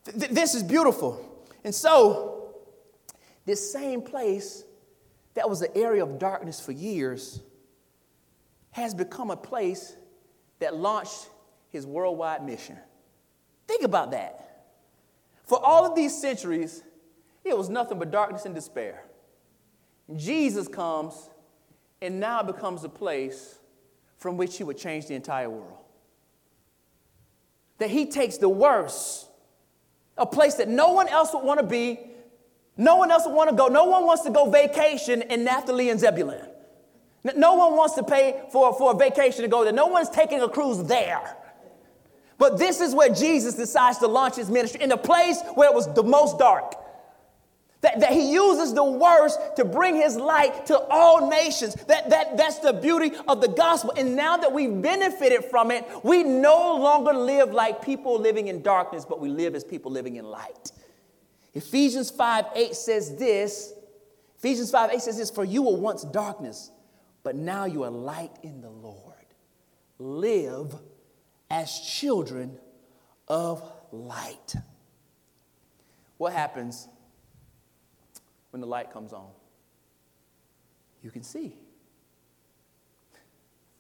Th- 0.05 0.31
this 0.31 0.55
is 0.55 0.63
beautiful. 0.63 1.25
And 1.63 1.73
so, 1.73 2.53
this 3.45 3.71
same 3.71 4.01
place 4.01 4.63
that 5.33 5.49
was 5.49 5.61
an 5.61 5.69
area 5.75 6.03
of 6.03 6.19
darkness 6.19 6.59
for 6.59 6.71
years 6.71 7.41
has 8.71 8.93
become 8.93 9.31
a 9.31 9.37
place 9.37 9.95
that 10.59 10.75
launched 10.75 11.29
his 11.69 11.85
worldwide 11.85 12.45
mission. 12.45 12.77
Think 13.69 13.83
about 13.83 14.09
that. 14.09 14.63
For 15.45 15.63
all 15.63 15.85
of 15.85 15.93
these 15.93 16.19
centuries, 16.19 16.81
it 17.45 17.55
was 17.55 17.69
nothing 17.69 17.99
but 17.99 18.09
darkness 18.09 18.45
and 18.45 18.55
despair. 18.55 19.03
Jesus 20.15 20.67
comes, 20.67 21.29
and 22.01 22.19
now 22.19 22.39
it 22.39 22.47
becomes 22.47 22.83
a 22.83 22.89
place 22.89 23.59
from 24.17 24.37
which 24.37 24.57
he 24.57 24.63
would 24.63 24.79
change 24.79 25.05
the 25.05 25.13
entire 25.13 25.51
world. 25.51 25.77
That 27.77 27.91
he 27.91 28.07
takes 28.07 28.37
the 28.37 28.49
worst, 28.49 29.27
a 30.17 30.25
place 30.25 30.55
that 30.55 30.67
no 30.67 30.93
one 30.93 31.07
else 31.07 31.31
would 31.35 31.43
want 31.43 31.59
to 31.59 31.65
be, 31.65 31.99
no 32.75 32.95
one 32.95 33.11
else 33.11 33.27
would 33.27 33.35
want 33.35 33.51
to 33.51 33.55
go, 33.55 33.67
no 33.67 33.85
one 33.85 34.03
wants 34.03 34.23
to 34.23 34.31
go 34.31 34.49
vacation 34.49 35.21
in 35.21 35.43
Naphtali 35.43 35.91
and 35.91 35.99
Zebulun. 35.99 36.47
No 37.35 37.53
one 37.53 37.75
wants 37.75 37.93
to 37.93 38.03
pay 38.03 38.41
for, 38.51 38.73
for 38.73 38.93
a 38.93 38.97
vacation 38.97 39.43
to 39.43 39.47
go 39.47 39.63
there. 39.63 39.73
No 39.73 39.85
one's 39.85 40.09
taking 40.09 40.41
a 40.41 40.49
cruise 40.49 40.83
there. 40.85 41.35
But 42.39 42.57
this 42.57 42.81
is 42.81 42.95
where 42.95 43.09
Jesus 43.09 43.53
decides 43.53 43.99
to 43.99 44.07
launch 44.07 44.37
his 44.37 44.49
ministry 44.49 44.81
in 44.81 44.91
a 44.91 44.97
place 44.97 45.39
where 45.53 45.69
it 45.69 45.75
was 45.75 45.93
the 45.93 46.03
most 46.03 46.39
dark. 46.39 46.73
That, 47.81 47.99
that 47.99 48.11
he 48.11 48.33
uses 48.33 48.73
the 48.73 48.83
worst 48.83 49.39
to 49.57 49.63
bring 49.63 49.95
his 49.95 50.15
light 50.15 50.65
to 50.65 50.77
all 50.77 51.29
nations. 51.29 51.75
That, 51.85 52.09
that, 52.09 52.35
that's 52.35 52.59
the 52.59 52.73
beauty 52.73 53.11
of 53.27 53.39
the 53.41 53.47
gospel. 53.47 53.93
And 53.95 54.15
now 54.15 54.37
that 54.37 54.51
we've 54.51 54.81
benefited 54.81 55.45
from 55.45 55.69
it, 55.69 55.85
we 56.03 56.23
no 56.23 56.75
longer 56.75 57.13
live 57.13 57.53
like 57.53 57.81
people 57.81 58.19
living 58.19 58.47
in 58.47 58.61
darkness, 58.61 59.05
but 59.05 59.19
we 59.19 59.29
live 59.29 59.53
as 59.53 59.63
people 59.63 59.91
living 59.91 60.15
in 60.15 60.25
light. 60.25 60.71
Ephesians 61.53 62.09
5 62.09 62.45
8 62.55 62.75
says 62.75 63.15
this 63.15 63.73
Ephesians 64.39 64.71
5 64.71 64.91
8 64.93 65.01
says 65.01 65.17
this, 65.17 65.29
For 65.29 65.43
you 65.43 65.63
were 65.63 65.75
once 65.75 66.03
darkness, 66.03 66.71
but 67.23 67.35
now 67.35 67.65
you 67.65 67.83
are 67.83 67.89
light 67.89 68.31
in 68.43 68.61
the 68.61 68.69
Lord. 68.69 68.95
Live 69.99 70.73
as 71.49 71.79
children 71.79 72.57
of 73.27 73.63
light. 73.91 74.55
What 76.17 76.33
happens 76.33 76.87
when 78.51 78.61
the 78.61 78.67
light 78.67 78.91
comes 78.91 79.13
on? 79.13 79.27
You 81.01 81.11
can 81.11 81.23
see. 81.23 81.55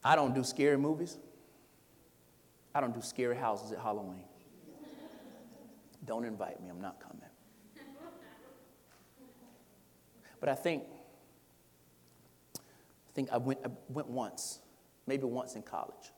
I 0.03 0.15
don't 0.15 0.33
do 0.33 0.43
scary 0.43 0.77
movies. 0.77 1.17
I 2.73 2.81
don't 2.81 2.93
do 2.93 3.01
scary 3.01 3.35
houses 3.35 3.71
at 3.71 3.79
Halloween. 3.79 4.23
Don't 6.05 6.23
invite 6.23 6.61
me, 6.61 6.69
I'm 6.69 6.81
not 6.81 6.99
coming. 6.99 7.19
But 10.39 10.49
I 10.49 10.55
think, 10.55 10.83
I 12.55 13.11
think 13.13 13.29
I 13.31 13.37
went, 13.37 13.59
I 13.65 13.69
went 13.89 14.07
once, 14.07 14.59
maybe 15.05 15.25
once 15.25 15.55
in 15.55 15.61
college. 15.61 16.13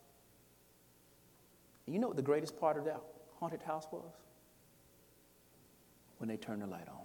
You 1.92 2.00
know 2.00 2.08
what 2.08 2.16
the 2.16 2.24
greatest 2.24 2.58
part 2.58 2.78
of 2.78 2.86
that 2.86 3.02
haunted 3.38 3.62
house 3.64 3.86
was? 3.92 4.14
When 6.20 6.30
they 6.30 6.38
turned 6.38 6.62
the 6.62 6.68
light 6.68 6.88
on. 6.88 6.96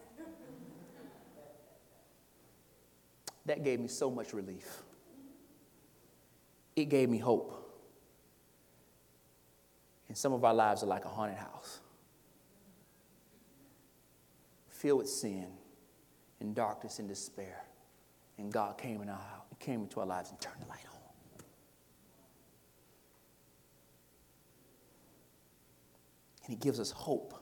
That 3.46 3.64
gave 3.64 3.80
me 3.80 3.88
so 3.88 4.10
much 4.10 4.32
relief. 4.32 4.82
It 6.76 6.84
gave 6.84 7.08
me 7.08 7.18
hope. 7.18 7.52
And 10.08 10.16
some 10.16 10.32
of 10.32 10.44
our 10.44 10.54
lives 10.54 10.84
are 10.84 10.86
like 10.86 11.04
a 11.04 11.08
haunted 11.08 11.38
house, 11.38 11.80
filled 14.68 14.98
with 14.98 15.08
sin 15.08 15.46
and 16.38 16.54
darkness 16.54 17.00
and 17.00 17.08
despair. 17.08 17.64
And 18.38 18.52
God 18.52 18.78
came, 18.78 19.02
in 19.02 19.08
our, 19.08 19.20
came 19.58 19.80
into 19.82 19.98
our 19.98 20.06
lives 20.06 20.30
and 20.30 20.40
turned 20.40 20.62
the 20.62 20.68
light 20.68 20.84
on. 20.92 20.95
And 26.46 26.56
He 26.56 26.56
gives 26.56 26.80
us 26.80 26.90
hope. 26.90 27.34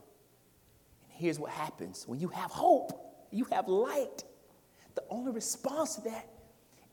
And 1.02 1.12
here's 1.12 1.38
what 1.38 1.50
happens 1.50 2.04
when 2.06 2.20
you 2.20 2.28
have 2.28 2.50
hope, 2.50 2.92
you 3.30 3.44
have 3.44 3.68
light. 3.68 4.24
The 4.94 5.02
only 5.10 5.32
response 5.32 5.96
to 5.96 6.02
that 6.02 6.28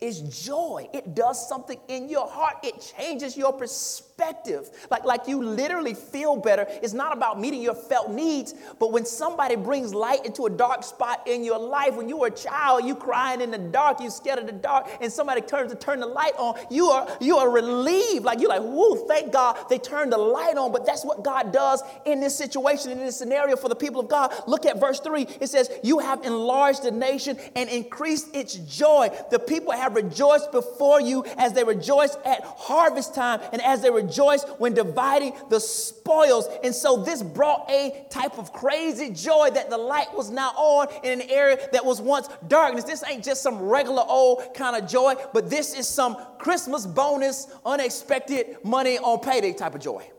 is 0.01 0.21
joy. 0.45 0.89
It 0.93 1.13
does 1.13 1.47
something 1.47 1.79
in 1.87 2.09
your 2.09 2.27
heart. 2.27 2.57
It 2.63 2.93
changes 2.97 3.37
your 3.37 3.53
perspective. 3.53 4.69
Like, 4.89 5.05
like 5.05 5.27
you 5.27 5.43
literally 5.43 5.93
feel 5.93 6.35
better. 6.37 6.65
It's 6.81 6.93
not 6.93 7.15
about 7.15 7.39
meeting 7.39 7.61
your 7.61 7.75
felt 7.75 8.09
needs, 8.11 8.55
but 8.79 8.91
when 8.91 9.05
somebody 9.05 9.55
brings 9.55 9.93
light 9.93 10.25
into 10.25 10.47
a 10.47 10.49
dark 10.49 10.83
spot 10.83 11.27
in 11.27 11.43
your 11.43 11.59
life, 11.59 11.95
when 11.95 12.09
you 12.09 12.17
were 12.17 12.27
a 12.27 12.31
child, 12.31 12.83
you 12.83 12.95
crying 12.95 13.41
in 13.41 13.51
the 13.51 13.59
dark, 13.59 13.99
you 14.01 14.09
scared 14.09 14.39
of 14.39 14.47
the 14.47 14.51
dark, 14.51 14.89
and 15.01 15.11
somebody 15.11 15.41
turns 15.41 15.71
to 15.71 15.77
turn 15.77 15.99
the 15.99 16.07
light 16.07 16.33
on, 16.37 16.55
you 16.71 16.87
are 16.87 17.07
you 17.19 17.37
are 17.37 17.49
relieved. 17.49 18.25
Like 18.25 18.39
you're 18.39 18.49
like, 18.49 18.61
whoa, 18.61 18.95
thank 19.07 19.31
God 19.31 19.57
they 19.69 19.77
turned 19.77 20.11
the 20.11 20.17
light 20.17 20.57
on. 20.57 20.71
But 20.71 20.85
that's 20.85 21.05
what 21.05 21.23
God 21.23 21.53
does 21.53 21.83
in 22.05 22.19
this 22.19 22.35
situation, 22.35 22.91
in 22.91 22.97
this 22.99 23.17
scenario 23.17 23.55
for 23.55 23.69
the 23.69 23.75
people 23.75 24.01
of 24.01 24.07
God. 24.07 24.33
Look 24.47 24.65
at 24.65 24.79
verse 24.79 24.99
3. 24.99 25.27
It 25.39 25.47
says, 25.47 25.69
You 25.83 25.99
have 25.99 26.23
enlarged 26.23 26.83
the 26.83 26.91
nation 26.91 27.37
and 27.55 27.69
increased 27.69 28.35
its 28.35 28.55
joy. 28.55 29.09
The 29.29 29.39
people 29.39 29.73
have 29.73 29.90
have 29.91 30.03
rejoiced 30.03 30.51
before 30.51 31.01
you 31.01 31.23
as 31.37 31.53
they 31.53 31.63
rejoiced 31.63 32.17
at 32.25 32.43
harvest 32.43 33.13
time 33.13 33.41
and 33.51 33.61
as 33.61 33.81
they 33.81 33.91
rejoiced 33.91 34.47
when 34.59 34.73
dividing 34.73 35.33
the 35.49 35.59
spoils. 35.59 36.47
And 36.63 36.73
so 36.73 36.97
this 36.97 37.21
brought 37.21 37.69
a 37.69 38.05
type 38.09 38.37
of 38.37 38.53
crazy 38.53 39.09
joy 39.09 39.49
that 39.53 39.69
the 39.69 39.77
light 39.77 40.13
was 40.15 40.29
now 40.31 40.49
on 40.51 40.87
in 41.03 41.21
an 41.21 41.29
area 41.29 41.57
that 41.71 41.85
was 41.85 42.01
once 42.01 42.29
darkness. 42.47 42.83
This 42.83 43.03
ain't 43.07 43.23
just 43.23 43.41
some 43.43 43.59
regular 43.59 44.03
old 44.07 44.53
kind 44.53 44.81
of 44.81 44.89
joy, 44.89 45.15
but 45.33 45.49
this 45.49 45.73
is 45.73 45.87
some 45.87 46.17
Christmas 46.39 46.85
bonus, 46.85 47.47
unexpected 47.65 48.57
money 48.63 48.97
on 48.97 49.19
payday 49.19 49.53
type 49.53 49.75
of 49.75 49.81
joy. 49.81 50.09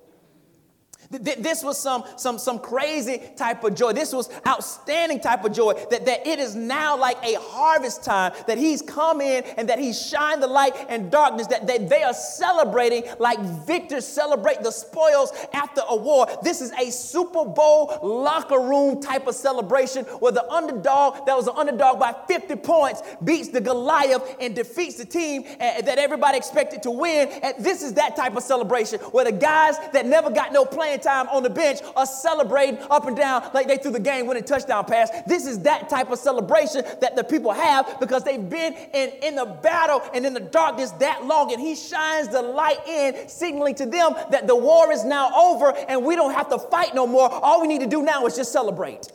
This 1.13 1.63
was 1.63 1.79
some, 1.79 2.05
some, 2.17 2.39
some 2.39 2.59
crazy 2.59 3.23
type 3.37 3.65
of 3.65 3.75
joy. 3.75 3.93
This 3.93 4.13
was 4.13 4.31
outstanding 4.47 5.21
type 5.21 5.45
of 5.45 5.53
joy 5.53 5.75
that, 5.91 6.07
that 6.07 6.27
it 6.27 6.39
is 6.39 6.55
now 6.55 6.97
like 6.97 7.19
a 7.23 7.35
harvest 7.39 8.03
time 8.03 8.33
that 8.47 8.57
he's 8.59 8.81
come 8.81 9.21
in 9.21 9.45
and 9.57 9.69
that 9.69 9.79
he's 9.79 10.01
shined 10.01 10.43
the 10.43 10.47
light 10.47 10.75
and 10.89 11.11
darkness, 11.11 11.47
that 11.49 11.67
they, 11.67 11.79
they 11.79 12.03
are 12.03 12.15
celebrating 12.15 13.05
like 13.19 13.39
victors 13.67 14.07
celebrate 14.07 14.63
the 14.63 14.71
spoils 14.71 15.33
after 15.53 15.83
a 15.89 15.97
war. 15.97 16.27
This 16.43 16.61
is 16.61 16.73
a 16.73 16.91
Super 16.91 17.45
Bowl 17.45 17.99
locker 18.03 18.61
room 18.61 19.01
type 19.01 19.27
of 19.27 19.35
celebration 19.35 20.05
where 20.21 20.33
the 20.33 20.49
underdog 20.51 21.27
that 21.27 21.37
was 21.37 21.47
an 21.47 21.55
underdog 21.57 21.99
by 21.99 22.15
50 22.27 22.57
points 22.57 23.03
beats 23.23 23.49
the 23.49 23.61
Goliath 23.61 24.37
and 24.41 24.55
defeats 24.55 24.97
the 24.97 25.05
team 25.05 25.45
uh, 25.61 25.83
that 25.83 25.99
everybody 25.99 26.39
expected 26.39 26.83
to 26.85 26.91
win. 26.91 27.29
And 27.43 27.55
this 27.63 27.83
is 27.83 27.95
that 27.95 28.17
type 28.17 28.37
of 28.37 28.43
celebration 28.43 29.01
where 29.01 29.25
the 29.25 29.33
guys 29.33 29.77
that 29.93 30.07
never 30.07 30.31
got 30.31 30.53
no 30.53 30.65
playing 30.65 31.01
time 31.03 31.29
on 31.29 31.43
the 31.43 31.51
bench 31.51 31.81
are 31.97 32.07
celebrating 32.07 32.79
up 32.91 33.07
and 33.07 33.17
down 33.17 33.49
like 33.55 33.67
they 33.67 33.77
threw 33.77 33.91
the 33.91 34.01
game 34.01 34.27
winning 34.27 34.45
touchdown 34.45 34.85
pass. 34.85 35.11
This 35.27 35.47
is 35.47 35.61
that 35.61 35.89
type 35.89 36.11
of 36.11 36.19
celebration 36.19 36.85
that 37.01 37.17
the 37.17 37.25
people 37.25 37.53
have 37.53 37.99
because 38.01 38.25
they've 38.25 38.49
been 38.49 38.75
in, 38.95 39.11
in 39.23 39.35
the 39.35 39.45
battle 39.45 40.03
and 40.15 40.25
in 40.25 40.35
the 40.35 40.41
darkness 40.41 40.91
that 40.93 41.25
long. 41.25 41.53
And 41.53 41.61
he 41.61 41.75
shines 41.75 42.29
the 42.29 42.43
light 42.43 42.87
in, 42.87 43.29
signaling 43.29 43.75
to 43.77 43.87
them 43.87 44.15
that 44.31 44.47
the 44.47 44.57
war 44.57 44.93
is 44.93 45.05
now 45.05 45.31
over 45.35 45.75
and 45.89 46.05
we 46.05 46.17
don't 46.17 46.35
have 46.35 46.49
to 46.51 46.59
fight 46.59 46.95
no 46.95 47.07
more. 47.07 47.29
All 47.31 47.61
we 47.61 47.69
need 47.69 47.81
to 47.81 47.87
do 47.87 48.03
now 48.03 48.27
is 48.27 48.37
just 48.37 48.53
celebrate. 48.53 49.09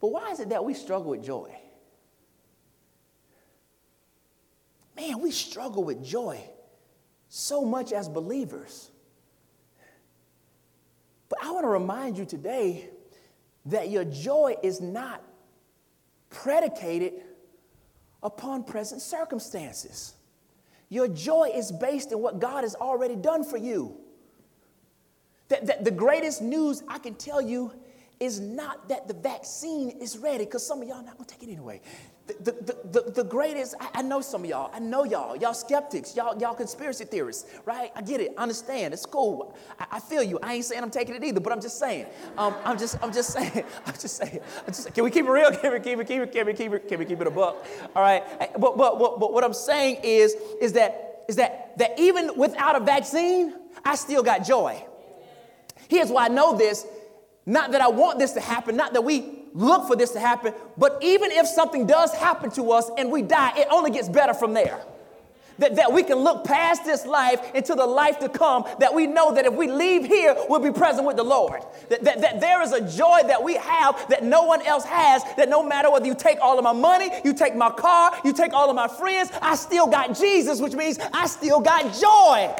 But 0.00 0.08
why 0.08 0.30
is 0.30 0.40
it 0.40 0.50
that 0.50 0.64
we 0.64 0.74
struggle 0.74 1.10
with 1.10 1.24
joy? 1.24 1.50
Man, 4.96 5.20
we 5.20 5.30
struggle 5.30 5.82
with 5.84 6.04
joy 6.04 6.40
so 7.28 7.64
much 7.64 7.92
as 7.92 8.08
believers. 8.08 8.90
But 11.34 11.48
I 11.48 11.50
want 11.50 11.64
to 11.64 11.68
remind 11.68 12.16
you 12.16 12.24
today 12.24 12.88
that 13.66 13.90
your 13.90 14.04
joy 14.04 14.56
is 14.62 14.80
not 14.80 15.22
predicated 16.30 17.14
upon 18.22 18.62
present 18.62 19.02
circumstances. 19.02 20.14
Your 20.90 21.08
joy 21.08 21.50
is 21.52 21.72
based 21.72 22.12
in 22.12 22.20
what 22.20 22.38
God 22.38 22.62
has 22.62 22.74
already 22.76 23.16
done 23.16 23.42
for 23.42 23.56
you. 23.56 23.96
That, 25.48 25.66
that 25.66 25.84
the 25.84 25.90
greatest 25.90 26.40
news 26.40 26.82
I 26.86 26.98
can 26.98 27.14
tell 27.14 27.40
you 27.40 27.72
is 28.20 28.38
not 28.38 28.88
that 28.88 29.08
the 29.08 29.14
vaccine 29.14 29.90
is 29.90 30.16
ready, 30.16 30.44
because 30.44 30.64
some 30.64 30.82
of 30.82 30.88
y'all 30.88 31.02
not 31.02 31.16
gonna 31.16 31.26
take 31.26 31.42
it 31.42 31.50
anyway. 31.50 31.80
The, 32.26 32.52
the, 32.52 33.00
the, 33.02 33.10
the, 33.10 33.24
greatest, 33.24 33.74
I, 33.78 33.88
I, 33.96 34.02
know 34.02 34.22
some 34.22 34.44
of 34.44 34.48
y'all, 34.48 34.70
I 34.72 34.78
know 34.78 35.04
y'all, 35.04 35.36
y'all 35.36 35.52
skeptics, 35.52 36.16
y'all, 36.16 36.38
y'all 36.40 36.54
conspiracy 36.54 37.04
theorists, 37.04 37.50
right? 37.66 37.92
I 37.94 38.00
get 38.00 38.22
it, 38.22 38.32
I 38.38 38.42
understand, 38.42 38.94
it's 38.94 39.04
cool. 39.04 39.54
I, 39.78 39.86
I 39.92 40.00
feel 40.00 40.22
you. 40.22 40.38
I 40.42 40.54
ain't 40.54 40.64
saying 40.64 40.82
I'm 40.82 40.90
taking 40.90 41.14
it 41.14 41.22
either, 41.22 41.40
but 41.40 41.52
I'm 41.52 41.60
just 41.60 41.78
saying. 41.78 42.06
Um, 42.38 42.54
I'm 42.64 42.78
just, 42.78 42.96
I'm 43.02 43.12
just 43.12 43.30
saying, 43.34 43.64
I'm 43.84 43.92
just 43.92 44.16
saying, 44.16 44.40
I'm 44.66 44.72
just, 44.72 44.94
can 44.94 45.04
we 45.04 45.10
keep 45.10 45.26
it 45.26 45.30
real? 45.30 45.50
Can 45.56 45.72
we 45.72 45.80
keep 45.80 45.98
it, 45.98 46.06
keep 46.06 46.22
it, 46.22 46.32
can 46.32 46.46
we 46.46 46.54
keep 46.54 46.72
it, 46.72 46.88
can 46.88 46.98
we 46.98 47.04
keep 47.04 47.20
it 47.20 47.26
a 47.26 47.30
buck? 47.30 47.66
All 47.94 48.02
right. 48.02 48.22
But, 48.58 48.78
but, 48.78 48.98
but, 48.98 49.20
but 49.20 49.32
what 49.32 49.44
I'm 49.44 49.52
saying 49.52 50.00
is, 50.02 50.34
is 50.62 50.72
that, 50.72 51.24
is 51.28 51.36
that, 51.36 51.76
that 51.76 51.98
even 51.98 52.38
without 52.38 52.74
a 52.74 52.80
vaccine, 52.80 53.52
I 53.84 53.96
still 53.96 54.22
got 54.22 54.46
joy. 54.46 54.82
Here's 55.88 56.10
why 56.10 56.24
I 56.24 56.28
know 56.28 56.56
this. 56.56 56.86
Not 57.44 57.72
that 57.72 57.82
I 57.82 57.88
want 57.88 58.18
this 58.18 58.32
to 58.32 58.40
happen, 58.40 58.76
not 58.76 58.94
that 58.94 59.02
we 59.02 59.43
look 59.54 59.86
for 59.86 59.96
this 59.96 60.10
to 60.10 60.20
happen, 60.20 60.52
but 60.76 60.98
even 61.00 61.30
if 61.30 61.46
something 61.46 61.86
does 61.86 62.12
happen 62.12 62.50
to 62.50 62.72
us 62.72 62.90
and 62.98 63.10
we 63.10 63.22
die, 63.22 63.52
it 63.56 63.68
only 63.70 63.90
gets 63.90 64.08
better 64.08 64.34
from 64.34 64.52
there. 64.52 64.84
That, 65.58 65.76
that 65.76 65.92
we 65.92 66.02
can 66.02 66.18
look 66.18 66.42
past 66.42 66.84
this 66.84 67.06
life 67.06 67.54
into 67.54 67.76
the 67.76 67.86
life 67.86 68.18
to 68.18 68.28
come, 68.28 68.64
that 68.80 68.92
we 68.92 69.06
know 69.06 69.32
that 69.32 69.46
if 69.46 69.54
we 69.54 69.70
leave 69.70 70.04
here, 70.04 70.34
we'll 70.48 70.58
be 70.58 70.72
present 70.72 71.06
with 71.06 71.16
the 71.16 71.22
Lord. 71.22 71.62
That, 71.90 72.02
that, 72.02 72.20
that 72.22 72.40
there 72.40 72.60
is 72.60 72.72
a 72.72 72.80
joy 72.80 73.20
that 73.28 73.40
we 73.40 73.54
have 73.54 74.04
that 74.08 74.24
no 74.24 74.42
one 74.42 74.62
else 74.62 74.84
has, 74.84 75.22
that 75.36 75.48
no 75.48 75.62
matter 75.62 75.92
whether 75.92 76.06
you 76.06 76.16
take 76.16 76.40
all 76.40 76.58
of 76.58 76.64
my 76.64 76.72
money, 76.72 77.08
you 77.24 77.32
take 77.32 77.54
my 77.54 77.70
car, 77.70 78.18
you 78.24 78.32
take 78.32 78.52
all 78.52 78.68
of 78.68 78.74
my 78.74 78.88
friends, 78.88 79.30
I 79.40 79.54
still 79.54 79.86
got 79.86 80.18
Jesus, 80.18 80.60
which 80.60 80.74
means 80.74 80.98
I 81.12 81.28
still 81.28 81.60
got 81.60 81.94
joy. 81.94 82.52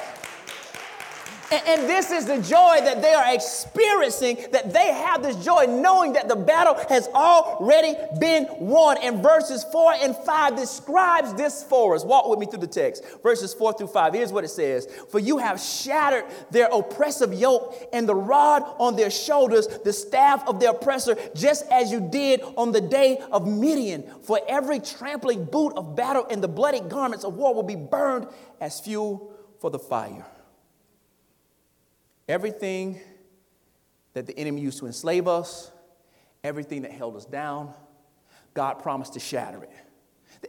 And, 1.55 1.69
and 1.69 1.89
this 1.89 2.11
is 2.11 2.27
the 2.27 2.39
joy 2.39 2.79
that 2.81 3.01
they 3.01 3.15
are 3.15 3.33
experiencing, 3.33 4.39
that 4.51 4.73
they 4.73 4.93
have 4.93 5.23
this 5.23 5.37
joy 5.45 5.67
knowing 5.69 6.15
that 6.15 6.27
the 6.27 6.35
battle 6.35 6.75
has 6.89 7.07
already 7.09 7.95
been 8.19 8.49
won. 8.59 8.99
And 8.99 9.23
verses 9.23 9.65
4 9.71 9.95
and 10.03 10.17
5 10.17 10.57
describes 10.57 11.33
this 11.35 11.63
for 11.63 11.95
us. 11.95 12.05
Walk 12.05 12.29
with 12.29 12.41
me 12.41 12.47
through 12.47 12.59
the 12.59 12.67
text. 12.67 13.05
Verses 13.23 13.55
4 13.55 13.75
through 13.75 13.87
5. 13.87 14.15
Here's 14.15 14.33
what 14.33 14.43
it 14.43 14.49
says 14.49 14.89
For 15.11 15.21
you 15.21 15.39
have 15.39 15.61
shattered 15.61 16.25
their 16.51 16.67
oppressive 16.73 17.33
yoke 17.33 17.89
and 17.93 18.09
the 18.09 18.17
rod 18.17 18.65
on 18.81 18.97
their 18.97 19.11
shoulders, 19.11 19.69
the 19.85 19.93
staff 19.93 20.49
of 20.49 20.59
their 20.59 20.71
oppressor, 20.71 21.17
just 21.37 21.67
as 21.71 21.93
you 21.93 22.01
did 22.01 22.41
on 22.57 22.73
the 22.73 22.81
day 22.81 23.23
of 23.31 23.47
Midian. 23.47 24.03
For 24.23 24.41
every 24.49 24.81
trampling 24.81 25.45
boot 25.45 25.75
of 25.77 25.95
battle 25.95 26.27
and 26.29 26.43
the 26.43 26.49
bloody 26.49 26.81
garments 26.81 27.25
of 27.25 27.35
war 27.35 27.55
will 27.55 27.63
be 27.63 27.77
burned 27.77 28.27
as 28.61 28.81
fuel 28.81 29.33
for 29.61 29.71
the 29.71 29.79
fire. 29.79 30.27
Everything 32.29 33.01
that 34.15 34.27
the 34.27 34.39
enemy 34.39 34.63
used 34.63 34.79
to 34.79 34.87
enslave 34.87 35.29
us, 35.29 35.71
everything 36.43 36.83
that 36.83 36.93
held 36.93 37.17
us 37.17 37.25
down, 37.25 37.73
God 38.55 38.75
promised 38.75 39.15
to 39.15 39.21
shatter 39.21 39.63
it. 39.63 39.71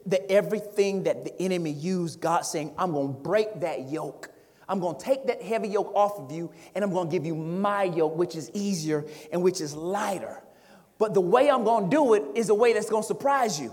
That 0.08 0.32
everything 0.32 1.04
that 1.04 1.26
the 1.26 1.42
enemy 1.42 1.72
used, 1.72 2.22
God 2.22 2.42
saying, 2.46 2.74
I'm 2.78 2.92
going 2.92 3.14
to 3.14 3.20
break 3.20 3.62
that 3.62 3.90
yoke. 3.90 4.30
I'm 4.68 4.80
going 4.80 4.98
to 4.98 5.04
take 5.04 5.28
that 5.28 5.42
heavy 5.42 5.70
yoke 5.70 5.94
off 5.96 6.20
of 6.20 6.32
you 6.32 6.52
and 6.74 6.84
I'm 6.84 6.92
going 6.92 7.10
to 7.10 7.12
give 7.12 7.26
you 7.26 7.36
my 7.36 7.84
yoke, 7.84 8.16
which 8.16 8.36
is 8.36 8.50
easier 8.54 9.06
and 9.32 9.42
which 9.42 9.62
is 9.62 9.76
lighter. 9.76 10.42
But 10.98 11.14
the 11.14 11.22
way 11.22 11.50
I'm 11.50 11.64
going 11.64 11.90
to 11.90 11.90
do 11.90 12.14
it 12.14 12.24
is 12.36 12.50
a 12.50 12.56
way 12.56 12.74
that's 12.74 12.90
going 12.90 13.04
to 13.04 13.08
surprise 13.08 13.60
you. 13.60 13.72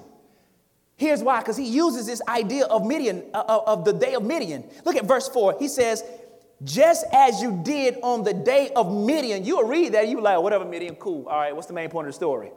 Here's 0.96 1.22
why, 1.22 1.40
because 1.40 1.56
he 1.56 1.66
uses 1.66 2.06
this 2.06 2.20
idea 2.28 2.64
of 2.66 2.86
Midian, 2.86 3.24
uh, 3.34 3.60
of 3.66 3.84
the 3.84 3.92
day 3.92 4.14
of 4.14 4.22
Midian. 4.22 4.64
Look 4.84 4.96
at 4.96 5.04
verse 5.04 5.28
4. 5.28 5.56
He 5.58 5.66
says, 5.66 6.04
just 6.64 7.04
as 7.12 7.42
you 7.42 7.60
did 7.62 7.98
on 8.02 8.22
the 8.22 8.32
day 8.32 8.70
of 8.76 8.92
Midian. 8.92 9.44
You'll 9.44 9.64
read 9.64 9.92
that, 9.94 10.08
you 10.08 10.20
like, 10.20 10.40
whatever, 10.40 10.64
Midian, 10.64 10.94
cool. 10.96 11.26
All 11.28 11.38
right, 11.38 11.54
what's 11.54 11.66
the 11.66 11.72
main 11.72 11.88
point 11.88 12.06
of 12.06 12.12
the 12.12 12.16
story? 12.16 12.50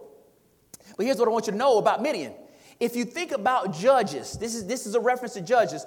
But 0.97 1.05
here's 1.05 1.17
what 1.17 1.27
I 1.27 1.31
want 1.31 1.47
you 1.47 1.51
to 1.53 1.57
know 1.57 1.77
about 1.77 2.01
Midian. 2.01 2.33
If 2.79 2.95
you 2.95 3.05
think 3.05 3.31
about 3.31 3.73
judges, 3.73 4.33
this 4.33 4.53
is, 4.53 4.67
this 4.67 4.85
is 4.85 4.95
a 4.95 4.99
reference 4.99 5.33
to 5.35 5.41
judges. 5.41 5.85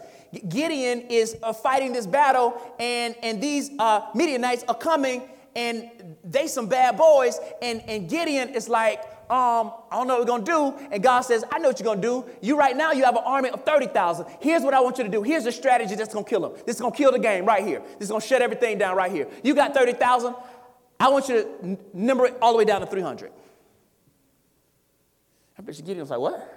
Gideon 0.48 1.02
is 1.02 1.36
uh, 1.42 1.52
fighting 1.52 1.92
this 1.92 2.06
battle, 2.06 2.60
and, 2.78 3.14
and 3.22 3.42
these 3.42 3.70
uh, 3.78 4.06
Midianites 4.14 4.64
are 4.68 4.74
coming, 4.74 5.22
and 5.54 5.90
they 6.24 6.46
some 6.46 6.66
bad 6.66 6.96
boys, 6.96 7.38
and, 7.60 7.82
and 7.86 8.08
Gideon 8.08 8.50
is 8.50 8.68
like, 8.68 9.02
um, 9.30 9.72
I 9.90 9.96
don't 9.96 10.06
know 10.06 10.18
what 10.18 10.20
we're 10.20 10.38
gonna 10.38 10.44
do. 10.44 10.88
And 10.90 11.02
God 11.02 11.20
says, 11.20 11.44
I 11.52 11.58
know 11.58 11.68
what 11.68 11.78
you're 11.78 11.84
gonna 11.84 12.00
do. 12.00 12.24
You 12.40 12.58
right 12.58 12.74
now, 12.74 12.92
you 12.92 13.04
have 13.04 13.14
an 13.14 13.24
army 13.26 13.50
of 13.50 13.62
30,000. 13.64 14.24
Here's 14.40 14.62
what 14.62 14.72
I 14.72 14.80
want 14.80 14.96
you 14.96 15.04
to 15.04 15.10
do. 15.10 15.22
Here's 15.22 15.44
a 15.44 15.52
strategy 15.52 15.94
that's 15.94 16.14
gonna 16.14 16.24
kill 16.24 16.40
them. 16.40 16.52
This 16.64 16.76
is 16.76 16.80
gonna 16.80 16.94
kill 16.94 17.12
the 17.12 17.18
game 17.18 17.44
right 17.44 17.62
here. 17.64 17.80
This 17.98 18.06
is 18.06 18.10
gonna 18.10 18.22
shut 18.22 18.40
everything 18.40 18.78
down 18.78 18.96
right 18.96 19.12
here. 19.12 19.28
You 19.42 19.54
got 19.54 19.74
30,000. 19.74 20.34
I 20.98 21.10
want 21.10 21.28
you 21.28 21.42
to 21.42 21.48
n- 21.62 21.78
number 21.92 22.26
it 22.26 22.36
all 22.40 22.52
the 22.52 22.58
way 22.58 22.64
down 22.64 22.80
to 22.80 22.86
300. 22.86 23.30
I 25.58 25.62
bet 25.62 25.76
you 25.76 25.82
Gideon 25.82 26.00
was 26.00 26.10
like, 26.10 26.20
what? 26.20 26.54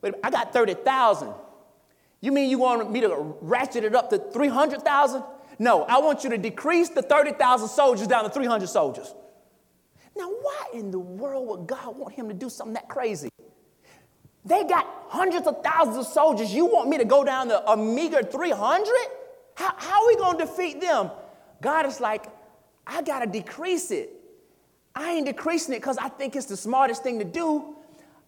Wait, 0.00 0.14
I 0.22 0.30
got 0.30 0.52
30,000. 0.52 1.32
You 2.20 2.32
mean 2.32 2.50
you 2.50 2.58
want 2.58 2.90
me 2.90 3.00
to 3.00 3.34
ratchet 3.40 3.84
it 3.84 3.94
up 3.94 4.10
to 4.10 4.18
300,000? 4.18 5.22
No, 5.58 5.82
I 5.82 5.98
want 5.98 6.22
you 6.22 6.30
to 6.30 6.38
decrease 6.38 6.90
the 6.90 7.02
30,000 7.02 7.68
soldiers 7.68 8.06
down 8.06 8.24
to 8.24 8.30
300 8.30 8.68
soldiers. 8.68 9.14
Now, 10.18 10.28
why 10.28 10.64
in 10.74 10.90
the 10.90 10.98
world 10.98 11.46
would 11.48 11.66
God 11.68 11.96
want 11.96 12.12
him 12.12 12.28
to 12.28 12.34
do 12.34 12.50
something 12.50 12.74
that 12.74 12.88
crazy? 12.88 13.30
They 14.44 14.64
got 14.64 14.86
hundreds 15.08 15.46
of 15.46 15.62
thousands 15.62 15.96
of 15.96 16.06
soldiers. 16.06 16.52
You 16.52 16.66
want 16.66 16.88
me 16.88 16.98
to 16.98 17.04
go 17.04 17.22
down 17.22 17.48
to 17.48 17.70
a 17.70 17.76
meager 17.76 18.22
300? 18.22 18.88
How, 19.54 19.74
how 19.76 20.02
are 20.02 20.06
we 20.08 20.16
going 20.16 20.38
to 20.38 20.44
defeat 20.44 20.80
them? 20.80 21.10
God 21.60 21.86
is 21.86 22.00
like, 22.00 22.26
I 22.86 23.02
got 23.02 23.20
to 23.20 23.26
decrease 23.26 23.90
it. 23.90 24.10
I 24.94 25.12
ain't 25.12 25.26
decreasing 25.26 25.74
it 25.74 25.78
because 25.78 25.98
I 25.98 26.08
think 26.08 26.34
it's 26.34 26.46
the 26.46 26.56
smartest 26.56 27.02
thing 27.02 27.18
to 27.20 27.24
do. 27.24 27.76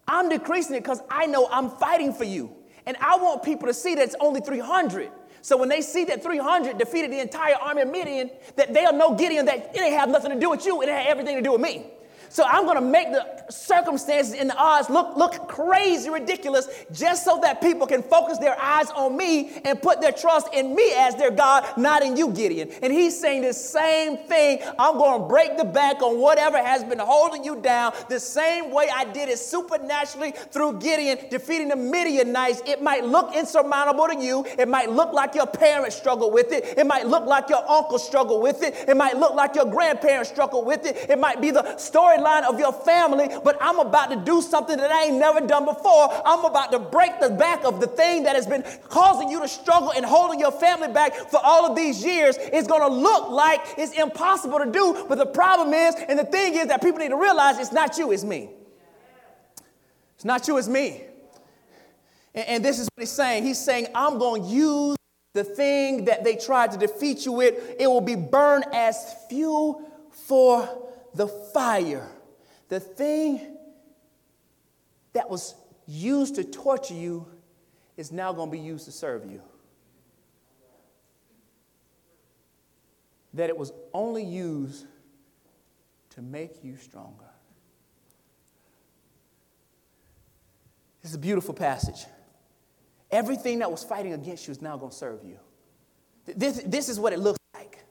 I'm 0.07 0.29
decreasing 0.29 0.75
it 0.75 0.83
because 0.83 1.01
I 1.09 1.25
know 1.25 1.47
I'm 1.51 1.69
fighting 1.69 2.13
for 2.13 2.23
you. 2.23 2.55
And 2.85 2.95
I 3.01 3.17
want 3.17 3.43
people 3.43 3.67
to 3.67 3.73
see 3.73 3.95
that 3.95 4.03
it's 4.03 4.15
only 4.19 4.41
300. 4.41 5.11
So 5.41 5.57
when 5.57 5.69
they 5.69 5.81
see 5.81 6.05
that 6.05 6.23
300 6.23 6.77
defeated 6.77 7.11
the 7.11 7.19
entire 7.19 7.55
army 7.55 7.81
of 7.81 7.89
Midian, 7.89 8.29
that 8.55 8.73
they'll 8.73 8.93
know 8.93 9.15
Gideon 9.15 9.45
that 9.45 9.75
it 9.75 9.81
ain't 9.81 9.95
have 9.95 10.09
nothing 10.09 10.31
to 10.31 10.39
do 10.39 10.49
with 10.49 10.65
you, 10.65 10.81
it 10.81 10.89
had 10.89 11.07
everything 11.07 11.35
to 11.35 11.41
do 11.41 11.53
with 11.53 11.61
me. 11.61 11.87
So 12.31 12.45
I'm 12.45 12.63
going 12.63 12.77
to 12.77 12.81
make 12.81 13.11
the 13.11 13.27
circumstances 13.49 14.33
and 14.33 14.49
the 14.49 14.55
odds 14.55 14.89
look, 14.89 15.17
look 15.17 15.49
crazy 15.49 16.09
ridiculous 16.09 16.69
just 16.93 17.25
so 17.25 17.39
that 17.43 17.59
people 17.59 17.85
can 17.85 18.01
focus 18.01 18.37
their 18.37 18.57
eyes 18.57 18.89
on 18.91 19.17
me 19.17 19.51
and 19.65 19.81
put 19.81 19.99
their 19.99 20.13
trust 20.13 20.47
in 20.53 20.73
me 20.73 20.93
as 20.95 21.13
their 21.15 21.29
God, 21.29 21.67
not 21.77 22.03
in 22.03 22.15
you, 22.15 22.31
Gideon. 22.31 22.71
And 22.81 22.93
he's 22.93 23.19
saying 23.19 23.41
the 23.41 23.51
same 23.51 24.15
thing. 24.15 24.59
I'm 24.79 24.97
going 24.97 25.21
to 25.21 25.27
break 25.27 25.57
the 25.57 25.65
back 25.65 26.01
on 26.01 26.19
whatever 26.19 26.57
has 26.57 26.85
been 26.85 26.99
holding 26.99 27.43
you 27.43 27.57
down 27.57 27.93
the 28.07 28.19
same 28.19 28.71
way 28.71 28.89
I 28.89 29.03
did 29.03 29.27
it 29.27 29.37
supernaturally 29.37 30.31
through 30.51 30.79
Gideon 30.79 31.17
defeating 31.29 31.67
the 31.67 31.75
Midianites. 31.75 32.61
It 32.65 32.81
might 32.81 33.03
look 33.03 33.35
insurmountable 33.35 34.07
to 34.07 34.15
you. 34.15 34.45
It 34.57 34.69
might 34.69 34.89
look 34.89 35.11
like 35.11 35.35
your 35.35 35.47
parents 35.47 35.97
struggled 35.97 36.33
with 36.33 36.53
it. 36.53 36.77
It 36.77 36.87
might 36.87 37.07
look 37.07 37.25
like 37.25 37.49
your 37.49 37.69
uncle 37.69 37.99
struggled 37.99 38.41
with 38.41 38.63
it. 38.63 38.85
It 38.87 38.95
might 38.95 39.17
look 39.17 39.33
like 39.33 39.53
your 39.55 39.65
grandparents 39.65 40.29
struggled 40.29 40.65
with 40.65 40.85
it. 40.85 41.09
It 41.09 41.19
might 41.19 41.41
be 41.41 41.51
the 41.51 41.75
story 41.75 42.20
storyline 42.21 42.43
of 42.43 42.59
your 42.59 42.73
family, 42.73 43.29
but 43.43 43.57
I'm 43.61 43.79
about 43.79 44.09
to 44.11 44.15
do 44.15 44.41
something 44.41 44.77
that 44.77 44.91
I 44.91 45.05
ain't 45.05 45.17
never 45.17 45.41
done 45.45 45.65
before. 45.65 46.09
I'm 46.25 46.45
about 46.45 46.71
to 46.71 46.79
break 46.79 47.19
the 47.19 47.29
back 47.29 47.63
of 47.65 47.79
the 47.79 47.87
thing 47.87 48.23
that 48.23 48.35
has 48.35 48.47
been 48.47 48.63
causing 48.89 49.29
you 49.29 49.39
to 49.41 49.47
struggle 49.47 49.91
and 49.91 50.05
holding 50.05 50.39
your 50.39 50.51
family 50.51 50.87
back 50.87 51.13
for 51.13 51.39
all 51.43 51.65
of 51.65 51.75
these 51.75 52.03
years. 52.03 52.37
It's 52.39 52.67
going 52.67 52.81
to 52.81 52.95
look 52.95 53.29
like 53.29 53.61
it's 53.77 53.97
impossible 53.97 54.59
to 54.59 54.71
do, 54.71 55.05
but 55.07 55.17
the 55.17 55.25
problem 55.25 55.73
is, 55.73 55.95
and 56.07 56.17
the 56.17 56.25
thing 56.25 56.55
is 56.55 56.67
that 56.67 56.81
people 56.81 56.99
need 56.99 57.09
to 57.09 57.17
realize 57.17 57.59
it's 57.59 57.71
not 57.71 57.97
you, 57.97 58.11
it's 58.11 58.23
me. 58.23 58.49
It's 60.15 60.25
not 60.25 60.47
you, 60.47 60.57
it's 60.57 60.67
me. 60.67 61.01
And, 62.33 62.47
and 62.47 62.65
this 62.65 62.79
is 62.79 62.87
what 62.93 63.01
he's 63.01 63.11
saying. 63.11 63.43
He's 63.43 63.59
saying, 63.59 63.87
I'm 63.95 64.17
going 64.17 64.43
to 64.43 64.47
use 64.47 64.97
the 65.33 65.43
thing 65.43 66.05
that 66.05 66.23
they 66.25 66.35
tried 66.35 66.71
to 66.73 66.77
defeat 66.77 67.25
you 67.25 67.31
with, 67.31 67.75
it 67.79 67.87
will 67.87 68.01
be 68.01 68.15
burned 68.15 68.65
as 68.73 69.15
fuel 69.29 69.81
for 70.11 70.90
the 71.13 71.27
fire, 71.27 72.09
the 72.69 72.79
thing 72.79 73.57
that 75.13 75.29
was 75.29 75.55
used 75.87 76.35
to 76.35 76.43
torture 76.43 76.93
you 76.93 77.27
is 77.97 78.11
now 78.11 78.31
going 78.31 78.49
to 78.49 78.51
be 78.51 78.63
used 78.63 78.85
to 78.85 78.91
serve 78.91 79.29
you. 79.29 79.41
That 83.33 83.49
it 83.49 83.57
was 83.57 83.71
only 83.93 84.23
used 84.23 84.85
to 86.11 86.21
make 86.21 86.63
you 86.63 86.77
stronger. 86.77 87.25
This 91.01 91.11
is 91.11 91.15
a 91.15 91.19
beautiful 91.19 91.53
passage. 91.53 92.05
Everything 93.09 93.59
that 93.59 93.71
was 93.71 93.83
fighting 93.83 94.13
against 94.13 94.47
you 94.47 94.51
is 94.51 94.61
now 94.61 94.77
going 94.77 94.91
to 94.91 94.97
serve 94.97 95.23
you. 95.23 95.37
This, 96.25 96.61
this 96.65 96.89
is 96.89 96.99
what 96.99 97.13
it 97.13 97.19
looks 97.19 97.39
like. 97.53 97.83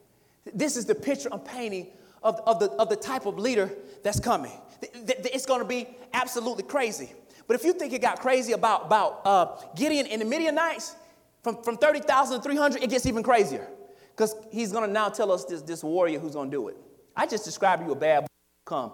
This 0.53 0.77
is 0.77 0.85
the 0.85 0.95
picture 0.95 1.29
I'm 1.31 1.39
painting 1.39 1.87
of, 2.23 2.39
of, 2.45 2.59
the, 2.59 2.69
of 2.71 2.89
the 2.89 2.95
type 2.95 3.25
of 3.25 3.37
leader 3.39 3.71
that's 4.03 4.19
coming. 4.19 4.51
It's 4.81 5.45
going 5.45 5.61
to 5.61 5.67
be 5.67 5.87
absolutely 6.13 6.63
crazy. 6.63 7.13
But 7.47 7.55
if 7.55 7.63
you 7.63 7.73
think 7.73 7.93
it 7.93 8.01
got 8.01 8.19
crazy 8.19 8.53
about, 8.53 8.85
about 8.85 9.21
uh, 9.25 9.45
Gideon 9.75 10.07
and 10.07 10.21
the 10.21 10.25
Midianites, 10.25 10.95
from, 11.43 11.61
from 11.63 11.77
30,000 11.77 12.37
to 12.37 12.43
300, 12.43 12.83
it 12.83 12.89
gets 12.89 13.05
even 13.05 13.23
crazier. 13.23 13.67
Because 14.15 14.35
he's 14.51 14.71
going 14.71 14.87
to 14.87 14.91
now 14.91 15.09
tell 15.09 15.31
us 15.31 15.45
this, 15.45 15.61
this 15.61 15.83
warrior 15.83 16.19
who's 16.19 16.33
going 16.33 16.51
to 16.51 16.55
do 16.55 16.67
it. 16.67 16.77
I 17.15 17.25
just 17.25 17.43
described 17.43 17.85
you 17.85 17.91
a 17.91 17.95
bad 17.95 18.27
come. 18.65 18.91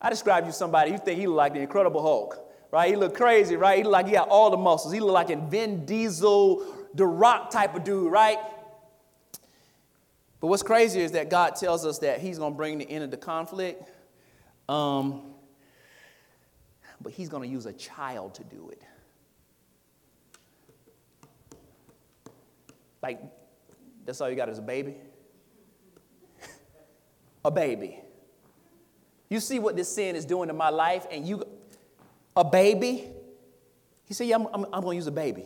I 0.00 0.10
described 0.10 0.46
you 0.46 0.52
somebody 0.52 0.92
you 0.92 0.98
think 0.98 1.18
he 1.18 1.26
looked 1.26 1.36
like 1.36 1.54
the 1.54 1.60
Incredible 1.60 2.00
Hulk, 2.00 2.38
right? 2.70 2.88
He 2.88 2.96
looked 2.96 3.16
crazy, 3.16 3.56
right? 3.56 3.78
He 3.78 3.82
looked 3.82 3.92
like 3.92 4.06
he 4.06 4.14
had 4.14 4.28
all 4.28 4.50
the 4.50 4.56
muscles. 4.56 4.92
He 4.92 5.00
looked 5.00 5.12
like 5.12 5.30
a 5.30 5.36
Vin 5.36 5.84
Diesel, 5.84 6.64
The 6.94 7.06
Rock 7.06 7.50
type 7.50 7.74
of 7.74 7.82
dude, 7.82 8.12
right? 8.12 8.38
But 10.40 10.46
what's 10.46 10.62
crazy 10.62 11.00
is 11.00 11.12
that 11.12 11.30
God 11.30 11.56
tells 11.56 11.84
us 11.84 11.98
that 11.98 12.20
He's 12.20 12.38
going 12.38 12.52
to 12.52 12.56
bring 12.56 12.78
the 12.78 12.88
end 12.88 13.02
of 13.04 13.10
the 13.10 13.16
conflict, 13.16 13.82
um, 14.68 15.22
but 17.00 17.12
He's 17.12 17.28
going 17.28 17.42
to 17.42 17.48
use 17.48 17.66
a 17.66 17.72
child 17.72 18.34
to 18.34 18.44
do 18.44 18.70
it. 18.70 18.82
Like, 23.02 23.20
that's 24.04 24.20
all 24.20 24.30
you 24.30 24.36
got 24.36 24.48
is 24.48 24.58
a 24.58 24.62
baby? 24.62 24.96
a 27.44 27.50
baby. 27.50 28.00
You 29.28 29.40
see 29.40 29.58
what 29.58 29.76
this 29.76 29.88
sin 29.88 30.16
is 30.16 30.24
doing 30.24 30.48
to 30.48 30.54
my 30.54 30.70
life, 30.70 31.06
and 31.10 31.26
you, 31.26 31.44
a 32.36 32.44
baby? 32.44 33.08
He 34.06 34.14
said, 34.14 34.28
Yeah, 34.28 34.36
I'm, 34.36 34.46
I'm, 34.46 34.64
I'm 34.66 34.82
going 34.82 34.94
to 34.94 34.96
use 34.96 35.06
a 35.06 35.12
baby. 35.12 35.44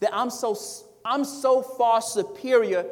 That 0.00 0.10
I'm 0.12 0.30
so, 0.30 0.56
I'm 1.04 1.24
so 1.24 1.62
far 1.62 2.00
superior 2.00 2.84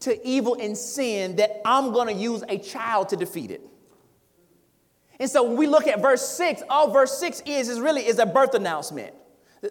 to 0.00 0.26
evil 0.26 0.56
and 0.60 0.76
sin 0.76 1.36
that 1.36 1.60
I'm 1.64 1.92
going 1.92 2.14
to 2.14 2.20
use 2.20 2.42
a 2.48 2.58
child 2.58 3.08
to 3.10 3.16
defeat 3.16 3.50
it. 3.50 3.62
And 5.18 5.30
so 5.30 5.42
when 5.42 5.56
we 5.56 5.66
look 5.66 5.86
at 5.86 6.02
verse 6.02 6.26
6, 6.36 6.62
all 6.68 6.90
verse 6.90 7.18
6 7.18 7.42
is, 7.46 7.68
is 7.68 7.80
really 7.80 8.06
is 8.06 8.18
a 8.18 8.26
birth 8.26 8.54
announcement. 8.54 9.14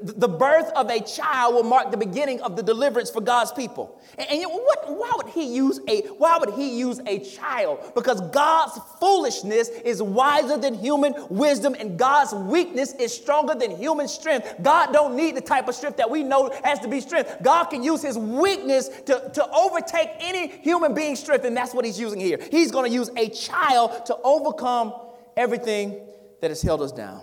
The 0.01 0.27
birth 0.27 0.71
of 0.75 0.89
a 0.89 1.01
child 1.01 1.55
will 1.55 1.63
mark 1.63 1.91
the 1.91 1.97
beginning 1.97 2.41
of 2.41 2.55
the 2.55 2.63
deliverance 2.63 3.09
for 3.09 3.21
God's 3.21 3.51
people. 3.51 4.01
And, 4.17 4.29
and 4.29 4.51
what, 4.51 4.85
why 4.87 5.11
would 5.17 5.27
he 5.27 5.53
use 5.53 5.79
a 5.87 6.01
why 6.17 6.37
would 6.37 6.53
he 6.53 6.77
use 6.77 7.01
a 7.05 7.19
child? 7.19 7.91
Because 7.95 8.21
God's 8.31 8.79
foolishness 8.99 9.69
is 9.69 10.01
wiser 10.01 10.57
than 10.57 10.75
human 10.75 11.13
wisdom, 11.29 11.75
and 11.77 11.99
God's 11.99 12.33
weakness 12.33 12.93
is 12.93 13.13
stronger 13.13 13.55
than 13.55 13.71
human 13.71 14.07
strength. 14.07 14.55
God 14.61 14.93
don't 14.93 15.15
need 15.15 15.35
the 15.35 15.41
type 15.41 15.67
of 15.67 15.75
strength 15.75 15.97
that 15.97 16.09
we 16.09 16.23
know 16.23 16.51
has 16.63 16.79
to 16.79 16.87
be 16.87 17.01
strength. 17.01 17.37
God 17.41 17.65
can 17.65 17.83
use 17.83 18.01
his 18.01 18.17
weakness 18.17 18.87
to, 18.87 19.31
to 19.33 19.49
overtake 19.51 20.09
any 20.19 20.47
human 20.47 20.93
being's 20.93 21.19
strength, 21.19 21.45
and 21.45 21.55
that's 21.55 21.73
what 21.73 21.83
he's 21.83 21.99
using 21.99 22.19
here. 22.19 22.39
He's 22.51 22.71
to 22.83 22.89
use 22.89 23.09
a 23.15 23.29
child 23.29 24.05
to 24.07 24.17
overcome 24.23 24.93
everything 25.37 25.99
that 26.41 26.51
has 26.51 26.61
held 26.61 26.81
us 26.81 26.91
down. 26.91 27.21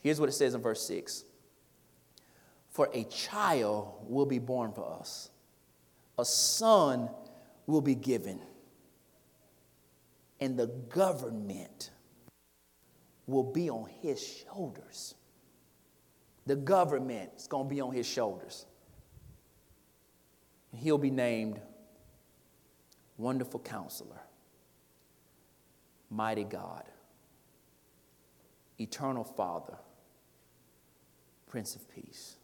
Here's 0.00 0.20
what 0.20 0.28
it 0.28 0.32
says 0.32 0.54
in 0.54 0.60
verse 0.60 0.86
6. 0.86 1.24
For 2.74 2.90
a 2.92 3.04
child 3.04 4.04
will 4.08 4.26
be 4.26 4.40
born 4.40 4.72
for 4.72 4.98
us, 4.98 5.30
a 6.18 6.24
son 6.24 7.08
will 7.68 7.80
be 7.80 7.94
given, 7.94 8.40
and 10.40 10.58
the 10.58 10.66
government 10.66 11.90
will 13.28 13.44
be 13.44 13.70
on 13.70 13.88
his 14.02 14.20
shoulders. 14.20 15.14
The 16.46 16.56
government 16.56 17.30
is 17.36 17.46
going 17.46 17.68
to 17.68 17.74
be 17.74 17.80
on 17.80 17.94
his 17.94 18.08
shoulders. 18.08 18.66
He'll 20.74 20.98
be 20.98 21.12
named 21.12 21.60
Wonderful 23.18 23.60
Counselor, 23.60 24.20
Mighty 26.10 26.42
God, 26.42 26.82
Eternal 28.80 29.22
Father, 29.22 29.76
Prince 31.46 31.76
of 31.76 31.88
Peace. 31.94 32.38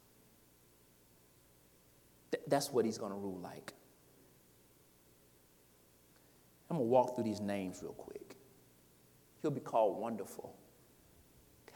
Th- 2.32 2.42
that's 2.46 2.70
what 2.70 2.84
he's 2.84 2.98
going 2.98 3.12
to 3.12 3.18
rule 3.18 3.38
like. 3.42 3.72
I'm 6.70 6.76
going 6.76 6.86
to 6.86 6.90
walk 6.90 7.14
through 7.16 7.24
these 7.24 7.40
names 7.40 7.80
real 7.82 7.92
quick. 7.92 8.36
He'll 9.42 9.50
be 9.50 9.60
called 9.60 9.98
Wonderful 9.98 10.54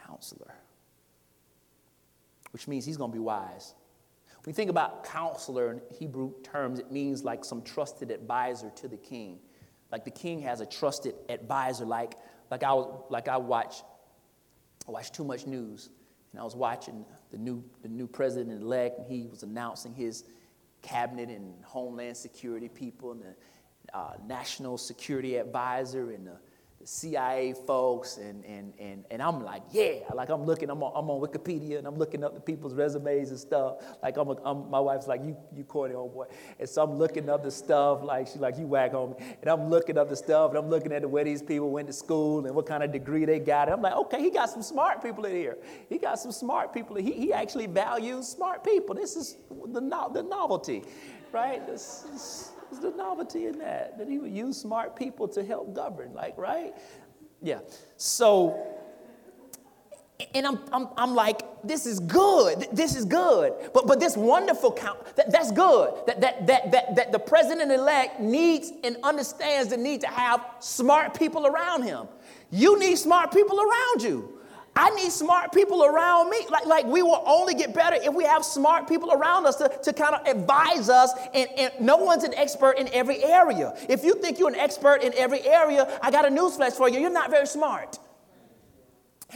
Counselor, 0.07 0.55
which 2.53 2.69
means 2.69 2.85
he's 2.85 2.97
going 2.97 3.11
to 3.11 3.15
be 3.15 3.21
wise. 3.21 3.75
When 4.45 4.53
you 4.53 4.55
think 4.55 4.71
about 4.71 5.05
counselor 5.05 5.73
in 5.73 5.81
Hebrew 5.99 6.33
terms, 6.43 6.79
it 6.79 6.93
means 6.93 7.25
like 7.25 7.45
some 7.45 7.63
trusted 7.63 8.11
advisor 8.11 8.71
to 8.77 8.89
the 8.89 8.99
king. 8.99 9.39
Like 9.91 10.05
the 10.05 10.11
king 10.11 10.41
has 10.43 10.61
a 10.61 10.67
trusted 10.67 11.15
advisor, 11.29 11.87
like, 11.87 12.15
like, 12.51 12.63
I, 12.63 12.75
was, 12.75 13.05
like 13.09 13.27
I 13.27 13.39
watch, 13.39 13.77
I 14.87 14.91
watch 14.91 15.13
too 15.13 15.25
much 15.25 15.47
news. 15.47 15.89
And 16.33 16.41
I 16.41 16.45
was 16.45 16.55
watching 16.55 17.07
the 17.31 17.39
new, 17.39 17.65
the 17.83 17.89
new 17.89 18.07
president 18.07 18.61
elect, 18.61 18.99
and 18.99 19.07
he 19.09 19.29
was 19.29 19.43
announcing 19.45 19.95
his, 19.95 20.25
cabinet 20.85 21.29
and 21.31 21.55
homeland 21.65 22.17
security 22.17 22.69
people 22.69 23.13
and 23.13 23.23
the 23.23 23.35
uh, 23.97 24.15
national 24.27 24.79
security 24.79 25.37
advisor 25.37 26.13
and 26.13 26.27
the, 26.27 26.37
CIA 26.85 27.55
folks, 27.67 28.19
and, 28.19 28.45
and, 28.45 28.73
and, 28.79 29.05
and 29.11 29.23
I'm 29.23 29.43
like, 29.43 29.63
yeah, 29.73 30.01
like 30.15 30.29
I'm 30.29 30.45
looking, 30.45 30.71
I'm 30.71 30.83
on, 30.83 30.93
I'm 30.95 31.09
on 31.11 31.21
Wikipedia 31.21 31.79
and 31.79 31.87
I'm 31.87 31.97
looking 31.97 32.23
up 32.23 32.35
the 32.35 32.41
people's 32.41 32.75
resumes 32.75 33.31
and 33.31 33.39
stuff. 33.39 33.77
Like 34.03 34.17
I'm, 34.17 34.29
a, 34.29 34.37
I'm 34.45 34.71
my 34.71 34.81
wife's 34.81 35.07
like, 35.07 35.23
you, 35.25 35.37
you 35.55 35.65
corny 35.65 35.95
old 35.95 36.15
boy. 36.15 36.27
And 36.59 36.69
so 36.69 36.83
I'm 36.83 36.97
looking 36.97 37.29
up 37.29 37.43
the 37.43 37.51
stuff, 37.51 38.03
like 38.03 38.27
she's 38.27 38.37
like, 38.37 38.59
you 38.59 38.67
whack 38.67 38.93
me. 38.93 39.15
And 39.41 39.51
I'm 39.51 39.71
looking 39.71 39.97
up 39.99 40.09
the 40.09 40.17
stuff 40.17 40.51
and 40.51 40.59
I'm 40.59 40.69
looking 40.69 40.93
at 40.93 41.03
the 41.03 41.09
where 41.09 41.25
these 41.25 41.43
people 41.43 41.71
went 41.71 41.87
to 41.87 41.93
school 41.93 42.45
and 42.47 42.55
what 42.55 42.67
kind 42.67 42.83
of 42.83 42.93
degree 42.93 43.25
they 43.25 43.39
got. 43.39 43.69
And 43.69 43.75
I'm 43.75 43.83
like, 43.83 43.95
okay, 43.95 44.21
he 44.21 44.31
got 44.31 44.51
some 44.51 44.63
smart 44.63 45.03
people 45.03 45.25
in 45.25 45.35
here. 45.35 45.57
He 45.89 45.99
got 45.99 46.19
some 46.19 46.33
smart 46.33 46.73
people. 46.75 46.97
He, 46.97 47.13
he 47.13 47.33
actually 47.33 47.67
values 47.67 48.29
smart 48.29 48.63
people. 48.63 48.95
This 48.95 49.17
is 49.17 49.37
the, 49.73 49.81
no, 49.81 50.11
the 50.13 50.23
novelty, 50.23 50.83
right? 51.33 51.67
This 51.67 52.51
the 52.79 52.91
novelty 52.91 53.47
in 53.47 53.59
that? 53.59 53.99
That 53.99 54.09
he 54.09 54.19
would 54.19 54.33
use 54.33 54.57
smart 54.57 54.97
people 54.97 55.29
to 55.29 55.45
help 55.45 55.75
govern, 55.75 56.13
like, 56.15 56.37
right? 56.37 56.75
Yeah. 57.43 57.61
So, 57.97 58.67
and 60.35 60.47
I'm, 60.47 60.61
I'm, 60.73 60.89
I'm 60.97 61.15
like, 61.15 61.43
this 61.63 61.87
is 61.87 62.01
good. 62.01 62.67
This 62.73 62.97
is 62.97 63.05
good. 63.05 63.53
But, 63.73 63.87
but 63.87 64.01
this 64.01 64.17
wonderful 64.17 64.73
count, 64.73 65.17
that, 65.17 65.31
that's 65.31 65.53
good. 65.53 65.95
That, 66.07 66.21
that, 66.21 66.47
that, 66.47 66.71
that, 66.73 66.97
that 66.97 67.13
the 67.13 67.19
president 67.19 67.73
elect 67.73 68.21
needs 68.21 68.73
and 68.83 68.97
understands 69.03 69.71
the 69.71 69.77
need 69.77 70.01
to 70.03 70.09
have 70.09 70.45
smart 70.61 71.19
people 71.19 71.47
around 71.47 71.83
him. 71.83 72.07
You 72.51 72.79
need 72.79 72.97
smart 72.97 73.33
people 73.33 73.61
around 73.61 74.03
you. 74.03 74.34
I 74.77 74.91
need 74.91 75.13
smart 75.13 75.53
people 75.53 75.85
around 75.85 76.31
me. 76.31 76.47
Like, 76.51 76.67
like 76.67 76.87
we 76.87 77.03
will 77.03 77.23
only 77.27 77.55
get 77.55 77.73
better 77.73 77.97
if 77.97 78.13
we 78.13 78.25
have 78.25 78.45
smart 78.45 78.89
people 78.89 79.13
around 79.13 79.47
us 79.47 79.57
to, 79.57 79.69
to 79.69 79.93
kind 79.93 80.15
of 80.15 80.27
advise 80.27 80.89
us. 80.89 81.13
And, 81.33 81.49
and 81.57 81.73
no 81.81 81.97
one's 81.97 82.25
an 82.25 82.35
expert 82.35 82.79
in 82.79 82.89
every 82.93 83.23
area. 83.23 83.75
If 83.89 84.03
you 84.03 84.15
think 84.21 84.39
you're 84.39 84.49
an 84.49 84.57
expert 84.57 85.03
in 85.03 85.15
every 85.15 85.43
area, 85.43 85.99
I 86.03 86.11
got 86.11 86.25
a 86.25 86.29
newsflash 86.29 86.73
for 86.73 86.89
you. 86.89 86.99
You're 86.99 87.11
not 87.11 87.31
very 87.31 87.47
smart. 87.47 87.99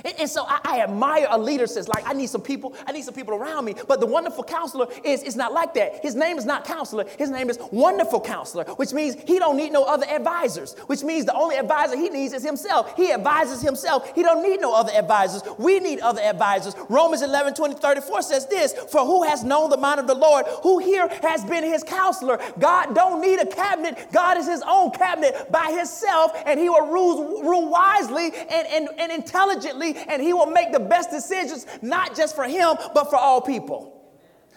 And, 0.04 0.14
and 0.20 0.30
so 0.30 0.44
I, 0.46 0.60
I, 0.64 0.80
admire 0.80 1.26
a 1.30 1.38
leader 1.38 1.66
says, 1.66 1.88
like, 1.88 2.06
I 2.06 2.12
need 2.12 2.28
some 2.28 2.40
people, 2.40 2.74
I 2.86 2.92
need 2.92 3.02
some 3.04 3.14
people 3.14 3.34
around 3.34 3.64
me. 3.64 3.74
But 3.86 4.00
the 4.00 4.06
wonderful 4.06 4.44
counselor 4.44 4.86
is, 5.04 5.22
is 5.22 5.36
not 5.36 5.52
like 5.52 5.74
that. 5.74 6.02
His 6.02 6.14
name 6.14 6.38
is 6.38 6.44
not 6.44 6.64
counselor. 6.64 7.04
His 7.18 7.30
name 7.30 7.50
is 7.50 7.58
wonderful 7.72 8.20
counselor, 8.20 8.64
which 8.64 8.92
means 8.92 9.16
he 9.26 9.38
don't 9.38 9.56
need 9.56 9.72
no 9.72 9.84
other 9.84 10.06
advisors, 10.06 10.74
which 10.86 11.02
means 11.02 11.24
the 11.24 11.34
only 11.34 11.56
advisor 11.56 11.96
he 11.96 12.08
needs 12.08 12.32
is 12.32 12.44
himself. 12.44 12.94
He 12.96 13.12
advises 13.12 13.60
himself. 13.60 14.12
He 14.14 14.22
don't 14.22 14.42
need 14.42 14.60
no 14.60 14.74
other 14.74 14.92
advisors. 14.92 15.42
We 15.58 15.80
need 15.80 16.00
other 16.00 16.20
advisors. 16.20 16.74
Romans 16.88 17.22
11, 17.22 17.54
20, 17.54 17.74
34 17.74 18.22
says 18.22 18.46
this, 18.46 18.72
for 18.72 19.04
who 19.04 19.24
has 19.24 19.44
known 19.44 19.70
the 19.70 19.76
mind 19.76 20.00
of 20.00 20.06
the 20.06 20.14
Lord? 20.14 20.46
Who 20.62 20.78
here 20.78 21.08
has 21.22 21.44
been 21.44 21.64
his 21.64 21.82
counselor? 21.82 22.38
God 22.58 22.94
don't 22.94 23.20
need 23.20 23.40
a 23.40 23.46
cabinet. 23.46 24.08
God 24.12 24.38
is 24.38 24.46
his 24.46 24.62
own 24.66 24.90
cabinet 24.92 25.50
by 25.50 25.72
himself, 25.72 26.32
and 26.46 26.58
he 26.58 26.68
will 26.68 26.86
rule, 26.86 27.42
rule 27.42 27.68
wisely 27.68 28.26
and, 28.26 28.66
and, 28.68 28.88
and 28.98 29.12
intelligently 29.12 29.87
and 29.96 30.22
he 30.22 30.32
will 30.32 30.50
make 30.50 30.72
the 30.72 30.80
best 30.80 31.10
decisions, 31.10 31.66
not 31.82 32.16
just 32.16 32.34
for 32.34 32.44
him, 32.44 32.76
but 32.94 33.10
for 33.10 33.16
all 33.16 33.40
people. 33.40 33.94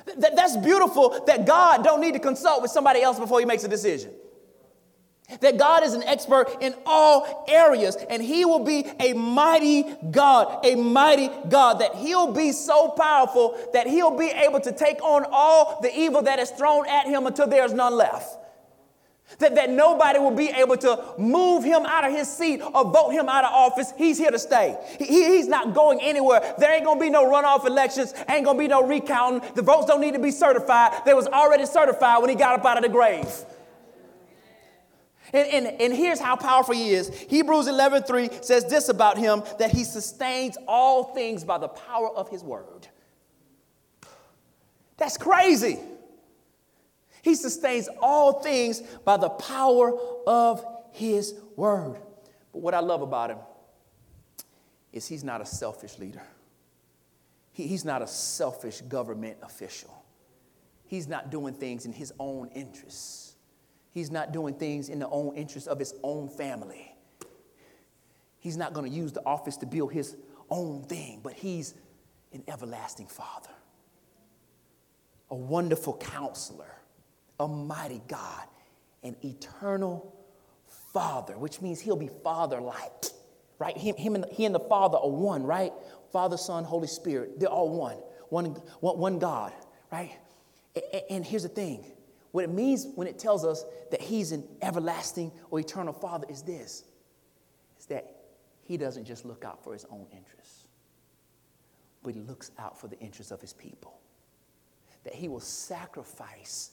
Th- 0.05 0.33
that's 0.35 0.57
beautiful 0.57 1.23
that 1.27 1.45
God 1.45 1.83
don't 1.83 2.01
need 2.01 2.13
to 2.13 2.19
consult 2.19 2.61
with 2.61 2.71
somebody 2.71 3.01
else 3.01 3.19
before 3.19 3.39
he 3.39 3.45
makes 3.45 3.63
a 3.63 3.67
decision. 3.67 4.11
That 5.39 5.57
God 5.57 5.83
is 5.83 5.93
an 5.93 6.03
expert 6.03 6.57
in 6.59 6.75
all 6.85 7.45
areas, 7.47 7.95
and 8.09 8.21
He 8.21 8.43
will 8.43 8.65
be 8.65 8.85
a 8.99 9.13
mighty 9.13 9.83
God, 10.11 10.65
a 10.65 10.75
mighty 10.75 11.29
God, 11.47 11.79
that 11.79 11.95
He'll 11.95 12.33
be 12.33 12.51
so 12.51 12.89
powerful 12.89 13.57
that 13.71 13.87
He'll 13.87 14.17
be 14.17 14.27
able 14.27 14.59
to 14.59 14.73
take 14.73 15.01
on 15.01 15.25
all 15.31 15.79
the 15.81 15.97
evil 15.97 16.23
that 16.23 16.39
is 16.39 16.51
thrown 16.51 16.85
at 16.87 17.07
Him 17.07 17.27
until 17.27 17.47
there's 17.47 17.71
none 17.71 17.95
left. 17.95 18.37
That, 19.39 19.55
that 19.55 19.69
nobody 19.69 20.19
will 20.19 20.35
be 20.35 20.49
able 20.49 20.77
to 20.77 21.13
move 21.17 21.63
him 21.63 21.85
out 21.85 22.05
of 22.05 22.11
his 22.11 22.27
seat 22.27 22.61
or 22.61 22.83
vote 22.83 23.09
him 23.11 23.29
out 23.29 23.43
of 23.43 23.51
office. 23.51 23.93
He's 23.97 24.17
here 24.17 24.31
to 24.31 24.39
stay. 24.39 24.77
He, 24.99 25.05
he's 25.05 25.47
not 25.47 25.73
going 25.73 25.99
anywhere. 26.01 26.55
There 26.57 26.73
ain't 26.73 26.85
gonna 26.85 26.99
be 26.99 27.09
no 27.09 27.25
runoff 27.25 27.65
elections, 27.65 28.13
ain't 28.29 28.45
gonna 28.45 28.59
be 28.59 28.67
no 28.67 28.85
recounting. 28.85 29.49
The 29.55 29.61
votes 29.61 29.87
don't 29.87 30.01
need 30.01 30.13
to 30.13 30.19
be 30.19 30.31
certified. 30.31 31.01
They 31.05 31.13
was 31.13 31.27
already 31.27 31.65
certified 31.65 32.21
when 32.21 32.29
he 32.29 32.35
got 32.35 32.59
up 32.59 32.65
out 32.65 32.77
of 32.77 32.83
the 32.83 32.89
grave. 32.89 33.27
And, 35.33 35.47
and, 35.47 35.81
and 35.81 35.93
here's 35.93 36.19
how 36.19 36.35
powerful 36.35 36.73
he 36.73 36.91
is. 36.91 37.09
Hebrews 37.09 37.67
11 37.67 38.03
3 38.03 38.29
says 38.41 38.65
this 38.65 38.89
about 38.89 39.17
him 39.17 39.43
that 39.59 39.71
he 39.71 39.83
sustains 39.83 40.57
all 40.67 41.15
things 41.15 41.43
by 41.43 41.57
the 41.57 41.69
power 41.69 42.09
of 42.09 42.29
his 42.29 42.43
word. 42.43 42.87
That's 44.97 45.17
crazy. 45.17 45.79
He 47.21 47.35
sustains 47.35 47.87
all 48.01 48.41
things 48.41 48.81
by 49.05 49.17
the 49.17 49.29
power 49.29 49.97
of 50.25 50.65
his 50.91 51.35
word. 51.55 51.99
But 52.51 52.61
what 52.61 52.73
I 52.73 52.79
love 52.79 53.01
about 53.01 53.29
him 53.29 53.37
is 54.91 55.07
he's 55.07 55.23
not 55.23 55.41
a 55.41 55.45
selfish 55.45 55.97
leader. 55.99 56.23
He, 57.53 57.67
he's 57.67 57.85
not 57.85 58.01
a 58.01 58.07
selfish 58.07 58.81
government 58.81 59.37
official. 59.41 60.03
He's 60.85 61.07
not 61.07 61.29
doing 61.29 61.53
things 61.53 61.85
in 61.85 61.93
his 61.93 62.11
own 62.19 62.49
interests. 62.49 63.35
He's 63.93 64.11
not 64.11 64.31
doing 64.31 64.55
things 64.55 64.89
in 64.89 64.99
the 64.99 65.09
own 65.09 65.35
interest 65.35 65.67
of 65.67 65.79
his 65.79 65.93
own 66.03 66.29
family. 66.29 66.93
He's 68.39 68.57
not 68.57 68.73
going 68.73 68.89
to 68.89 68.95
use 68.95 69.11
the 69.11 69.23
office 69.25 69.57
to 69.57 69.65
build 69.65 69.93
his 69.93 70.15
own 70.49 70.83
thing, 70.83 71.19
but 71.23 71.33
he's 71.33 71.75
an 72.33 72.43
everlasting 72.47 73.07
father, 73.07 73.51
a 75.29 75.35
wonderful 75.35 75.95
counselor, 75.97 76.80
a 77.41 77.47
mighty 77.47 78.01
God, 78.07 78.45
an 79.03 79.15
eternal 79.23 80.15
Father, 80.93 81.37
which 81.37 81.61
means 81.61 81.81
he'll 81.81 81.95
be 81.95 82.09
Father 82.23 82.61
like, 82.61 82.91
right? 83.59 83.77
Him, 83.77 83.95
him 83.95 84.15
and, 84.15 84.25
he 84.31 84.45
and 84.45 84.53
the 84.53 84.59
Father 84.59 84.97
are 84.97 85.09
one, 85.09 85.43
right? 85.43 85.73
Father, 86.11 86.37
Son, 86.37 86.63
Holy 86.63 86.87
Spirit, 86.87 87.39
they're 87.39 87.49
all 87.49 87.69
one, 87.69 87.97
one, 88.29 88.45
one, 88.79 88.97
one 88.97 89.19
God, 89.19 89.53
right? 89.91 90.17
And, 90.75 91.03
and 91.09 91.25
here's 91.25 91.43
the 91.43 91.49
thing 91.49 91.85
what 92.31 92.45
it 92.45 92.49
means 92.49 92.87
when 92.95 93.07
it 93.07 93.19
tells 93.19 93.43
us 93.43 93.65
that 93.89 94.01
he's 94.01 94.31
an 94.31 94.43
everlasting 94.61 95.31
or 95.49 95.59
eternal 95.59 95.93
Father 95.93 96.25
is 96.29 96.43
this 96.43 96.85
is 97.79 97.85
that 97.87 98.15
he 98.63 98.77
doesn't 98.77 99.05
just 99.05 99.25
look 99.25 99.43
out 99.43 99.63
for 99.63 99.73
his 99.73 99.85
own 99.89 100.05
interests, 100.15 100.67
but 102.03 102.13
he 102.13 102.21
looks 102.21 102.51
out 102.57 102.79
for 102.79 102.87
the 102.87 102.97
interests 102.99 103.31
of 103.31 103.41
his 103.41 103.53
people. 103.53 103.99
That 105.03 105.15
he 105.15 105.27
will 105.27 105.39
sacrifice 105.39 106.71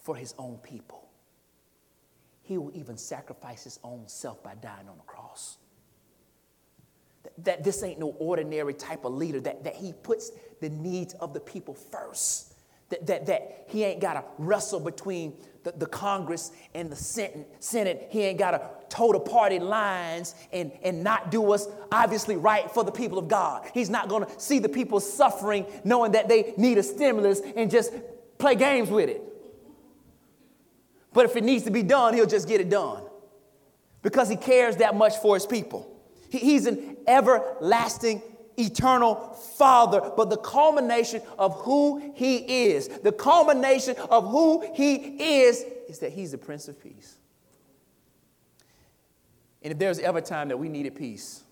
for 0.00 0.16
his 0.16 0.34
own 0.38 0.58
people. 0.58 1.08
He 2.42 2.58
will 2.58 2.72
even 2.74 2.96
sacrifice 2.96 3.64
his 3.64 3.78
own 3.84 4.08
self 4.08 4.42
by 4.42 4.54
dying 4.54 4.88
on 4.88 4.96
the 4.96 5.04
cross. 5.04 5.58
That, 7.44 7.62
this 7.62 7.82
ain't 7.82 7.98
no 8.00 8.16
ordinary 8.18 8.74
type 8.74 9.04
of 9.04 9.12
leader, 9.12 9.40
that, 9.40 9.64
that 9.64 9.76
he 9.76 9.92
puts 9.92 10.32
the 10.60 10.68
needs 10.68 11.14
of 11.14 11.32
the 11.34 11.40
people 11.40 11.74
first. 11.74 12.54
That, 12.88 13.06
that, 13.06 13.26
that 13.26 13.66
he 13.68 13.84
ain't 13.84 14.00
got 14.00 14.14
to 14.14 14.24
wrestle 14.38 14.80
between 14.80 15.34
the, 15.62 15.70
the 15.70 15.86
Congress 15.86 16.50
and 16.74 16.90
the 16.90 16.96
Senate. 17.60 18.08
He 18.10 18.22
ain't 18.22 18.38
got 18.38 18.50
to 18.50 18.68
toe 18.88 19.12
the 19.12 19.20
party 19.20 19.60
lines 19.60 20.34
and, 20.52 20.72
and 20.82 21.04
not 21.04 21.30
do 21.30 21.40
what's 21.40 21.68
obviously 21.92 22.36
right 22.36 22.68
for 22.68 22.82
the 22.82 22.90
people 22.90 23.18
of 23.18 23.28
God. 23.28 23.70
He's 23.72 23.90
not 23.90 24.08
going 24.08 24.24
to 24.24 24.40
see 24.40 24.58
the 24.58 24.68
people 24.68 24.98
suffering 24.98 25.66
knowing 25.84 26.12
that 26.12 26.28
they 26.28 26.52
need 26.56 26.78
a 26.78 26.82
stimulus 26.82 27.40
and 27.54 27.70
just 27.70 27.92
play 28.38 28.56
games 28.56 28.90
with 28.90 29.08
it. 29.08 29.22
But 31.12 31.24
if 31.24 31.36
it 31.36 31.44
needs 31.44 31.64
to 31.64 31.70
be 31.70 31.82
done, 31.82 32.14
he'll 32.14 32.26
just 32.26 32.48
get 32.48 32.60
it 32.60 32.70
done 32.70 33.02
because 34.02 34.28
he 34.28 34.36
cares 34.36 34.76
that 34.76 34.94
much 34.94 35.16
for 35.18 35.34
his 35.34 35.46
people. 35.46 35.86
he's 36.30 36.66
an 36.66 36.96
everlasting, 37.06 38.22
eternal 38.56 39.16
Father. 39.56 40.12
But 40.16 40.30
the 40.30 40.36
culmination 40.36 41.22
of 41.38 41.60
who 41.62 42.12
he 42.14 42.66
is, 42.68 42.88
the 42.88 43.12
culmination 43.12 43.96
of 44.10 44.30
who 44.30 44.64
he 44.74 45.42
is, 45.42 45.64
is 45.88 45.98
that 45.98 46.12
he's 46.12 46.32
the 46.32 46.38
Prince 46.38 46.68
of 46.68 46.80
Peace. 46.80 47.16
And 49.62 49.72
if 49.72 49.78
there's 49.78 49.98
ever 49.98 50.18
a 50.18 50.22
time 50.22 50.48
that 50.48 50.56
we 50.56 50.68
needed 50.68 50.94
peace, 50.94 51.42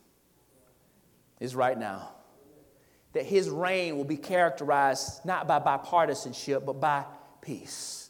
it's 1.41 1.55
right 1.55 1.79
now. 1.79 2.11
That 3.13 3.27
his 3.27 3.51
reign 3.51 3.97
will 3.97 4.05
be 4.05 4.17
characterized 4.17 5.25
not 5.25 5.47
by 5.47 5.59
bipartisanship, 5.59 6.65
but 6.65 6.81
by 6.81 7.05
peace. 7.41 8.08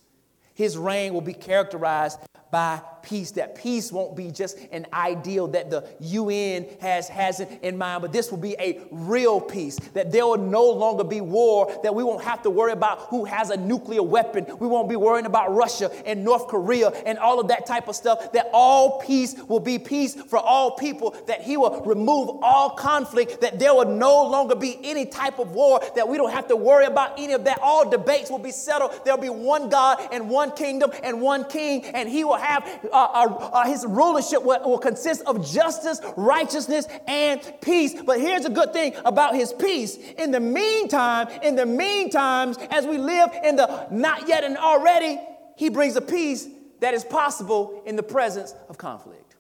His 0.58 0.76
reign 0.76 1.14
will 1.14 1.20
be 1.20 1.34
characterized 1.34 2.18
by 2.50 2.82
peace. 3.02 3.32
That 3.32 3.54
peace 3.54 3.92
won't 3.92 4.16
be 4.16 4.30
just 4.30 4.58
an 4.72 4.86
ideal 4.92 5.48
that 5.48 5.70
the 5.70 5.86
UN 6.00 6.66
has, 6.80 7.08
has 7.08 7.40
in 7.40 7.78
mind, 7.78 8.02
but 8.02 8.12
this 8.12 8.30
will 8.30 8.38
be 8.38 8.56
a 8.58 8.80
real 8.90 9.40
peace. 9.40 9.76
That 9.94 10.12
there 10.12 10.26
will 10.26 10.38
no 10.38 10.64
longer 10.64 11.04
be 11.04 11.20
war, 11.20 11.80
that 11.82 11.94
we 11.94 12.04
won't 12.04 12.24
have 12.24 12.42
to 12.42 12.50
worry 12.50 12.72
about 12.72 13.00
who 13.02 13.24
has 13.24 13.50
a 13.50 13.56
nuclear 13.56 14.02
weapon. 14.02 14.46
We 14.58 14.66
won't 14.66 14.88
be 14.88 14.96
worrying 14.96 15.26
about 15.26 15.54
Russia 15.54 15.90
and 16.06 16.24
North 16.24 16.48
Korea 16.48 16.88
and 17.06 17.18
all 17.18 17.40
of 17.40 17.48
that 17.48 17.66
type 17.66 17.88
of 17.88 17.96
stuff. 17.96 18.32
That 18.32 18.50
all 18.52 19.00
peace 19.00 19.34
will 19.48 19.60
be 19.60 19.78
peace 19.78 20.14
for 20.14 20.38
all 20.38 20.72
people. 20.72 21.16
That 21.26 21.42
He 21.42 21.56
will 21.56 21.80
remove 21.82 22.30
all 22.42 22.70
conflict. 22.70 23.40
That 23.40 23.58
there 23.58 23.74
will 23.74 23.88
no 23.88 24.24
longer 24.24 24.54
be 24.54 24.78
any 24.82 25.06
type 25.06 25.38
of 25.38 25.52
war. 25.52 25.80
That 25.94 26.08
we 26.08 26.16
don't 26.16 26.32
have 26.32 26.48
to 26.48 26.56
worry 26.56 26.86
about 26.86 27.18
any 27.18 27.32
of 27.32 27.44
that. 27.44 27.58
All 27.60 27.88
debates 27.88 28.30
will 28.30 28.38
be 28.38 28.50
settled. 28.50 29.00
There'll 29.04 29.20
be 29.20 29.28
one 29.28 29.68
God 29.68 29.98
and 30.12 30.28
one 30.28 30.52
kingdom 30.52 30.90
and 31.02 31.20
one 31.20 31.44
king, 31.44 31.84
and 31.86 32.08
He 32.08 32.24
will 32.24 32.36
have 32.36 32.87
uh, 32.92 32.96
uh, 32.96 33.50
uh, 33.52 33.64
his 33.66 33.84
rulership 33.86 34.42
will, 34.42 34.60
will 34.68 34.78
consist 34.78 35.22
of 35.26 35.46
justice, 35.46 36.00
righteousness, 36.16 36.86
and 37.06 37.40
peace. 37.60 37.94
But 38.02 38.20
here's 38.20 38.44
a 38.44 38.50
good 38.50 38.72
thing 38.72 38.94
about 39.04 39.34
his 39.34 39.52
peace. 39.52 39.96
In 39.96 40.30
the 40.30 40.40
meantime, 40.40 41.28
in 41.42 41.56
the 41.56 41.66
meantime, 41.66 42.54
as 42.70 42.86
we 42.86 42.98
live 42.98 43.30
in 43.44 43.56
the 43.56 43.88
not 43.90 44.28
yet 44.28 44.44
and 44.44 44.56
already, 44.56 45.18
he 45.56 45.68
brings 45.68 45.96
a 45.96 46.00
peace 46.00 46.48
that 46.80 46.94
is 46.94 47.04
possible 47.04 47.82
in 47.86 47.96
the 47.96 48.02
presence 48.02 48.54
of 48.68 48.78
conflict. 48.78 49.36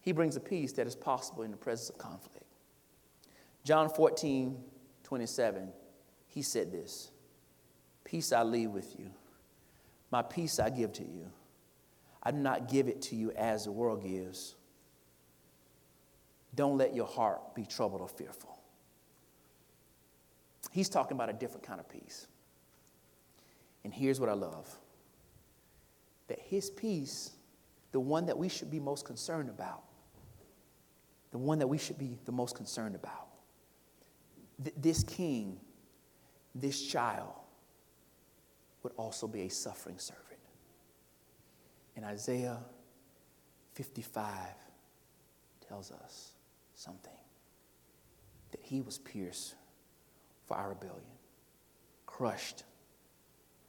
He 0.00 0.12
brings 0.12 0.36
a 0.36 0.40
peace 0.40 0.72
that 0.72 0.86
is 0.86 0.94
possible 0.94 1.42
in 1.42 1.50
the 1.50 1.56
presence 1.56 1.90
of 1.90 1.98
conflict. 1.98 2.46
John 3.64 3.90
14, 3.90 4.56
27, 5.02 5.68
he 6.28 6.42
said 6.42 6.72
this 6.72 7.10
Peace 8.04 8.32
I 8.32 8.42
leave 8.42 8.70
with 8.70 8.98
you, 8.98 9.10
my 10.10 10.22
peace 10.22 10.58
I 10.58 10.70
give 10.70 10.92
to 10.94 11.02
you. 11.02 11.30
I 12.22 12.30
do 12.30 12.38
not 12.38 12.68
give 12.68 12.88
it 12.88 13.00
to 13.02 13.16
you 13.16 13.32
as 13.32 13.64
the 13.64 13.72
world 13.72 14.02
gives. 14.02 14.54
Don't 16.54 16.76
let 16.76 16.94
your 16.94 17.06
heart 17.06 17.54
be 17.54 17.64
troubled 17.64 18.00
or 18.00 18.08
fearful. 18.08 18.58
He's 20.72 20.88
talking 20.88 21.16
about 21.16 21.30
a 21.30 21.32
different 21.32 21.64
kind 21.64 21.80
of 21.80 21.88
peace. 21.88 22.26
And 23.84 23.92
here's 23.92 24.20
what 24.20 24.28
I 24.28 24.34
love 24.34 24.68
that 26.26 26.38
his 26.40 26.68
peace, 26.68 27.30
the 27.92 28.00
one 28.00 28.26
that 28.26 28.36
we 28.36 28.50
should 28.50 28.70
be 28.70 28.78
most 28.78 29.06
concerned 29.06 29.48
about, 29.48 29.82
the 31.30 31.38
one 31.38 31.58
that 31.58 31.66
we 31.66 31.78
should 31.78 31.98
be 31.98 32.18
the 32.26 32.32
most 32.32 32.54
concerned 32.54 32.94
about, 32.94 33.28
th- 34.62 34.76
this 34.78 35.02
king, 35.02 35.58
this 36.54 36.86
child, 36.86 37.32
would 38.82 38.92
also 38.98 39.26
be 39.26 39.42
a 39.42 39.48
suffering 39.48 39.98
servant. 39.98 40.27
And 41.98 42.06
Isaiah 42.06 42.60
55 43.74 44.30
tells 45.66 45.90
us 45.90 46.30
something 46.76 47.10
that 48.52 48.60
he 48.62 48.80
was 48.80 48.98
pierced 48.98 49.56
for 50.46 50.56
our 50.56 50.68
rebellion, 50.68 51.18
crushed 52.06 52.62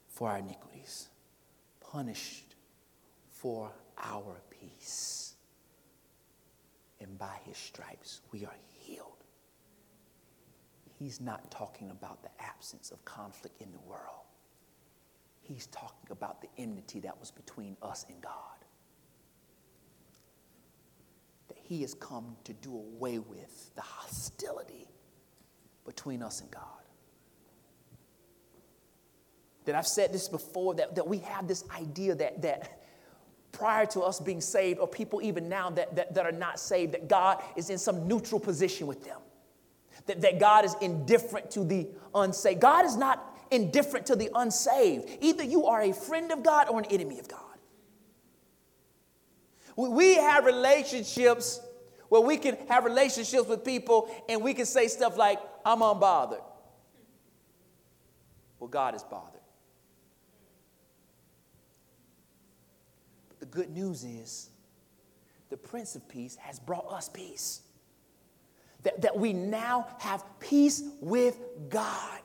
for 0.09 0.29
our 0.29 0.37
iniquities, 0.37 1.09
punished 1.81 2.53
for 3.31 3.71
our 3.97 4.39
peace. 4.51 5.33
And 7.01 7.17
by 7.17 7.33
his 7.45 7.57
stripes, 7.57 8.21
we 8.31 8.45
are 8.45 8.55
healed. 8.77 9.23
He's 10.99 11.19
not 11.19 11.49
talking 11.49 11.89
about 11.89 12.21
the 12.21 12.29
absence 12.39 12.91
of 12.91 13.03
conflict 13.05 13.59
in 13.59 13.71
the 13.71 13.79
world. 13.79 14.28
He's 15.49 15.65
talking 15.67 16.11
about 16.11 16.41
the 16.41 16.47
enmity 16.59 16.99
that 16.99 17.19
was 17.19 17.31
between 17.31 17.75
us 17.81 18.05
and 18.07 18.21
God. 18.21 18.33
That 21.47 21.57
he 21.57 21.81
has 21.81 21.95
come 21.95 22.37
to 22.43 22.53
do 22.53 22.75
away 22.75 23.17
with 23.17 23.73
the 23.73 23.81
hostility 23.81 24.87
between 25.85 26.21
us 26.21 26.41
and 26.41 26.51
God. 26.51 26.63
That 29.65 29.73
I've 29.73 29.87
said 29.87 30.13
this 30.13 30.29
before, 30.29 30.75
that, 30.75 30.93
that 30.93 31.07
we 31.07 31.17
have 31.19 31.47
this 31.47 31.63
idea 31.75 32.13
that, 32.13 32.43
that 32.43 32.83
prior 33.51 33.87
to 33.87 34.01
us 34.01 34.19
being 34.19 34.41
saved, 34.41 34.79
or 34.79 34.87
people 34.87 35.19
even 35.19 35.49
now 35.49 35.71
that, 35.71 35.95
that, 35.95 36.13
that 36.13 36.27
are 36.27 36.31
not 36.31 36.59
saved, 36.59 36.93
that 36.93 37.07
God 37.07 37.41
is 37.55 37.71
in 37.71 37.79
some 37.79 38.07
neutral 38.07 38.39
position 38.39 38.85
with 38.85 39.03
them. 39.03 39.17
That, 40.05 40.21
that 40.21 40.39
God 40.39 40.63
is 40.63 40.75
indifferent 40.79 41.49
to 41.51 41.63
the 41.63 41.87
unsaved. 42.13 42.61
God 42.61 42.85
is 42.85 42.95
not 42.95 43.28
indifferent 43.51 44.05
to 44.07 44.15
the 44.15 44.29
unsaved. 44.35 45.09
Either 45.21 45.43
you 45.43 45.65
are 45.65 45.81
a 45.81 45.93
friend 45.93 46.31
of 46.31 46.43
God 46.43 46.69
or 46.69 46.79
an 46.79 46.85
enemy 46.85 47.19
of 47.19 47.27
God. 47.27 47.39
We 49.75 50.15
have 50.15 50.45
relationships 50.45 51.61
where 52.09 52.21
we 52.21 52.37
can 52.37 52.57
have 52.67 52.83
relationships 52.83 53.47
with 53.47 53.63
people 53.63 54.09
and 54.27 54.43
we 54.43 54.53
can 54.53 54.65
say 54.65 54.87
stuff 54.87 55.17
like, 55.17 55.39
I'm 55.65 55.79
unbothered. 55.79 56.43
Well, 58.59 58.67
God 58.67 58.95
is 58.95 59.03
bothered. 59.03 59.39
But 63.29 63.39
the 63.39 63.45
good 63.45 63.69
news 63.69 64.03
is 64.03 64.49
the 65.49 65.57
Prince 65.57 65.95
of 65.95 66.07
Peace 66.09 66.35
has 66.35 66.59
brought 66.59 66.91
us 66.91 67.07
peace. 67.09 67.61
That, 68.83 69.01
that 69.01 69.17
we 69.17 69.33
now 69.33 69.87
have 69.99 70.23
peace 70.39 70.83
with 71.01 71.37
God 71.69 72.21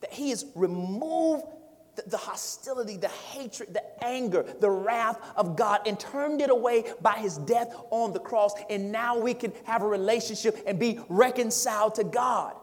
that 0.00 0.12
he 0.12 0.30
has 0.30 0.46
removed 0.54 1.44
the, 2.06 2.16
hostility, 2.16 2.96
the 2.96 3.08
hatred, 3.08 3.74
the 3.74 4.04
anger, 4.04 4.44
the 4.60 4.70
wrath 4.70 5.20
of 5.36 5.56
God 5.56 5.80
and 5.86 5.98
turned 5.98 6.40
it 6.40 6.50
away 6.50 6.84
by 7.02 7.14
his 7.14 7.36
death 7.38 7.74
on 7.90 8.12
the 8.12 8.20
cross. 8.20 8.54
And 8.70 8.92
now 8.92 9.18
we 9.18 9.34
can 9.34 9.52
have 9.64 9.82
a 9.82 9.86
relationship 9.86 10.62
and 10.66 10.78
be 10.78 11.00
reconciled 11.08 11.96
to 11.96 12.04
God. 12.04 12.54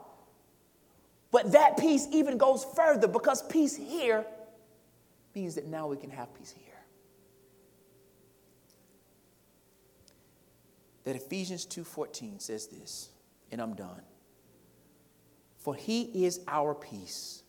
But 1.32 1.52
that 1.52 1.78
peace 1.78 2.08
even 2.12 2.38
goes 2.38 2.66
further 2.76 3.08
because 3.08 3.44
peace 3.44 3.76
here 3.76 4.26
means 5.36 5.56
that 5.56 5.68
now 5.68 5.88
we 5.88 5.98
can 5.98 6.10
have 6.10 6.34
peace 6.34 6.54
here. 6.58 6.74
That 11.04 11.16
Ephesians 11.16 11.66
2:14 11.66 12.40
says 12.40 12.68
this, 12.68 13.10
and 13.52 13.62
I'm 13.62 13.76
done. 13.76 14.02
For 15.68 15.76
he 15.76 16.04
is 16.26 16.40
our 16.48 16.74
peace, 16.74 17.44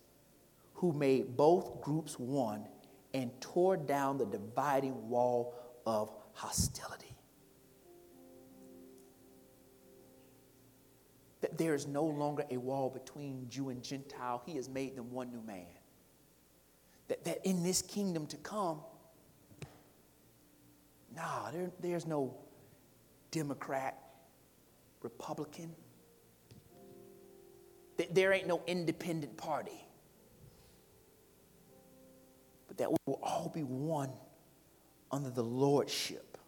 who 0.75 0.93
made 0.93 1.37
both 1.37 1.81
groups 1.81 2.19
one 2.19 2.67
and 3.15 3.31
tore 3.41 3.77
down 3.77 4.19
the 4.19 4.27
dividing 4.27 5.09
wall 5.09 5.55
of 5.87 6.11
hostility. 6.33 7.15
That 11.43 11.59
there 11.59 11.77
is 11.77 11.87
no 11.87 12.03
longer 12.03 12.45
a 12.51 12.57
wall 12.57 12.91
between 12.91 13.49
Jew 13.49 13.69
and 13.69 13.85
Gentile. 13.85 14.43
He 14.45 14.57
has 14.57 14.69
made 14.69 14.97
them 14.97 15.13
one 15.13 15.31
new 15.31 15.43
man. 15.43 15.67
That, 17.07 17.25
that 17.25 17.47
in 17.47 17.63
this 17.63 17.83
kingdom 17.83 18.27
to 18.27 18.37
come, 18.39 18.81
nah, 21.15 21.53
there, 21.53 21.71
there's 21.79 22.09
no 22.09 22.35
Democrat, 23.31 23.97
Republican. 25.03 25.73
There 28.11 28.33
ain't 28.33 28.47
no 28.47 28.63
independent 28.67 29.37
party. 29.37 29.85
But 32.69 32.79
that 32.79 32.91
we 32.91 32.97
will 33.07 33.21
all 33.23 33.51
be 33.53 33.63
one 33.63 34.13
under 35.11 35.31
the 35.31 35.43
lordship 35.43 36.39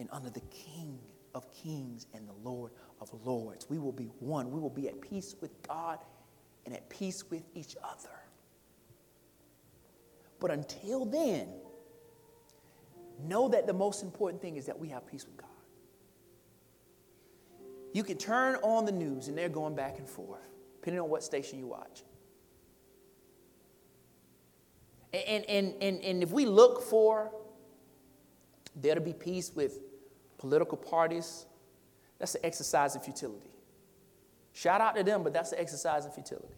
and 0.00 0.08
under 0.12 0.30
the 0.30 0.42
King 0.50 0.98
of 1.34 1.52
kings 1.52 2.06
and 2.14 2.28
the 2.28 2.48
Lord 2.48 2.72
of 3.00 3.10
lords. 3.26 3.68
We 3.68 3.78
will 3.78 3.92
be 3.92 4.10
one. 4.20 4.50
We 4.50 4.60
will 4.60 4.70
be 4.70 4.88
at 4.88 5.00
peace 5.00 5.34
with 5.40 5.50
God 5.66 5.98
and 6.64 6.74
at 6.74 6.88
peace 6.88 7.24
with 7.30 7.42
each 7.54 7.76
other. 7.82 8.14
But 10.40 10.50
until 10.50 11.04
then, 11.04 11.48
know 13.22 13.48
that 13.48 13.66
the 13.66 13.72
most 13.72 14.02
important 14.02 14.40
thing 14.40 14.56
is 14.56 14.66
that 14.66 14.78
we 14.78 14.88
have 14.88 15.06
peace 15.06 15.26
with 15.26 15.36
God. 15.36 15.48
You 17.94 18.02
can 18.02 18.18
turn 18.18 18.56
on 18.56 18.84
the 18.84 18.92
news 18.92 19.28
and 19.28 19.38
they're 19.38 19.48
going 19.48 19.76
back 19.76 19.98
and 19.98 20.08
forth, 20.08 20.40
depending 20.74 21.00
on 21.00 21.08
what 21.08 21.22
station 21.22 21.60
you 21.60 21.68
watch. 21.68 22.02
And, 25.12 25.44
and, 25.44 25.74
and, 25.80 26.02
and 26.02 26.22
if 26.24 26.32
we 26.32 26.44
look 26.44 26.82
for 26.82 27.30
there 28.74 28.96
to 28.96 29.00
be 29.00 29.12
peace 29.12 29.52
with 29.54 29.78
political 30.38 30.76
parties, 30.76 31.46
that's 32.18 32.34
an 32.34 32.40
exercise 32.42 32.96
in 32.96 33.00
futility. 33.00 33.52
Shout 34.52 34.80
out 34.80 34.96
to 34.96 35.04
them, 35.04 35.22
but 35.22 35.32
that's 35.32 35.52
an 35.52 35.60
exercise 35.60 36.04
in 36.04 36.10
futility. 36.10 36.48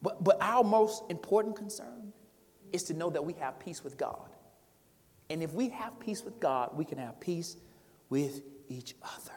But, 0.00 0.22
but 0.22 0.38
our 0.40 0.62
most 0.62 1.02
important 1.10 1.56
concern 1.56 2.12
is 2.72 2.84
to 2.84 2.94
know 2.94 3.10
that 3.10 3.24
we 3.24 3.32
have 3.32 3.58
peace 3.58 3.82
with 3.82 3.96
God. 3.96 4.30
And 5.28 5.42
if 5.42 5.52
we 5.54 5.70
have 5.70 5.98
peace 5.98 6.22
with 6.22 6.38
God, 6.38 6.76
we 6.76 6.84
can 6.84 6.98
have 6.98 7.18
peace 7.18 7.56
with 8.10 8.42
each 8.68 8.94
other. 9.02 9.32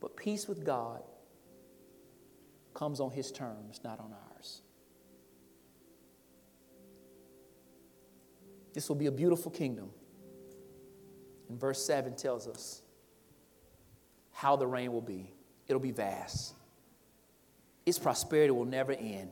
But 0.00 0.16
peace 0.16 0.46
with 0.46 0.64
God 0.64 1.02
comes 2.74 3.00
on 3.00 3.10
His 3.10 3.32
terms, 3.32 3.80
not 3.82 4.00
on 4.00 4.12
ours. 4.12 4.62
This 8.74 8.88
will 8.88 8.96
be 8.96 9.06
a 9.06 9.12
beautiful 9.12 9.50
kingdom. 9.50 9.90
And 11.48 11.58
verse 11.58 11.82
7 11.84 12.16
tells 12.16 12.48
us 12.48 12.82
how 14.32 14.56
the 14.56 14.66
reign 14.66 14.92
will 14.92 15.00
be. 15.00 15.32
It'll 15.68 15.80
be 15.80 15.92
vast. 15.92 16.54
Its 17.86 17.98
prosperity 17.98 18.50
will 18.50 18.64
never 18.64 18.92
end. 18.92 19.30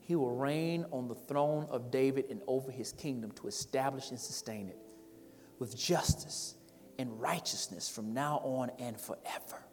He 0.00 0.16
will 0.16 0.34
reign 0.34 0.86
on 0.90 1.06
the 1.06 1.14
throne 1.14 1.66
of 1.70 1.90
David 1.90 2.26
and 2.30 2.40
over 2.46 2.70
his 2.70 2.92
kingdom 2.92 3.30
to 3.32 3.46
establish 3.46 4.10
and 4.10 4.18
sustain 4.18 4.68
it 4.68 4.78
with 5.58 5.76
justice 5.76 6.54
and 6.98 7.20
righteousness 7.20 7.88
from 7.88 8.12
now 8.12 8.40
on 8.44 8.70
and 8.78 9.00
forever. 9.00 9.64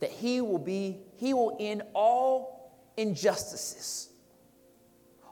That 0.00 0.10
he 0.10 0.40
will 0.40 0.58
be, 0.58 1.00
he 1.16 1.34
will 1.34 1.56
end 1.58 1.82
all 1.94 2.72
injustices, 2.96 4.10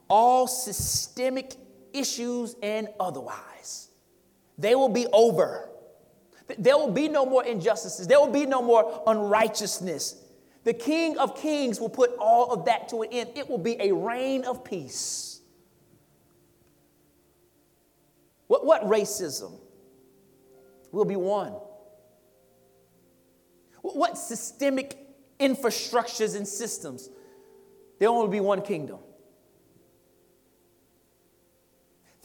all 0.09 0.47
systemic 0.47 1.55
issues 1.93 2.57
and 2.63 2.89
otherwise. 2.99 3.89
They 4.59 4.75
will 4.75 4.89
be 4.89 5.07
over. 5.13 5.69
There 6.59 6.77
will 6.77 6.93
be 6.93 7.09
no 7.09 7.27
more 7.27 7.45
injustices. 7.45 8.07
There 8.07 8.21
will 8.21 8.31
be 8.31 8.47
no 8.47 8.63
more 8.63 9.03
unrighteousness. 9.07 10.23
The 10.65 10.75
King 10.75 11.19
of 11.19 11.37
Kings 11.37 11.81
will 11.81 11.89
put 11.89 12.11
all 12.19 12.53
of 12.53 12.65
that 12.65 12.89
to 12.89 13.03
an 13.03 13.09
end. 13.13 13.31
It 13.35 13.49
will 13.49 13.59
be 13.59 13.77
a 13.81 13.93
reign 13.93 14.45
of 14.45 14.65
peace. 14.65 15.36
What, 18.47 18.65
what 18.65 18.85
racism 18.85 19.53
will 20.93 21.05
be 21.05 21.17
won? 21.17 21.55
What 23.83 24.19
systemic 24.19 24.99
infrastructures 25.39 26.37
and 26.37 26.47
systems? 26.47 27.09
There 27.99 28.11
will 28.11 28.19
only 28.19 28.37
be 28.37 28.41
one 28.41 28.63
kingdom. 28.63 28.99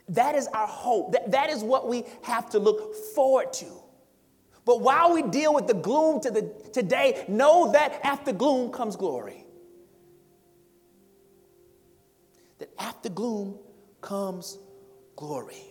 That 0.10 0.36
is 0.36 0.48
our 0.48 0.68
hope. 0.68 1.14
That, 1.14 1.32
that 1.32 1.50
is 1.50 1.64
what 1.64 1.88
we 1.88 2.04
have 2.24 2.50
to 2.52 2.60
look 2.60 2.96
forward 3.16 3.54
to. 3.54 3.66
But 4.66 4.82
while 4.82 5.14
we 5.14 5.24
deal 5.24 5.54
with 5.54 5.68
the 5.68 5.74
gloom 5.74 6.20
to 6.22 6.32
the, 6.32 6.52
today, 6.74 7.26
know 7.28 7.72
that 7.72 8.00
after 8.04 8.32
gloom 8.32 8.72
comes 8.72 8.96
glory. 8.96 9.46
That 12.60 12.70
after 12.78 13.10
gloom 13.10 13.58
comes 14.02 14.58
glory. 15.16 15.71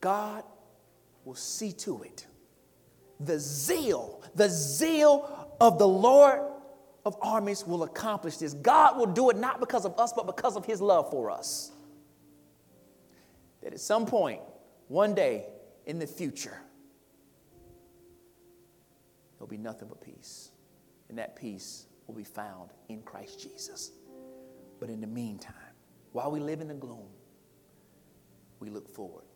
God 0.00 0.44
will 1.24 1.34
see 1.34 1.72
to 1.72 2.02
it. 2.02 2.26
The 3.20 3.38
zeal, 3.38 4.22
the 4.34 4.48
zeal 4.48 5.48
of 5.60 5.78
the 5.78 5.88
Lord 5.88 6.40
of 7.04 7.16
armies 7.20 7.66
will 7.66 7.82
accomplish 7.82 8.36
this. 8.36 8.54
God 8.54 8.96
will 8.96 9.06
do 9.06 9.30
it 9.30 9.36
not 9.36 9.60
because 9.60 9.84
of 9.84 9.98
us, 9.98 10.12
but 10.12 10.26
because 10.26 10.56
of 10.56 10.64
his 10.64 10.80
love 10.80 11.10
for 11.10 11.30
us 11.30 11.72
that 13.68 13.72
at 13.72 13.80
some 13.80 14.06
point, 14.06 14.40
one 14.88 15.14
day 15.14 15.44
in 15.84 15.98
the 15.98 16.06
future, 16.06 16.58
there'll 19.34 19.46
be 19.46 19.58
nothing 19.58 19.88
but 19.88 20.00
peace. 20.00 20.50
And 21.08 21.18
that 21.18 21.36
peace 21.36 21.86
will 22.06 22.14
be 22.14 22.24
found 22.24 22.70
in 22.88 23.02
Christ 23.02 23.40
Jesus. 23.40 23.92
But 24.80 24.90
in 24.90 25.00
the 25.00 25.06
meantime, 25.06 25.54
while 26.12 26.30
we 26.30 26.40
live 26.40 26.60
in 26.60 26.68
the 26.68 26.74
gloom, 26.74 27.08
we 28.60 28.70
look 28.70 28.88
forward 28.88 29.24